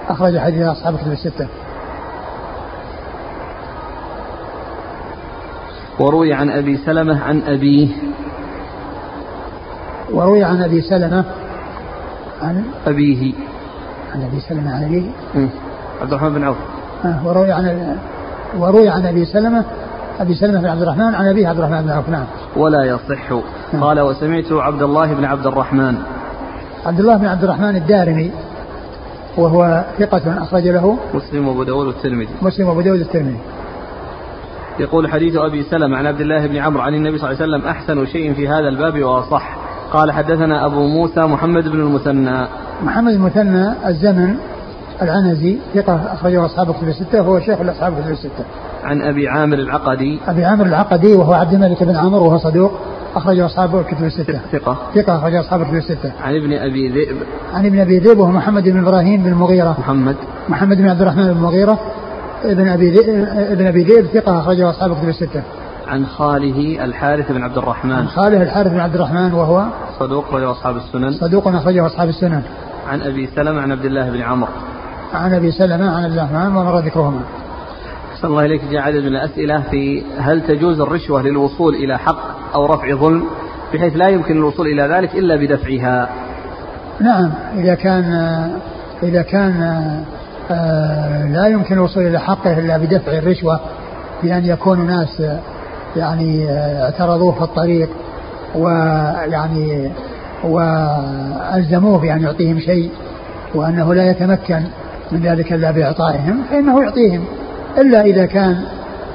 أخرج 0.09 0.37
حديث 0.37 0.67
أصحاب 0.67 0.97
كتب 0.97 1.11
الستة. 1.11 1.47
وروي 5.99 6.33
عن 6.33 6.49
أبي 6.49 6.77
سلمة 6.77 7.23
عن 7.23 7.41
أبيه. 7.47 7.87
وروي 10.13 10.43
عن 10.43 10.63
أبي 10.63 10.81
سلمة 10.81 11.25
عن 12.41 12.63
أبيه. 12.87 13.33
عن 14.15 14.21
أبي 14.23 14.39
سلمة 14.39 14.75
عن 14.75 14.83
أبيه. 14.83 15.09
عبد 16.01 16.13
الرحمن 16.13 16.33
بن 16.33 16.43
عوف. 16.43 16.57
آه، 17.05 17.27
وروي 17.27 17.51
عن 17.51 17.97
وروي 18.57 18.89
عن 18.89 19.05
أبي 19.05 19.25
سلمة 19.25 19.63
أبي 20.19 20.33
سلمة 20.33 20.59
بن 20.59 20.65
عبد 20.65 20.81
الرحمن 20.81 21.15
عن 21.15 21.27
أبيه 21.27 21.47
عبد 21.47 21.57
الرحمن 21.59 21.81
بن 21.81 21.89
عوف 21.89 22.09
نعم. 22.09 22.25
ولا 22.55 22.83
يصح. 22.83 23.31
نعم. 23.73 23.83
قال 23.83 23.99
وسمعت 23.99 24.51
عبد 24.51 24.81
الله 24.81 25.13
بن 25.13 25.25
عبد 25.25 25.47
الرحمن. 25.47 25.95
عبد 26.85 26.99
الله 26.99 27.17
بن 27.17 27.25
عبد 27.25 27.43
الرحمن 27.43 27.75
الدارمي. 27.75 28.31
وهو 29.37 29.83
ثقة 29.99 30.43
أخرج 30.43 30.67
له 30.67 30.97
مسلم 31.13 31.47
وأبو 31.47 31.63
داود 31.63 31.87
والترمذي. 31.87 32.29
مسلم 32.41 32.67
وأبو 32.67 32.81
داود 32.81 32.99
والترمذي. 32.99 33.37
يقول 34.79 35.11
حديث 35.11 35.35
أبي 35.35 35.63
سلمة 35.63 35.97
عن 35.97 36.07
عبد 36.07 36.21
الله 36.21 36.47
بن 36.47 36.57
عمرو 36.57 36.81
عن 36.81 36.93
النبي 36.93 37.17
صلى 37.17 37.29
الله 37.29 37.41
عليه 37.41 37.53
وسلم 37.53 37.69
أحسن 37.69 38.05
شيء 38.05 38.33
في 38.33 38.47
هذا 38.47 38.67
الباب 38.67 39.03
وأصح. 39.03 39.57
قال 39.93 40.11
حدثنا 40.11 40.65
أبو 40.65 40.87
موسى 40.87 41.21
محمد 41.21 41.67
بن 41.67 41.79
المثنى. 41.79 42.47
محمد 42.83 43.13
المثنى 43.13 43.73
الزمن 43.87 44.35
العنزي 45.01 45.57
ثقة 45.73 46.13
أخرجه 46.13 46.45
أصحاب 46.45 46.71
كتب 46.71 46.87
الستة 46.87 47.21
وهو 47.21 47.39
شيخ 47.39 47.61
الأصحاب 47.61 47.93
كتب 48.01 48.11
الستة. 48.11 48.45
عن 48.83 49.01
أبي 49.01 49.27
عامر 49.27 49.57
العقدي. 49.57 50.19
أبي 50.27 50.45
عامر 50.45 50.65
العقدي 50.65 51.13
وهو 51.13 51.33
عبد 51.33 51.53
الملك 51.53 51.83
بن 51.83 51.95
عمرو 51.95 52.25
وهو 52.25 52.37
صدوق. 52.37 52.71
أخرجه 53.15 53.45
أصحاب 53.45 53.85
كتب 53.85 54.03
الستة. 54.03 54.39
ثقة. 54.51 54.77
ثقة 54.95 55.17
أخرجه 55.17 55.39
أصحاب 55.39 55.63
كتب 55.63 55.75
الستة. 55.75 56.11
عن 56.21 56.35
ابن 56.35 56.53
أبي 56.53 56.89
ذئب. 56.89 57.17
عن 57.53 57.65
ابن 57.65 57.79
أبي 57.79 57.99
ذئب 57.99 58.17
وهو 58.17 58.31
محمد 58.31 58.63
بن 58.63 58.79
إبراهيم 58.79 59.23
بن 59.23 59.29
المغيرة. 59.29 59.75
محمد. 59.79 60.15
محمد 60.49 60.77
بن 60.77 60.89
عبد 60.89 61.01
الرحمن 61.01 61.23
بن 61.23 61.29
المغيرة 61.29 61.79
ابن 62.43 62.67
أبي 62.67 62.89
ذئب 62.91 63.27
ابن 63.51 63.67
أبي 63.67 63.83
ذئب 63.83 64.05
ثقة 64.05 64.39
أخرجه 64.39 64.69
أصحاب 64.69 64.95
كتب 64.95 65.09
الستة. 65.09 65.43
عن 65.87 66.05
خاله 66.05 66.85
الحارث 66.85 67.31
بن 67.31 67.43
عبد 67.43 67.57
الرحمن. 67.57 67.91
عن 67.91 68.07
خاله 68.07 68.41
الحارث 68.41 68.71
بن 68.71 68.79
عبد 68.79 68.95
الرحمن 68.95 69.33
وهو 69.33 69.65
صدوق 69.99 70.27
أخرجه 70.27 70.51
أصحاب 70.51 70.77
السنن. 70.77 71.11
صدوق 71.11 71.47
أخرجه 71.47 71.85
أصحاب 71.85 72.09
السنن. 72.09 72.41
عن 72.87 73.01
أبي 73.01 73.29
سلمة 73.35 73.61
عن 73.61 73.71
عبد 73.71 73.85
الله 73.85 74.09
بن 74.09 74.21
عمرو. 74.21 74.51
عن 75.13 75.33
أبي 75.33 75.51
سلمة 75.51 75.91
عن 75.91 76.05
الرحمن 76.05 76.55
ومر 76.55 76.79
ذكرهما. 76.79 77.21
أحسن 78.13 78.27
الله 78.27 78.45
إليك 78.45 78.61
جاء 78.71 78.81
عدد 78.81 79.01
من 79.01 79.07
الأسئلة 79.07 79.61
في 79.71 80.03
هل 80.17 80.41
تجوز 80.41 80.81
الرشوة 80.81 81.21
للوصول 81.21 81.75
إلى 81.75 81.97
حق 81.97 82.38
أو 82.55 82.65
رفع 82.65 82.95
ظلم 82.95 83.23
بحيث 83.73 83.95
لا 83.95 84.07
يمكن 84.07 84.37
الوصول 84.37 84.67
إلى 84.67 84.81
ذلك 84.81 85.15
إلا 85.15 85.35
بدفعها. 85.35 86.09
نعم 86.99 87.31
إذا 87.57 87.75
كان 87.75 88.13
إذا 89.03 89.21
كان 89.21 89.81
آه، 90.51 91.25
لا 91.25 91.47
يمكن 91.47 91.75
الوصول 91.75 92.07
إلى 92.07 92.19
حقه 92.19 92.59
إلا 92.59 92.77
بدفع 92.77 93.11
الرشوة 93.11 93.59
بأن 94.23 94.45
يكون 94.45 94.87
ناس 94.87 95.23
يعني 95.95 96.49
آه، 96.49 96.83
اعترضوه 96.83 97.31
في 97.31 97.41
الطريق 97.41 97.89
ويعني 98.55 99.91
وألزموه 100.43 101.99
بأن 101.99 102.21
يعطيهم 102.21 102.59
شيء 102.59 102.89
وأنه 103.55 103.93
لا 103.93 104.09
يتمكن 104.09 104.63
من 105.11 105.19
ذلك 105.19 105.53
إلا 105.53 105.71
بإعطائهم 105.71 106.43
فإنه 106.49 106.83
يعطيهم. 106.83 107.25
إلا 107.77 108.01
إذا 108.01 108.25
كان 108.25 108.63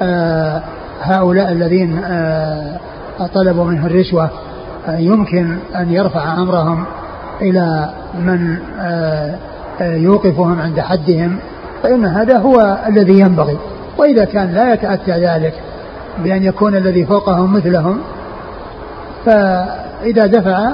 آه 0.01 0.61
هؤلاء 1.01 1.51
الذين 1.51 2.01
طلبوا 3.33 3.65
منه 3.65 3.85
الرشوة 3.85 4.29
آه 4.87 4.97
يمكن 4.97 5.57
أن 5.75 5.91
يرفع 5.91 6.33
أمرهم 6.33 6.85
إلى 7.41 7.89
من 8.19 8.57
آه، 8.79 9.35
آه، 9.81 9.95
يوقفهم 9.95 10.61
عند 10.61 10.79
حدهم 10.79 11.37
فإن 11.83 12.05
هذا 12.05 12.37
هو 12.37 12.77
الذي 12.87 13.19
ينبغي. 13.19 13.57
وإذا 13.97 14.25
كان 14.25 14.51
لا 14.51 14.73
يتأتى 14.73 15.11
ذلك 15.11 15.53
بأن 16.23 16.43
يكون 16.43 16.75
الذي 16.75 17.05
فوقهم 17.05 17.53
مثلهم 17.53 17.99
فإذا 19.25 20.25
دفع 20.25 20.71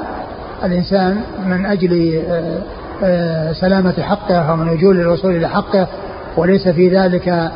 الإنسان 0.64 1.20
من 1.46 1.66
أجل 1.66 2.22
سلامة 3.60 4.02
حقه 4.02 4.50
أو 4.50 4.56
من 4.56 4.68
وجول 4.68 5.00
الوصول 5.00 5.36
إلى 5.36 5.48
حقه 5.48 5.86
وليس 6.36 6.68
في 6.68 6.88
ذلك 6.88 7.50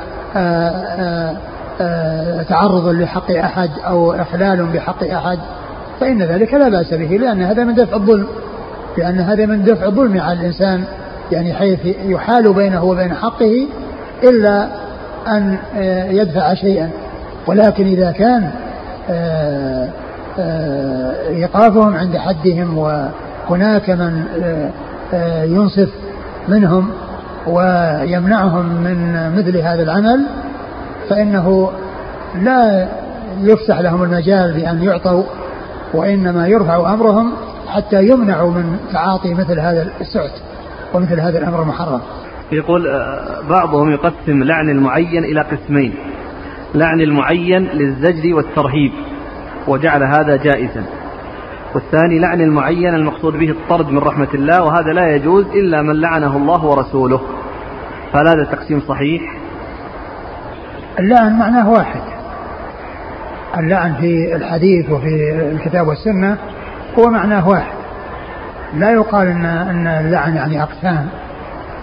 تعرض 2.49 2.89
لحق 2.89 3.31
أحد 3.31 3.71
أو 3.87 4.13
إخلال 4.13 4.67
بحق 4.67 5.05
أحد 5.05 5.39
فإن 6.01 6.23
ذلك 6.23 6.55
لا 6.55 6.69
بأس 6.69 6.95
به 6.95 7.17
لأن 7.17 7.43
هذا 7.43 7.65
من 7.65 7.75
دفع 7.75 7.97
الظلم. 7.97 8.27
لأن 8.99 9.21
هذا 9.21 9.47
من 9.47 9.65
دفع 9.65 9.87
الظلم 9.87 10.21
على 10.21 10.41
الإنسان 10.41 10.85
يعني 11.33 11.55
حيث 11.55 11.79
يحال 12.05 12.53
بينه 12.53 12.85
وبين 12.85 13.15
حقه 13.15 13.67
إلا 14.23 14.69
أن 15.29 15.59
آه، 15.77 16.11
يدفع 16.11 16.55
شيئا. 16.55 16.91
ولكن 17.47 17.87
إذا 17.87 18.11
كان 18.11 18.51
آه، 19.11 19.89
آه، 20.39 21.29
إيقافهم 21.29 21.95
عند 21.97 22.17
حدهم 22.17 22.79
وهناك 22.79 23.91
من 23.91 24.25
ينصف 25.45 25.89
منهم 26.49 26.91
ويمنعهم 27.47 28.67
من 28.67 29.31
مثل 29.37 29.57
هذا 29.57 29.83
العمل 29.83 30.27
فإنه 31.11 31.71
لا 32.43 32.89
يفسح 33.41 33.81
لهم 33.81 34.03
المجال 34.03 34.55
بأن 34.55 34.83
يعطوا 34.83 35.23
وإنما 35.95 36.49
يرفع 36.49 36.95
أمرهم 36.95 37.33
حتى 37.69 38.09
يمنعوا 38.09 38.51
من 38.51 38.77
تعاطي 38.93 39.35
مثل 39.35 39.61
هذا 39.61 39.89
السعت 40.01 40.41
ومثل 40.95 41.21
هذا 41.21 41.39
الأمر 41.39 41.63
المحرم. 41.63 42.01
يقول 42.53 42.89
آه، 42.89 43.41
بعضهم 43.51 43.91
يقسم 43.91 44.43
لعن 44.43 44.71
المعين 44.71 45.25
إلى 45.25 45.41
قسمين 45.41 45.95
لعن 46.75 47.01
المعين 47.01 47.65
للزجر 47.65 48.35
والترهيب 48.35 48.93
وجعل 49.69 50.03
هذا 50.03 50.37
جائزا. 50.37 50.85
والثاني 51.75 52.19
لعن 52.19 52.41
المعين 52.41 52.95
المقصود 52.95 53.33
به 53.33 53.51
الطرد 53.51 53.91
من 53.91 53.99
رحمة 53.99 54.29
الله 54.35 54.63
وهذا 54.63 54.93
لا 54.93 55.15
يجوز 55.15 55.47
إلا 55.47 55.83
من 55.83 56.01
لعنه 56.01 56.37
الله 56.37 56.65
ورسوله. 56.65 57.21
فهل 58.13 58.29
هذا 58.29 58.43
التقسيم 58.43 58.81
صحيح؟ 58.81 59.46
اللعن 60.99 61.39
معناه 61.39 61.71
واحد. 61.71 62.01
اللعن 63.59 63.95
في 63.95 64.37
الحديث 64.37 64.91
وفي 64.91 65.33
الكتاب 65.53 65.89
والسنة 65.89 66.37
هو 66.99 67.11
معناه 67.11 67.49
واحد. 67.49 67.77
لا 68.75 68.91
يقال 68.91 69.29
ان 69.29 69.45
إن 69.45 69.87
اللعن 69.87 70.37
يعني 70.37 70.63
أقسام. 70.63 71.09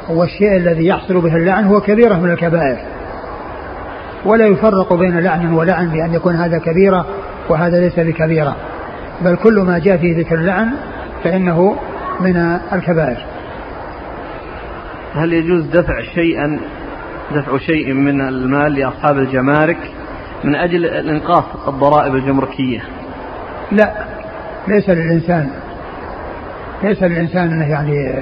والشيء 0.10 0.58
الذي 0.58 0.88
يحصل 0.88 1.22
به 1.22 1.36
اللعن 1.36 1.66
هو 1.66 1.82
كبيرة 1.82 2.16
من 2.16 2.32
الكبائر. 2.32 2.78
ولا 4.26 4.46
يفرق 4.46 4.94
بين 4.94 5.20
لعن 5.20 5.54
ولعن 5.54 5.90
بأن 5.90 6.14
يكون 6.14 6.36
هذا 6.36 6.58
كبيرة 6.58 7.06
وهذا 7.50 7.80
ليس 7.80 8.00
بكبيرة. 8.00 8.56
بل 9.22 9.36
كل 9.36 9.60
ما 9.60 9.80
جاء 9.80 9.98
في 9.98 10.14
ذكر 10.14 10.36
اللعن 10.36 10.70
فإنه 11.24 11.76
من 12.20 12.38
الكبائر. 12.74 13.26
هل 15.16 15.34
يجوز 15.34 15.66
دفع 15.66 16.02
شيئا 16.16 16.60
دفع 17.34 17.58
شيء 17.58 17.94
من 17.94 18.22
المال 18.22 18.74
لأصحاب 18.74 19.18
الجمارك 19.18 19.78
من 20.44 20.56
أجل 20.56 20.86
إنقاص 20.86 21.44
الضرائب 21.68 22.16
الجمركية. 22.16 22.84
لا 23.72 23.94
ليس 24.68 24.90
للإنسان 24.90 25.50
ليس 26.84 27.04
للإنسان 27.04 27.52
أنه 27.52 27.70
يعني 27.70 28.14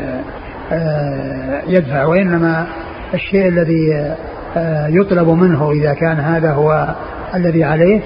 آه، 0.71 1.61
يدفع 1.67 2.05
وإنما 2.05 2.67
الشيء 3.13 3.47
الذي 3.47 4.13
آه، 4.57 4.87
يطلب 4.87 5.27
منه 5.29 5.71
إذا 5.71 5.93
كان 5.93 6.19
هذا 6.19 6.51
هو 6.51 6.95
الذي 7.35 7.63
عليه 7.63 8.01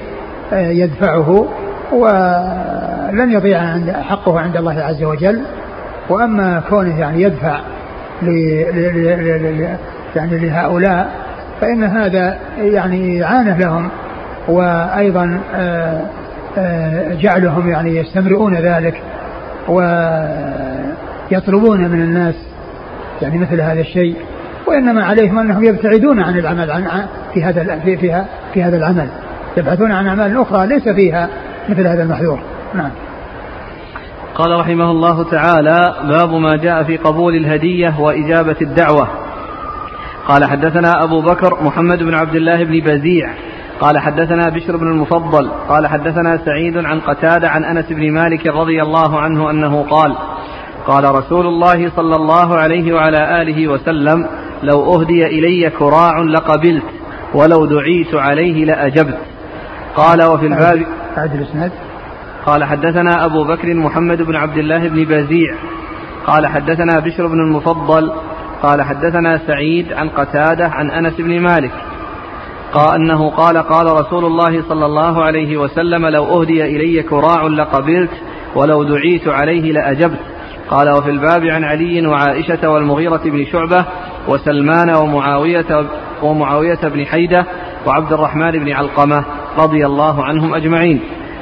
آه، 0.53 0.69
يدفعه 0.69 1.47
ولن 1.91 3.31
يضيع 3.31 3.59
حقه 4.01 4.39
عند 4.39 4.57
الله 4.57 4.81
عز 4.81 5.03
وجل. 5.03 5.41
وأما 6.09 6.63
كونه 6.69 6.99
يعني 6.99 7.21
يدفع 7.21 7.59
يعني 10.15 10.37
لهؤلاء 10.37 11.11
فإن 11.61 11.83
هذا 11.83 12.37
يعني 12.57 13.23
إعانة 13.23 13.57
لهم 13.57 13.89
وأيضا 14.47 15.39
جعلهم 17.21 17.69
يعني 17.69 17.97
يستمرئون 17.97 18.55
ذلك 18.55 19.01
ويطلبون 21.31 21.81
من 21.81 22.01
الناس 22.01 22.35
يعني 23.21 23.37
مثل 23.37 23.61
هذا 23.61 23.79
الشيء 23.79 24.15
وإنما 24.67 25.03
عليهم 25.03 25.39
أنهم 25.39 25.63
يبتعدون 25.63 26.19
عن 26.19 26.37
العمل 26.37 26.71
عن 26.71 27.05
في 27.33 27.43
هذا 27.43 27.79
في 27.79 27.97
فيها 27.97 28.25
في 28.53 28.63
هذا 28.63 28.77
العمل 28.77 29.07
يبحثون 29.57 29.91
عن 29.91 30.07
أعمال 30.07 30.41
أخرى 30.41 30.67
ليس 30.67 30.89
فيها 30.89 31.29
مثل 31.69 31.87
هذا 31.87 32.03
المحذور. 32.03 32.39
نعم. 32.73 32.91
قال 34.35 34.59
رحمه 34.59 34.91
الله 34.91 35.23
تعالى 35.23 35.95
باب 36.03 36.33
ما 36.33 36.55
جاء 36.55 36.83
في 36.83 36.97
قبول 36.97 37.35
الهدية 37.35 37.99
وإجابة 37.99 38.55
الدعوة. 38.61 39.07
قال 40.27 40.45
حدثنا 40.45 41.03
أبو 41.03 41.21
بكر 41.21 41.63
محمد 41.63 42.03
بن 42.03 42.13
عبد 42.13 42.35
الله 42.35 42.63
بن 42.63 42.79
بزيع 42.79 43.33
قال 43.79 43.99
حدثنا 43.99 44.49
بشر 44.49 44.77
بن 44.77 44.87
المفضل 44.87 45.49
قال 45.69 45.87
حدثنا 45.87 46.37
سعيد 46.45 46.77
عن 46.77 46.99
قتادة 46.99 47.49
عن 47.49 47.63
أنس 47.63 47.85
بن 47.89 48.11
مالك 48.11 48.47
رضي 48.47 48.81
الله 48.81 49.19
عنه 49.19 49.49
أنه 49.51 49.83
قال 49.89 50.15
قال 50.87 51.15
رسول 51.15 51.47
الله 51.47 51.91
صلى 51.95 52.15
الله 52.15 52.55
عليه 52.55 52.93
وعلى 52.93 53.41
آله 53.41 53.67
وسلم 53.67 54.27
لو 54.63 54.93
أهدي 54.93 55.25
إلي 55.25 55.69
كراع 55.69 56.21
لقبلت 56.21 56.83
ولو 57.33 57.65
دعيت 57.65 58.15
عليه 58.15 58.65
لأجبت 58.65 59.17
قال 59.95 60.23
وفي 60.23 60.45
الباب 60.45 60.85
قال 62.45 62.63
حدثنا 62.63 63.25
أبو 63.25 63.43
بكر 63.43 63.73
محمد 63.73 64.21
بن 64.21 64.35
عبد 64.35 64.57
الله 64.57 64.87
بن 64.87 65.03
بزيع 65.03 65.55
قال 66.27 66.47
حدثنا 66.47 66.99
بشر 66.99 67.27
بن 67.27 67.39
المفضل 67.39 68.11
قال 68.63 68.81
حدثنا 68.81 69.37
سعيد 69.47 69.93
عن 69.93 70.09
قتادة 70.09 70.67
عن 70.67 70.91
أنس 70.91 71.13
بن 71.17 71.39
مالك 71.39 71.71
قال 72.73 72.95
أنه 72.95 73.29
قال 73.29 73.57
قال 73.57 73.85
رسول 73.85 74.25
الله 74.25 74.61
صلى 74.69 74.85
الله 74.85 75.23
عليه 75.23 75.57
وسلم 75.57 76.05
لو 76.05 76.41
أهدي 76.41 76.65
إلي 76.65 77.03
كراع 77.03 77.47
لقبلت 77.47 78.11
ولو 78.55 78.83
دعيت 78.83 79.27
عليه 79.27 79.71
لأجبت. 79.71 80.19
قال 80.69 80.89
وفي 80.89 81.09
الباب 81.09 81.43
عن 81.45 81.63
علي 81.63 82.07
وعائشة 82.07 82.69
والمغيرة 82.69 83.21
بن 83.25 83.45
شعبة 83.45 83.85
وسلمان 84.27 84.95
ومعاوية 84.95 85.85
ومعاوية 86.23 86.79
بن 86.83 87.05
حيدة 87.05 87.45
وعبد 87.85 88.13
الرحمن 88.13 88.51
بن 88.51 88.71
علقمة 88.71 89.25
رضي 89.57 89.85
الله 89.85 90.23
عنهم 90.23 90.55
أجمعين. 90.55 90.99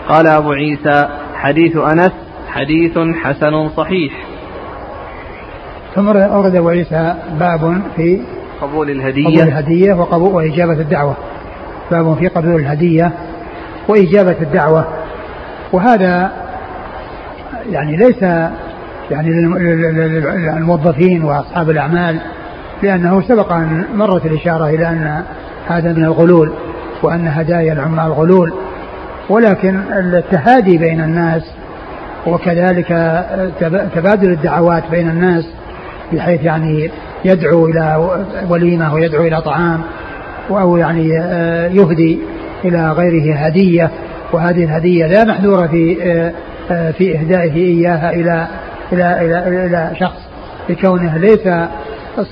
قال 0.09 0.27
أبو 0.27 0.51
عيسى 0.51 1.07
حديث 1.35 1.77
أنس 1.77 2.11
حديث 2.47 2.99
حسن 3.23 3.69
صحيح. 3.69 4.13
ثم 5.95 6.07
أورد 6.07 6.55
أبو 6.55 6.69
عيسى 6.69 7.15
باب 7.39 7.81
في 7.95 8.21
قبول 8.61 8.89
الهدية. 8.89 9.27
قبول 9.27 9.47
الهدية 9.47 9.93
وقبول 9.93 10.33
وإجابة 10.33 10.73
الدعوة. 10.73 11.15
باب 11.91 12.17
في 12.17 12.27
قبول 12.27 12.55
الهدية 12.55 13.11
وإجابة 13.87 14.35
الدعوة. 14.41 14.87
وهذا 15.71 16.31
يعني 17.71 17.95
ليس 17.95 18.21
يعني 19.11 19.29
للموظفين 20.49 21.23
وأصحاب 21.23 21.69
الأعمال 21.69 22.19
لأنه 22.83 23.21
سبق 23.21 23.53
أن 23.53 23.85
مرت 23.95 24.25
الإشارة 24.25 24.69
إلى 24.69 24.89
أن 24.89 25.23
هذا 25.67 25.93
من 25.93 26.05
الغلول 26.05 26.53
وأن 27.03 27.27
هدايا 27.27 27.73
العمال 27.73 28.11
غلول. 28.11 28.53
ولكن 29.29 29.79
التهادي 29.93 30.77
بين 30.77 31.01
الناس 31.01 31.41
وكذلك 32.27 32.87
تبادل 33.95 34.31
الدعوات 34.31 34.83
بين 34.91 35.09
الناس 35.09 35.45
بحيث 36.15 36.43
يعني 36.43 36.91
يدعو 37.25 37.67
إلى 37.67 38.15
وليمة 38.49 38.93
ويدعو 38.93 39.23
إلى 39.23 39.41
طعام 39.41 39.81
أو 40.51 40.77
يعني 40.77 41.19
آه، 41.19 41.67
يهدي 41.67 42.19
إلى 42.65 42.91
غيره 42.91 43.35
هدية 43.35 43.91
وهذه 44.33 44.63
الهدية 44.63 45.07
لا 45.07 45.25
محذورة 45.25 45.67
في 45.67 45.97
آه، 46.03 46.33
آه، 46.71 46.91
في 46.91 47.19
إهدائه 47.19 47.55
إياها 47.55 48.13
إلى 48.13 48.47
إلى 48.93 49.21
إلى 49.21 49.65
إلى 49.65 49.91
شخص 49.99 50.19
لكونه 50.69 51.17
ليس 51.17 51.49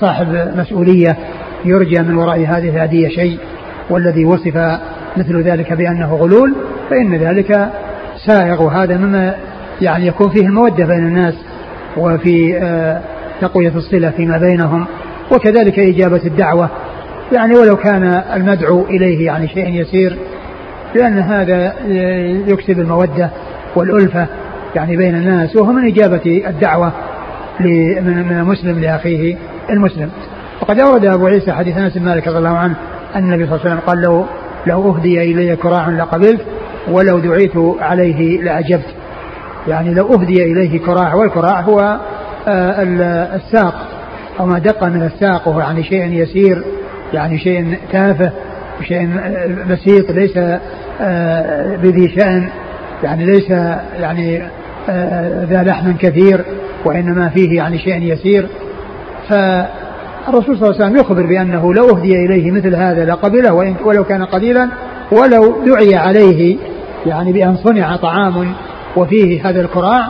صاحب 0.00 0.52
مسؤولية 0.56 1.16
يرجى 1.64 2.02
من 2.02 2.16
وراء 2.16 2.38
هذه 2.38 2.68
الهدية 2.68 3.08
شيء 3.08 3.38
والذي 3.90 4.24
وصف 4.24 4.78
مثل 5.16 5.42
ذلك 5.42 5.72
بأنه 5.72 6.14
غلول 6.14 6.54
فإن 6.90 7.14
ذلك 7.14 7.70
سائغ. 8.26 8.62
وهذا 8.62 8.96
مما 8.96 9.34
يعني 9.80 10.06
يكون 10.06 10.30
فيه 10.30 10.46
المودة 10.46 10.84
بين 10.84 11.06
الناس 11.06 11.34
وفي 11.96 12.58
تقوية 13.40 13.72
الصلة 13.76 14.10
فيما 14.10 14.38
بينهم 14.38 14.86
وكذلك 15.34 15.78
إجابة 15.78 16.20
الدعوة. 16.26 16.70
يعني 17.32 17.54
ولو 17.54 17.76
كان 17.76 18.22
المدعو 18.34 18.84
إليه 18.84 19.26
يعني 19.26 19.48
شيء 19.48 19.68
يسير 19.68 20.18
لأن 20.94 21.18
هذا 21.18 21.74
يكسب 22.46 22.80
المودة 22.80 23.30
والألفة 23.76 24.26
يعني 24.76 24.96
بين 24.96 25.14
الناس 25.14 25.56
وهو 25.56 25.72
من 25.72 25.86
إجابة 25.86 26.42
الدعوة 26.46 26.92
من 27.60 28.36
المسلم 28.40 28.80
لأخيه 28.80 29.36
المسلم. 29.70 30.10
وقد 30.62 30.80
أورد 30.80 31.04
أبو 31.04 31.26
عيسى 31.26 31.52
حديث 31.52 31.76
أنس 31.76 31.98
بن 31.98 32.04
مالك 32.04 32.28
رضي 32.28 32.38
الله 32.38 32.56
عنه 32.58 32.74
أن 33.14 33.24
النبي 33.24 33.46
صلى 33.46 33.54
الله 33.54 33.66
عليه 33.66 33.74
وسلم 33.74 33.88
قال 33.88 34.02
له 34.02 34.26
لو 34.66 34.94
أهدي 34.94 35.22
إلي 35.22 35.56
كراع 35.56 35.88
لقبلت 35.88 36.40
ولو 36.90 37.18
دعيت 37.18 37.52
عليه 37.80 38.42
لأجبت. 38.42 38.94
يعني 39.68 39.94
لو 39.94 40.14
أهدي 40.14 40.52
إليه 40.52 40.78
كراع 40.78 41.14
والكراع 41.14 41.60
هو 41.60 42.00
الساق 42.48 43.88
أو 44.40 44.46
ما 44.46 44.58
دق 44.58 44.84
من 44.84 45.02
الساق 45.02 45.48
وهو 45.48 45.60
يعني 45.60 45.82
شيء 45.82 46.12
يسير 46.12 46.64
يعني 47.12 47.38
شيء 47.38 47.78
تافه 47.92 48.30
شيء 48.82 49.08
بسيط 49.70 50.10
ليس 50.10 50.38
آه، 51.00 51.76
بذي 51.76 52.08
شأن 52.08 52.48
يعني 53.02 53.24
ليس 53.24 53.50
يعني 54.00 54.42
آه، 54.88 55.44
ذا 55.44 55.62
لحم 55.62 55.92
كثير 55.92 56.44
وإنما 56.84 57.28
فيه 57.28 57.56
يعني 57.56 57.78
شيء 57.78 58.02
يسير. 58.02 58.48
فالرسول 59.28 60.58
صلى 60.58 60.70
الله 60.70 60.74
عليه 60.74 60.84
وسلم 60.84 60.96
يخبر 60.96 61.26
بأنه 61.26 61.74
لو 61.74 61.90
أهدي 61.90 62.24
إليه 62.24 62.50
مثل 62.50 62.74
هذا 62.74 63.04
لقبله 63.04 63.74
ولو 63.84 64.04
كان 64.04 64.24
قليلا 64.24 64.68
ولو 65.12 65.64
دعي 65.66 65.96
عليه 65.96 66.56
يعني 67.06 67.32
بأن 67.32 67.56
صنع 67.56 67.96
طعام 67.96 68.54
وفيه 68.96 69.48
هذا 69.48 69.60
الكراع 69.60 70.08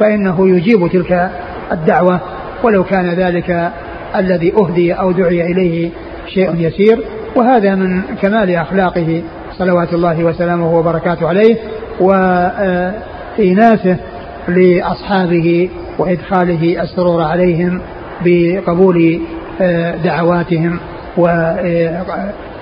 فإنه 0.00 0.48
يجيب 0.48 0.88
تلك 0.92 1.30
الدعوة 1.72 2.20
ولو 2.62 2.84
كان 2.84 3.10
ذلك 3.10 3.70
الذي 4.16 4.52
أهدي 4.52 4.92
أو 4.92 5.12
دعي 5.12 5.52
إليه 5.52 5.90
شيء 6.34 6.54
يسير. 6.58 6.98
وهذا 7.36 7.74
من 7.74 8.02
كمال 8.22 8.56
أخلاقه 8.56 9.22
صلوات 9.58 9.92
الله 9.92 10.24
وسلامه 10.24 10.74
وبركاته 10.74 11.28
عليه 11.28 11.56
وإيناسه 12.00 13.96
لأصحابه 14.48 15.68
وإدخاله 15.98 16.82
السرور 16.82 17.22
عليهم 17.22 17.80
بقبول 18.24 19.20
آه، 19.60 19.96
دعواتهم 19.96 20.78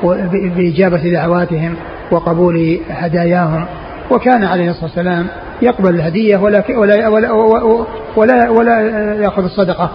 وبإجابة 0.03 1.07
آه، 1.07 1.13
دعواتهم 1.13 1.75
وقبول 2.11 2.81
هداياهم. 2.91 3.65
وكان 4.11 4.45
عليه 4.45 4.71
الصلاة 4.71 4.85
والسلام 4.85 5.27
يقبل 5.63 5.95
الهدية 5.95 6.37
ولا 6.37 6.65
ولا 6.79 7.09
ولا, 7.09 7.87
ولا, 8.17 8.51
ولا 8.51 8.81
يأخذ 9.15 9.45
الصدقة. 9.45 9.91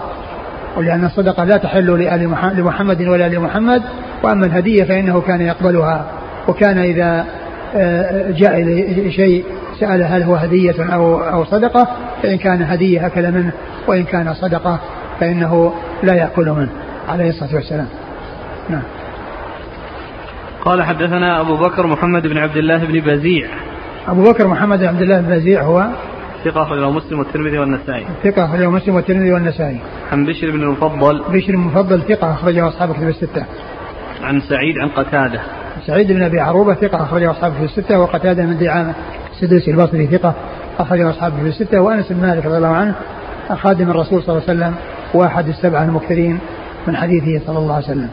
ولأن 0.76 1.04
الصدقة 1.04 1.44
لا 1.44 1.56
تحل 1.56 2.00
لآل 2.00 2.20
لمحمد 2.56 3.02
ولا 3.02 3.28
لمحمد 3.28 3.82
وأما 4.22 4.46
الهدية 4.46 4.84
فإنه 4.84 5.20
كان 5.20 5.40
يقبلها. 5.40 6.06
وكان 6.48 6.78
إذا 6.78 7.26
آه، 7.76 8.30
جاء 8.30 8.60
إليه 8.60 9.10
شيء 9.10 9.44
سأل 9.80 10.02
هل 10.02 10.22
هو 10.22 10.34
هدية 10.34 10.94
أو 10.94 11.20
أو 11.20 11.44
صدقة 11.44 11.88
فإن 12.22 12.38
كان 12.38 12.62
هدية 12.62 13.06
أكل 13.06 13.32
منه 13.32 13.52
وإن 13.86 14.04
كان 14.04 14.34
صدقة 14.34 14.80
فإنه 15.20 15.74
لا 16.02 16.14
يأكل 16.14 16.50
منه. 16.50 16.70
عليه 17.08 17.28
الصلاة 17.28 17.54
والسلام. 17.54 17.88
نعم. 18.70 18.82
قال 20.64 20.82
حدثنا 20.82 21.40
أبو 21.40 21.56
بكر 21.56 21.86
محمد 21.86 22.26
بن 22.26 22.38
عبد 22.38 22.56
الله 22.56 22.78
بن 22.78 23.00
بزيع. 23.00 23.48
أبو 24.08 24.22
بكر 24.22 24.46
محمد 24.46 24.78
بن 24.78 24.86
عبد 24.86 25.02
الله 25.02 25.20
بن 25.20 25.34
بزيع 25.34 25.62
هو 25.62 25.86
ثقة 26.44 26.62
أخرجه 26.62 26.90
مسلم 26.90 27.18
والترمذي 27.18 27.58
والنسائي. 27.58 28.06
ثقة 28.24 28.44
أخرجه 28.44 28.70
مسلم 28.70 28.94
والترمذي 28.94 29.32
والنسائي. 29.32 29.80
عن 30.12 30.26
بشر 30.26 30.50
بن 30.50 30.62
المفضل. 30.62 31.22
بشر 31.28 31.52
بن 31.52 31.54
المفضل 31.54 32.02
ثقة 32.02 32.32
أخرجه 32.32 32.68
أصحاب 32.68 32.92
كتب 32.92 33.08
الستة. 33.08 33.44
عن 34.22 34.40
سعيد 34.40 34.78
عن 34.78 34.88
قتادة. 34.88 35.40
سعيد 35.86 36.12
بن 36.12 36.22
أبي 36.22 36.40
عروبة 36.40 36.74
ثقة 36.74 37.02
أخرجه 37.02 37.30
أصحاب 37.30 37.52
كتب 37.52 37.64
الستة 37.64 38.00
وقتادة 38.00 38.42
من 38.42 38.58
دعامة 38.58 38.94
السدوسي 39.32 39.70
البصري 39.70 40.06
ثقة 40.06 40.34
أخرجه 40.78 41.10
أصحاب 41.10 41.32
كتب 41.32 41.46
الستة 41.46 41.80
وأنس 41.80 42.12
بن 42.12 42.26
مالك 42.26 42.46
رضي 42.46 42.56
الله 42.56 42.68
عنه 42.68 42.94
خادم 43.54 43.90
الرسول 43.90 44.22
صلى 44.22 44.36
الله 44.36 44.48
عليه 44.48 44.58
وسلم 44.58 44.74
واحد 45.14 45.48
السبعة 45.48 45.84
المكثرين 45.84 46.38
من 46.86 46.96
حديثه 46.96 47.46
صلى 47.46 47.58
الله 47.58 47.74
عليه 47.74 47.84
وسلم. 47.84 48.10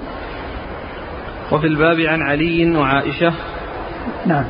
وفي 1.52 1.68
الباب 1.68 2.00
عن 2.00 2.22
علي 2.22 2.78
وعائشة. 2.78 3.34
نعم. 4.26 4.46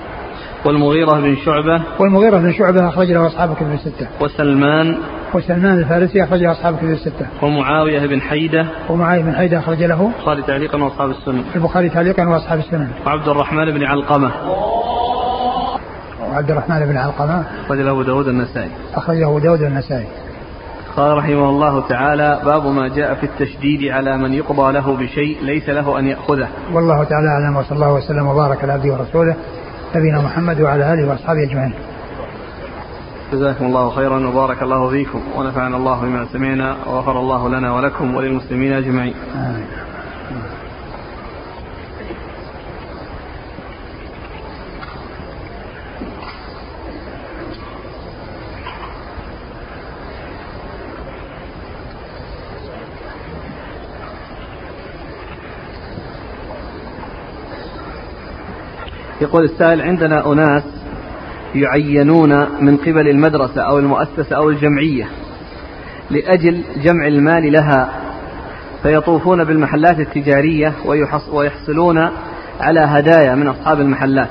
والمغيرة 0.65 1.11
بن 1.11 1.35
شعبة. 1.45 1.83
والمغيرة 1.99 2.37
بن 2.37 2.51
شعبة 2.53 2.87
أخرج 2.87 3.11
له 3.11 3.27
أصحاب 3.27 3.55
كتب 3.55 3.71
الستة. 3.71 4.07
وسلمان. 4.21 4.97
وسلمان 5.33 5.79
الفارسي 5.79 6.23
أخرج 6.23 6.43
له 6.43 6.51
أصحاب 6.51 6.77
كتب 6.77 6.89
الستة. 6.89 7.25
ومعاوية 7.41 8.07
بن 8.07 8.21
حيدة. 8.21 8.67
ومعاوية 8.89 9.23
بن 9.23 9.35
حيدة 9.35 9.59
أخرج 9.59 9.83
له. 9.83 10.11
البخاري 10.19 10.41
تعليقا 10.41 10.83
وأصحاب 10.83 11.09
السنن 11.09 11.43
البخاري 11.55 11.89
تعليقا 11.89 12.27
وأصحاب 12.27 12.59
السنن 12.59 12.87
وعبد 13.05 13.27
الرحمن 13.27 13.65
بن 13.65 13.83
علقمة. 13.83 14.31
وعبد 16.31 16.51
الرحمن 16.51 16.85
بن 16.85 16.97
علقمة. 16.97 17.45
أخرج 17.65 17.79
له 17.79 17.91
أبو 17.91 18.01
داود 18.01 18.27
النسائي 18.27 18.69
أخرج 18.95 19.17
له 19.17 19.27
أبو 19.27 19.39
داود 19.39 19.61
النسائي 19.61 20.07
قال 20.97 21.17
رحمه 21.17 21.49
الله 21.49 21.87
تعالى 21.87 22.41
باب 22.45 22.65
ما 22.67 22.87
جاء 22.87 23.13
في 23.13 23.23
التشديد 23.23 23.91
على 23.91 24.17
من 24.17 24.33
يقضى 24.33 24.71
له 24.71 24.97
بشيء 24.97 25.37
ليس 25.41 25.69
له 25.69 25.99
أن 25.99 26.07
يأخذه. 26.07 26.47
والله 26.73 27.03
تعالى 27.03 27.27
أعلم 27.27 27.57
وصلى 27.57 27.75
الله 27.75 27.93
وسلم 27.93 28.27
وبارك 28.27 28.63
على 28.63 28.73
عبده 28.73 28.93
ورسوله 28.93 29.35
نبينا 29.95 30.21
محمد 30.21 30.61
وعلى 30.61 30.93
آله 30.93 31.09
وأصحابه 31.09 31.43
أجمعين 31.43 31.73
جزاكم 33.33 33.65
الله 33.65 33.89
خيرا 33.89 34.27
وبارك 34.27 34.63
الله 34.63 34.89
فيكم 34.89 35.21
ونفعنا 35.37 35.77
الله 35.77 36.01
بما 36.01 36.25
سمعنا 36.33 36.75
وغفر 36.87 37.19
الله 37.19 37.49
لنا 37.49 37.73
ولكم 37.73 38.15
وللمسلمين 38.15 38.73
أجمعين 38.73 39.13
آمين. 39.35 39.65
يقول 59.21 59.43
السائل 59.43 59.81
عندنا 59.81 60.31
أناس 60.33 60.63
يعينون 61.55 62.63
من 62.63 62.77
قبل 62.77 63.07
المدرسة 63.09 63.61
أو 63.61 63.79
المؤسسة 63.79 64.35
أو 64.35 64.49
الجمعية 64.49 65.07
لأجل 66.09 66.63
جمع 66.83 67.07
المال 67.07 67.51
لها 67.51 67.89
فيطوفون 68.83 69.43
بالمحلات 69.43 69.99
التجارية 69.99 70.73
ويحصلون 71.31 72.09
على 72.59 72.79
هدايا 72.79 73.35
من 73.35 73.47
أصحاب 73.47 73.79
المحلات. 73.79 74.29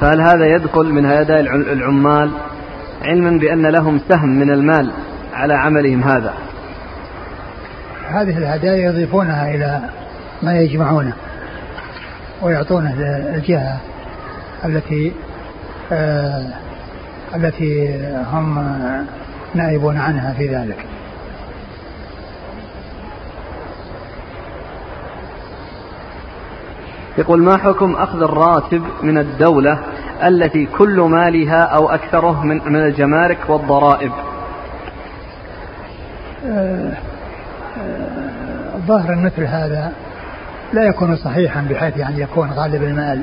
فهل 0.00 0.20
هذا 0.20 0.46
يدخل 0.46 0.92
من 0.92 1.06
هدايا 1.06 1.40
العمال 1.72 2.30
علما 3.02 3.38
بأن 3.38 3.66
لهم 3.66 4.00
سهم 4.08 4.28
من 4.28 4.50
المال 4.50 4.90
على 5.32 5.54
عملهم 5.54 6.02
هذا؟ 6.02 6.34
هذه 8.08 8.38
الهدايا 8.38 8.90
يضيفونها 8.90 9.54
إلى 9.54 9.80
ما 10.42 10.58
يجمعونه. 10.60 11.12
ويعطونه 12.42 12.94
للجهة 12.94 13.80
التي 14.64 15.12
آه 15.92 16.44
التي 17.34 17.98
هم 18.32 18.66
نائبون 19.54 19.96
عنها 19.96 20.32
في 20.32 20.46
ذلك. 20.46 20.86
يقول 27.18 27.42
ما 27.42 27.56
حكم 27.56 27.94
أخذ 27.96 28.22
الراتب 28.22 28.82
من 29.02 29.18
الدولة 29.18 29.78
التي 30.22 30.66
كل 30.78 31.00
مالها 31.00 31.62
أو 31.62 31.90
أكثره 31.90 32.44
من 32.44 32.60
من 32.66 32.86
الجمارك 32.86 33.38
والضرائب؟ 33.48 34.12
آه 36.46 36.92
آه 37.78 38.78
ظاهر 38.86 39.14
مثل 39.14 39.44
هذا 39.44 39.92
لا 40.72 40.82
يكون 40.82 41.16
صحيحا 41.16 41.66
بحيث 41.70 41.96
يعني 41.96 42.20
يكون 42.20 42.50
غالب 42.50 42.82
المال 42.82 43.22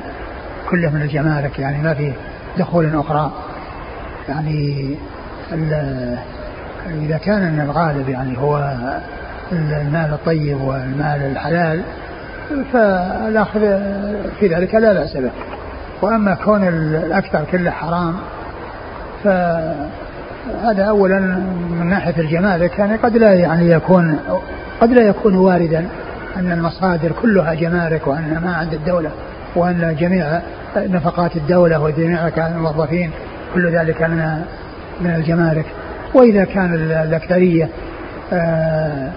كله 0.70 0.90
من 0.90 1.02
الجمارك 1.02 1.58
يعني 1.58 1.82
ما 1.82 1.94
فيه 1.94 2.12
دخول 2.58 2.96
أخرى. 2.96 3.32
يعني 4.28 4.94
إذا 6.92 7.18
كان 7.24 7.60
الغالب 7.60 8.08
يعني 8.08 8.38
هو 8.38 8.76
المال 9.52 10.12
الطيب 10.12 10.60
والمال 10.60 11.22
الحلال 11.22 11.82
فالأخذ 12.72 13.60
في 14.40 14.48
ذلك 14.48 14.74
لا 14.74 14.92
بأس 14.92 15.16
به. 15.16 15.30
وأما 16.02 16.34
كون 16.34 16.68
الأكثر 16.68 17.44
كله 17.52 17.70
حرام 17.70 18.14
فهذا 19.24 20.84
أولا 20.88 21.18
من 21.70 21.86
ناحية 21.86 22.14
الجمارك 22.18 22.78
يعني 22.78 22.96
قد 22.96 23.16
لا 23.16 23.34
يعني 23.34 23.70
يكون 23.70 24.18
قد 24.80 24.92
لا 24.92 25.02
يكون 25.02 25.36
واردا. 25.36 25.86
أن 26.36 26.52
المصادر 26.52 27.12
كلها 27.22 27.54
جمارك 27.54 28.06
وأن 28.06 28.40
ما 28.44 28.54
عند 28.54 28.74
الدولة 28.74 29.10
وأن 29.56 29.96
جميع 30.00 30.40
نفقات 30.76 31.36
الدولة 31.36 31.82
وجميع 31.82 32.28
الموظفين 32.28 33.10
كل 33.54 33.70
ذلك 33.70 34.02
من 34.02 34.42
من 35.00 35.10
الجمارك. 35.10 35.64
وإذا 36.14 36.44
كان 36.44 36.74
الأكثرية 36.74 37.68
آه، 38.32 39.10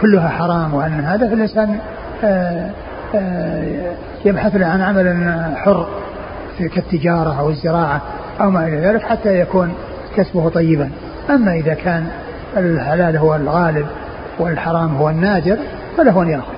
كلها 0.00 0.28
حرام 0.28 0.74
وأن 0.74 1.00
هذا 1.00 1.28
فالإنسان 1.28 1.78
آه، 2.24 2.70
آه، 3.14 3.64
يبحث 4.24 4.56
عن 4.56 4.80
عمل 4.80 5.34
حر 5.56 5.88
كالتجارة 6.58 7.40
أو 7.40 7.50
الزراعة 7.50 8.02
أو 8.40 8.50
ما 8.50 8.66
إلى 8.68 8.76
ذلك 8.76 9.02
حتى 9.02 9.40
يكون 9.40 9.74
كسبه 10.16 10.48
طيبا. 10.48 10.90
أما 11.30 11.54
إذا 11.54 11.74
كان 11.74 12.06
الحلال 12.56 13.16
هو 13.16 13.36
الغالب 13.36 13.86
والحرام 14.38 14.96
هو 14.96 15.10
النادر 15.10 15.56
فله 15.96 16.22
أن 16.22 16.28
يأخذ. 16.28 16.52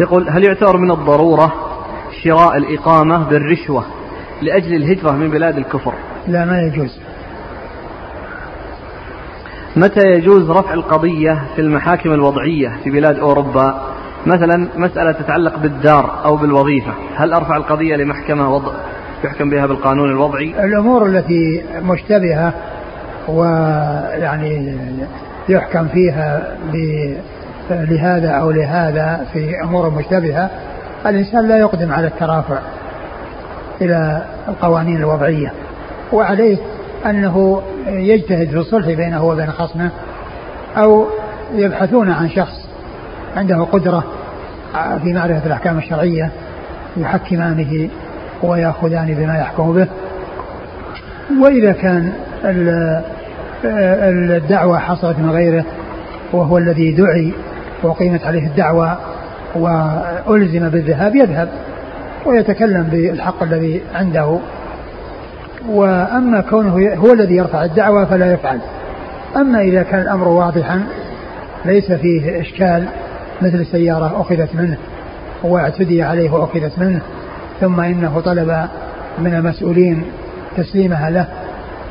يقول 0.00 0.28
هل 0.28 0.44
يعتبر 0.44 0.76
من 0.76 0.90
الضرورة 0.90 1.52
شراء 2.22 2.56
الإقامة 2.56 3.28
بالرشوة 3.28 3.84
لأجل 4.42 4.74
الهجرة 4.74 5.10
من 5.10 5.30
بلاد 5.30 5.58
الكفر؟ 5.58 5.94
لا 6.28 6.44
ما 6.44 6.60
يجوز. 6.60 6.98
متى 9.76 10.00
يجوز 10.08 10.50
رفع 10.50 10.74
القضية 10.74 11.44
في 11.54 11.60
المحاكم 11.60 12.12
الوضعية 12.12 12.78
في 12.84 12.90
بلاد 12.90 13.18
أوروبا؟ 13.18 13.82
مثلا 14.26 14.68
مسألة 14.76 15.12
تتعلق 15.12 15.58
بالدار 15.58 16.24
أو 16.24 16.36
بالوظيفة. 16.36 16.92
هل 17.16 17.32
أرفع 17.32 17.56
القضية 17.56 17.96
لمحكمة 17.96 18.54
وضع 18.54 18.72
يحكم 19.24 19.50
بها 19.50 19.66
بالقانون 19.66 20.10
الوضعي؟ 20.10 20.64
الأمور 20.64 21.06
التي 21.06 21.64
مشتبهة 21.82 22.54
ويعني 23.28 24.78
يحكم 25.48 25.88
فيها 25.88 26.56
لهذا 27.70 28.30
أو 28.30 28.50
لهذا 28.50 29.26
في 29.32 29.62
أمور 29.64 29.90
مشتبهة 29.90 30.50
الإنسان 31.06 31.48
لا 31.48 31.58
يقدم 31.58 31.92
على 31.92 32.06
الترافع 32.06 32.58
إلى 33.80 34.22
القوانين 34.48 34.96
الوضعية. 34.96 35.52
وعليه 36.12 36.56
أنه 37.06 37.62
يجتهد 37.86 38.48
في 38.48 38.56
الصلح 38.56 38.86
بينه 38.86 39.24
وبين 39.24 39.50
خصمه 39.50 39.90
أو 40.76 41.06
يبحثون 41.54 42.10
عن 42.10 42.28
شخص 42.28 42.68
عنده 43.36 43.62
قدرة 43.62 44.04
في 44.74 45.12
معرفة 45.12 45.46
الأحكام 45.46 45.78
الشرعية 45.78 46.30
يحكمانه 46.96 47.88
ويأخذان 48.42 49.14
بما 49.14 49.38
يحكم 49.38 49.72
به. 49.72 49.86
وإذا 51.42 51.72
كان 51.72 52.12
الدعوة 54.36 54.78
حصلت 54.78 55.18
من 55.18 55.30
غيره 55.30 55.64
وهو 56.32 56.58
الذي 56.58 56.92
دعي 56.92 57.32
وقيمت 57.82 58.24
عليه 58.24 58.46
الدعوة 58.46 58.98
وألزم 59.54 60.68
بالذهاب 60.68 61.16
يذهب 61.16 61.48
ويتكلم 62.26 62.82
بالحق 62.82 63.42
الذي 63.42 63.80
عنده. 63.94 64.38
وأما 65.68 66.40
كونه 66.40 66.94
هو 66.94 67.12
الذي 67.12 67.34
يرفع 67.34 67.64
الدعوة 67.64 68.04
فلا 68.04 68.32
يفعل. 68.32 68.58
أما 69.36 69.60
إذا 69.60 69.82
كان 69.82 70.00
الأمر 70.00 70.28
واضحا 70.28 70.82
ليس 71.64 71.92
فيه 71.92 72.40
إشكال 72.40 72.84
مثل 73.42 73.60
السيارة 73.60 74.20
أخذت 74.20 74.54
منه 74.54 74.76
واعتدي 75.42 76.02
عليه 76.02 76.30
وأخذت 76.30 76.78
منه 76.78 77.00
ثم 77.60 77.80
إنه 77.80 78.20
طلب 78.20 78.66
من 79.18 79.34
المسؤولين 79.34 80.02
تسليمها 80.56 81.10
له 81.10 81.26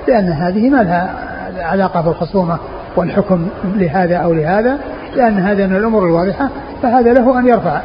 لأن 0.08 0.30
هذه 0.30 0.70
ما 0.70 0.84
لها 0.84 1.25
علاقة 1.58 2.02
بالخصومة 2.02 2.58
والحكم 2.96 3.48
لهذا 3.76 4.16
أو 4.16 4.34
لهذا 4.34 4.78
لأن 5.16 5.40
هذا 5.40 5.68
من 5.68 5.76
الأمور 5.76 6.06
الواضحة 6.06 6.50
فهذا 6.84 7.14
له 7.14 7.40
أن 7.40 7.48
يرفع 7.48 7.82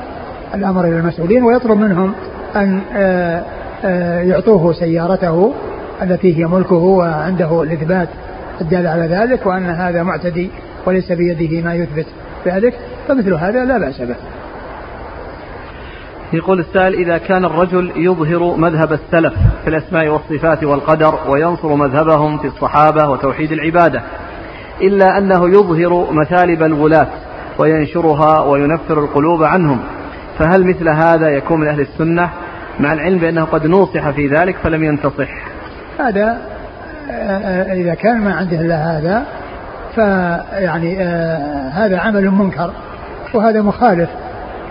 الأمر 0.54 0.84
إلى 0.84 0.96
المسؤولين 0.96 1.44
ويطلب 1.44 1.78
منهم 1.78 2.12
أن 2.56 2.80
آه، 2.96 3.42
آه، 3.84 4.20
يعطوه 4.20 4.72
سيارته 4.72 5.52
التي 6.02 6.38
هي 6.38 6.46
ملكه 6.46 6.76
وعنده 6.76 7.62
الإثبات 7.62 8.08
الدال 8.60 8.86
على 8.86 9.06
ذلك 9.06 9.46
وأن 9.46 9.66
هذا 9.66 10.02
معتدي 10.02 10.50
وليس 10.86 11.12
بيده 11.12 11.62
ما 11.62 11.74
يثبت 11.74 12.06
ذلك 12.46 12.74
فمثل 13.08 13.34
هذا 13.34 13.64
لا 13.64 13.78
بأس 13.78 14.00
به. 14.00 14.16
يقول 16.32 16.60
السائل 16.60 16.94
إذا 16.94 17.18
كان 17.18 17.44
الرجل 17.44 17.92
يظهر 17.96 18.56
مذهب 18.56 18.92
السلف 18.92 19.32
في 19.64 19.68
الأسماء 19.70 20.08
والصفات 20.08 20.64
والقدر 20.64 21.18
وينصر 21.28 21.74
مذهبهم 21.74 22.38
في 22.38 22.46
الصحابة 22.46 23.08
وتوحيد 23.08 23.52
العبادة 23.52 24.02
إلا 24.82 25.18
أنه 25.18 25.48
يظهر 25.48 26.12
مثالب 26.12 26.62
الولاة 26.62 27.06
وينشرها 27.58 28.40
وينفر 28.40 29.04
القلوب 29.04 29.42
عنهم 29.42 29.80
فهل 30.38 30.66
مثل 30.66 30.88
هذا 30.88 31.28
يكون 31.28 31.60
من 31.60 31.68
أهل 31.68 31.80
السنة؟ 31.80 32.30
مع 32.80 32.92
العلم 32.92 33.18
بأنه 33.18 33.44
قد 33.44 33.66
نوصح 33.66 34.10
في 34.10 34.26
ذلك 34.26 34.56
فلم 34.56 34.84
ينتصح. 34.84 35.28
هذا 35.98 36.38
آه، 37.10 37.72
إذا 37.72 37.94
كان 37.94 38.20
ما 38.20 38.34
عنده 38.34 38.60
إلا 38.60 38.98
هذا 38.98 39.24
فيعني 39.94 41.02
آه، 41.02 41.68
هذا 41.68 41.98
عمل 41.98 42.30
منكر 42.30 42.70
وهذا 43.34 43.62
مخالف 43.62 44.08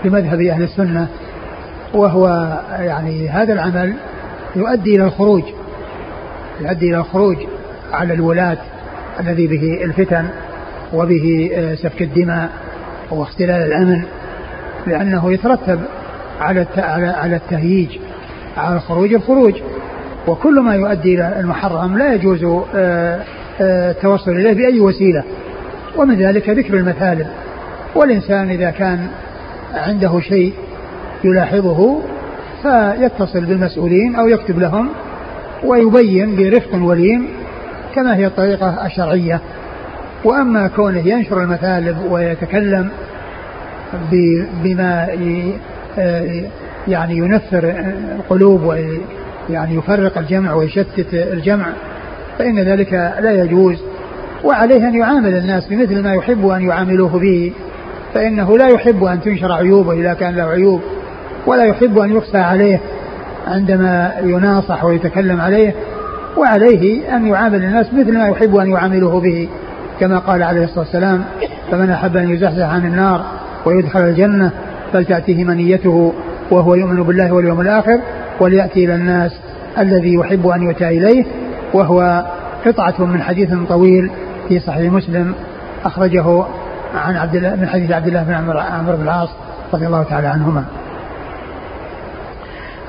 لمذهب 0.04 0.40
أهل 0.40 0.62
السنة. 0.62 1.08
وهو 1.94 2.26
يعني 2.78 3.28
هذا 3.28 3.52
العمل 3.52 3.94
يؤدي 4.56 4.96
إلى 4.96 5.04
الخروج 5.04 5.42
يؤدي 6.60 6.88
إلى 6.88 6.96
الخروج 6.96 7.36
على 7.92 8.14
الولاة 8.14 8.58
الذي 9.20 9.46
به 9.46 9.84
الفتن 9.84 10.24
وبه 10.92 11.50
سفك 11.82 12.02
الدماء 12.02 12.50
واختلال 13.10 13.72
الأمن 13.72 14.02
لأنه 14.86 15.32
يترتب 15.32 15.80
على 16.40 16.66
على 17.16 17.36
التهييج 17.36 17.98
على 18.56 18.76
الخروج 18.76 19.14
الخروج. 19.14 19.54
وكل 20.26 20.60
ما 20.60 20.74
يؤدي 20.74 21.14
إلى 21.14 21.40
المحرم 21.40 21.98
لا 21.98 22.14
يجوز 22.14 22.44
آه، 22.44 23.20
آه، 23.60 23.90
التوصل 23.90 24.30
إليه 24.30 24.52
بأي 24.52 24.80
وسيلة. 24.80 25.24
ومن 25.96 26.16
ذلك 26.16 26.48
ذكر 26.48 26.74
المثالب. 26.74 27.26
والإنسان 27.94 28.50
إذا 28.50 28.70
كان 28.70 29.06
عنده 29.74 30.20
شيء 30.20 30.52
يلاحظه 31.24 32.00
فيتصل 32.62 33.44
بالمسؤولين 33.44 34.14
أو 34.14 34.28
يكتب 34.28 34.58
لهم 34.58 34.88
ويبين 35.64 36.36
برفق 36.36 36.74
وليم 36.74 37.28
كما 37.94 38.16
هي 38.16 38.26
الطريقة 38.26 38.86
الشرعية. 38.86 39.40
وأما 40.24 40.68
كونه 40.68 41.08
ينشر 41.08 41.42
المثالب 41.42 41.96
ويتكلم 42.10 42.88
بما 44.62 45.08
آه، 45.98 46.42
يعني 46.88 47.16
ينفر 47.16 47.74
القلوب 48.16 48.62
ويعني 48.62 49.74
يفرق 49.74 50.18
الجمع 50.18 50.54
ويشتت 50.54 51.14
الجمع 51.14 51.66
فإن 52.38 52.58
ذلك 52.58 52.92
لا 53.20 53.44
يجوز. 53.44 53.76
وعليه 54.44 54.88
أن 54.88 54.94
يعامل 54.94 55.34
الناس 55.34 55.66
بمثل 55.66 56.02
ما 56.02 56.14
يحب 56.14 56.46
أن 56.46 56.62
يعاملوه 56.62 57.18
به 57.18 57.52
فإنه 58.14 58.58
لا 58.58 58.68
يحب 58.68 59.04
أن 59.04 59.20
تنشر 59.20 59.52
عيوبه 59.52 59.92
إذا 59.92 60.14
كان 60.14 60.36
له 60.36 60.44
عيوب. 60.44 60.80
ولا 61.46 61.64
يحب 61.64 61.98
أن 61.98 62.10
يقسى 62.12 62.38
عليه 62.38 62.80
عندما 63.46 64.12
يناصح 64.22 64.84
ويتكلم 64.84 65.40
عليه 65.40 65.74
وعليه 66.36 67.16
أن 67.16 67.26
يعامل 67.26 67.64
الناس 67.64 67.94
مثل 67.94 68.18
ما 68.18 68.28
يحب 68.28 68.56
أن 68.56 68.70
يعاملوه 68.70 69.20
به 69.20 69.48
كما 70.00 70.18
قال 70.18 70.42
عليه 70.42 70.64
الصلاة 70.64 70.78
والسلام 70.80 71.24
فمن 71.70 71.90
أحب 71.90 72.16
أن 72.16 72.30
يزحزح 72.30 72.66
عن 72.74 72.86
النار 72.86 73.24
ويدخل 73.66 74.00
الجنة 74.00 74.50
فلتأتيه 74.92 75.44
منيته 75.44 76.12
وهو 76.50 76.74
يؤمن 76.74 77.02
بالله 77.02 77.32
واليوم 77.32 77.60
الآخر 77.60 78.00
وليأتي 78.40 78.84
إلى 78.84 78.94
الناس 78.94 79.32
الذي 79.78 80.14
يحب 80.14 80.46
أن 80.46 80.62
يؤتى 80.62 80.88
إليه 80.88 81.24
وهو 81.72 82.24
قطعة 82.66 83.04
من 83.04 83.22
حديث 83.22 83.54
طويل 83.68 84.10
في 84.48 84.60
صحيح 84.60 84.92
مسلم 84.92 85.34
أخرجه 85.84 86.44
عن 86.94 87.16
عبد 87.16 87.34
الله 87.34 87.54
من 87.54 87.66
حديث 87.66 87.90
عبد 87.90 88.06
الله 88.06 88.22
بن 88.22 88.34
عمرو 88.58 88.96
بن 88.96 89.02
العاص 89.02 89.28
رضي 89.74 89.86
الله 89.86 90.02
تعالى 90.02 90.26
عنهما. 90.26 90.64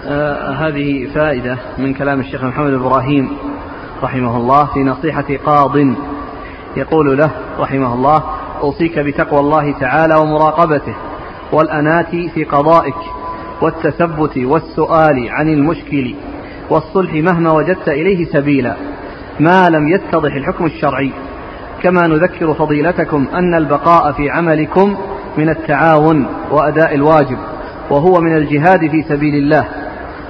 آه 0.06 0.52
هذه 0.52 1.08
فائدة 1.16 1.58
من 1.78 1.93
كلام 1.93 2.20
الشيخ 2.20 2.43
محمد 2.43 2.74
إبراهيم 2.74 3.30
رحمه 4.04 4.38
الله 4.38 4.66
في 4.66 4.80
نصيحة 4.80 5.26
قاض. 5.45 5.78
يقول 6.78 7.18
له 7.18 7.32
رحمه 7.60 7.93
الله 7.93 8.24
أوصيك 8.62 8.99
بتقوى 8.99 9.39
الله 9.39 9.72
تعالى 9.80 10.16
ومراقبته 10.16 10.95
والأنات 11.52 12.10
في 12.10 12.43
قضائك 12.43 12.95
والتثبت 13.62 14.38
والسؤال 14.38 15.30
عن 15.30 15.49
المشكل 15.49 16.16
والصلح 16.70 17.14
مهما 17.14 17.52
وجدت 17.52 17.89
إليه 17.89 18.26
سبيلا 18.26 18.76
ما 19.39 19.70
لم 19.70 19.88
يتضح 19.88 20.34
الحكم 20.34 20.66
الشرعي. 20.66 21.12
كما 21.84 22.08
نذكر 22.08 22.54
فضيلتكم 22.54 23.28
أن 23.34 23.56
البقاء 23.56 24.12
في 24.12 24.30
عملكم 24.30 24.97
من 25.38 25.49
التعاون 25.49 26.28
وأداء 26.52 26.95
الواجب 26.95 27.38
وهو 27.89 28.22
من 28.22 28.38
الجهاد 28.38 28.80
في 28.80 29.04
سبيل 29.04 29.36
الله. 29.36 29.66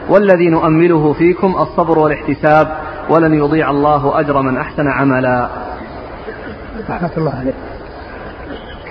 والذي 0.09 0.49
نؤمله 0.49 1.13
فيكم 1.13 1.55
الصبر 1.55 1.99
والاحتساب 1.99 2.77
ولن 3.09 3.33
يضيع 3.33 3.69
الله 3.69 4.19
أجر 4.19 4.41
من 4.41 4.57
أحسن 4.57 4.87
عملا. 4.87 5.49
رحمة 6.89 7.11
الله 7.17 7.35
عليه 7.39 7.53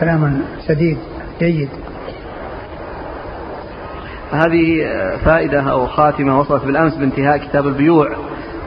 كلام 0.01 0.43
سديد 0.67 0.99
جيد. 1.41 1.69
هذه 4.33 4.87
فائدة 5.25 5.61
أو 5.61 5.87
خاتمة 5.87 6.41
وصلت 6.41 6.65
بالأمس 6.65 6.95
بانتهاء 6.95 7.37
كتاب 7.37 7.67
البيوع 7.67 8.17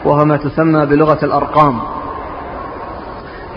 وهو 0.06 0.26
ما 0.26 0.38
تسمى 0.38 0.86
بلغة 0.86 1.26
الأرقام. 1.26 1.80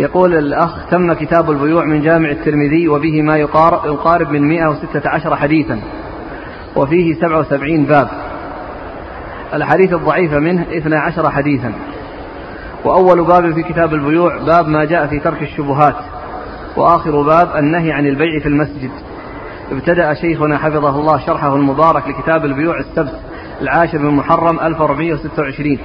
يقول 0.00 0.34
الأخ 0.34 0.86
تم 0.90 1.12
كتاب 1.12 1.50
البيوع 1.50 1.84
من 1.84 2.02
جامع 2.02 2.30
الترمذي 2.30 2.88
وبه 2.88 3.22
ما 3.22 3.36
يقارب 3.84 4.30
من 4.30 4.48
116 4.48 5.36
حديثا 5.36 5.80
وفيه 6.76 7.14
77 7.14 7.84
باب. 7.84 8.08
الحديث 9.54 9.92
الضعيفة 9.92 10.38
منه 10.38 10.62
12 10.62 11.30
حديثا. 11.30 11.72
وأول 12.84 13.24
باب 13.24 13.54
في 13.54 13.62
كتاب 13.62 13.94
البيوع 13.94 14.38
باب 14.38 14.68
ما 14.68 14.84
جاء 14.84 15.06
في 15.06 15.18
ترك 15.18 15.42
الشبهات. 15.42 15.96
وآخر 16.76 17.22
باب 17.22 17.56
النهي 17.56 17.92
عن 17.92 18.06
البيع 18.06 18.38
في 18.38 18.48
المسجد. 18.48 18.90
ابتدأ 19.72 20.14
شيخنا 20.14 20.58
حفظه 20.58 21.00
الله 21.00 21.26
شرحه 21.26 21.56
المبارك 21.56 22.08
لكتاب 22.08 22.44
البيوع 22.44 22.78
السبت 22.78 23.20
العاشر 23.62 23.98
من 23.98 24.10
محرم 24.10 24.60
1426 24.60 25.78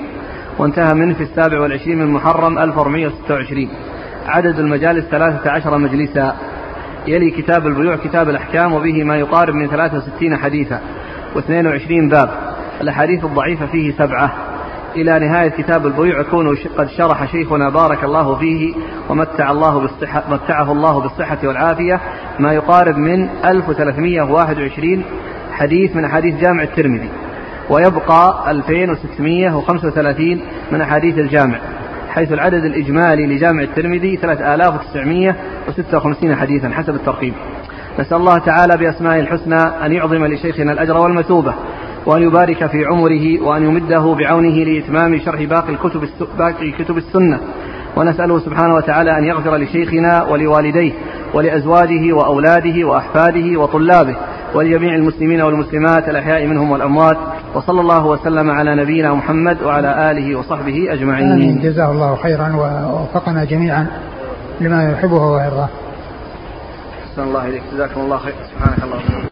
وانتهى 0.57 0.93
منه 0.93 1.13
في 1.13 1.23
السابع 1.23 1.61
والعشرين 1.61 1.97
من 1.97 2.07
محرم 2.07 2.57
1426 2.57 3.69
عدد 4.27 4.59
المجالس 4.59 5.05
13 5.05 5.77
مجلسا. 5.77 6.35
يلي 7.07 7.31
كتاب 7.31 7.67
البيوع 7.67 7.95
كتاب 7.95 8.29
الأحكام 8.29 8.73
وبه 8.73 9.03
ما 9.03 9.17
يقارب 9.17 9.55
من 9.55 9.67
63 9.67 10.37
حديثا. 10.37 10.81
و22 11.35 12.09
باب. 12.11 12.29
الأحاديث 12.81 13.25
الضعيفة 13.25 13.65
فيه 13.65 13.91
سبعة 13.91 14.31
إلى 14.95 15.19
نهاية 15.19 15.49
كتاب 15.49 15.85
البيوع 15.85 16.19
يكون 16.19 16.55
قد 16.77 16.87
شرح 16.97 17.31
شيخنا 17.31 17.69
بارك 17.69 18.03
الله 18.03 18.35
فيه 18.35 18.73
ومتع 19.09 19.51
الله 19.51 19.79
بالصحة 19.79 20.23
متعه 20.29 20.71
الله 20.71 21.01
بالصحة 21.01 21.37
والعافية 21.43 21.99
ما 22.39 22.53
يقارب 22.53 22.97
من 22.97 23.29
1321 23.45 25.03
حديث 25.51 25.95
من 25.95 26.05
أحاديث 26.05 26.41
جامع 26.41 26.63
الترمذي. 26.63 27.09
ويبقى 27.69 28.51
2635 28.51 30.41
من 30.71 30.81
أحاديث 30.81 31.17
الجامع 31.17 31.59
حيث 32.09 32.33
العدد 32.33 32.65
الإجمالي 32.65 33.27
لجامع 33.27 33.61
الترمذي 33.61 34.17
3956 34.17 36.35
حديثا 36.35 36.69
حسب 36.69 36.95
الترقيم 36.95 37.33
نسأل 37.99 38.17
الله 38.17 38.37
تعالى 38.37 38.77
بأسمائه 38.77 39.19
الحسنى 39.19 39.61
أن 39.85 39.91
يعظم 39.91 40.25
لشيخنا 40.25 40.71
الأجر 40.71 40.97
والمثوبة. 40.97 41.53
وأن 42.05 42.21
يبارك 42.21 42.65
في 42.65 42.85
عمره 42.85 43.47
وأن 43.47 43.63
يمده 43.63 44.15
بعونه 44.19 44.55
لإتمام 44.63 45.19
شرح 45.19 45.43
باقي 45.43 45.69
الكتب 45.69 46.09
باقي 46.37 46.71
كتب 46.71 46.97
السنة. 46.97 47.39
ونسأله 47.97 48.39
سبحانه 48.39 48.75
وتعالى 48.75 49.17
أن 49.17 49.23
يغفر 49.23 49.57
لشيخنا 49.57 50.23
ولوالديه 50.23 50.93
ولأزواجه 51.33 52.13
وأولاده 52.13 52.87
وأحفاده 52.87 53.59
وطلابه 53.59 54.15
ولجميع 54.55 54.95
المسلمين 54.95 55.41
والمسلمات 55.41 56.09
الأحياء 56.09 56.47
منهم 56.47 56.71
والأموات. 56.71 57.17
وصلى 57.55 57.81
الله 57.81 58.05
وسلم 58.05 58.51
على 58.51 58.75
نبينا 58.75 59.13
محمد 59.13 59.61
وعلى 59.63 60.11
آله 60.11 60.35
وصحبه 60.35 60.93
أجمعين. 60.93 61.31
آمين. 61.31 61.61
جزاه 61.61 61.91
الله 61.91 62.15
خيرا 62.15 62.55
ووفقنا 62.55 63.45
جميعا 63.45 63.87
لما 64.61 64.91
يحبه 64.91 65.25
ويرضاه. 65.27 65.69
أحسن 67.09 67.23
الله 67.23 67.47
إليك. 67.47 67.63
جزاكم 67.73 68.01
الله 68.01 68.17
خير. 68.17 68.33
سبحانك 68.51 68.83
اللهم. 68.83 69.30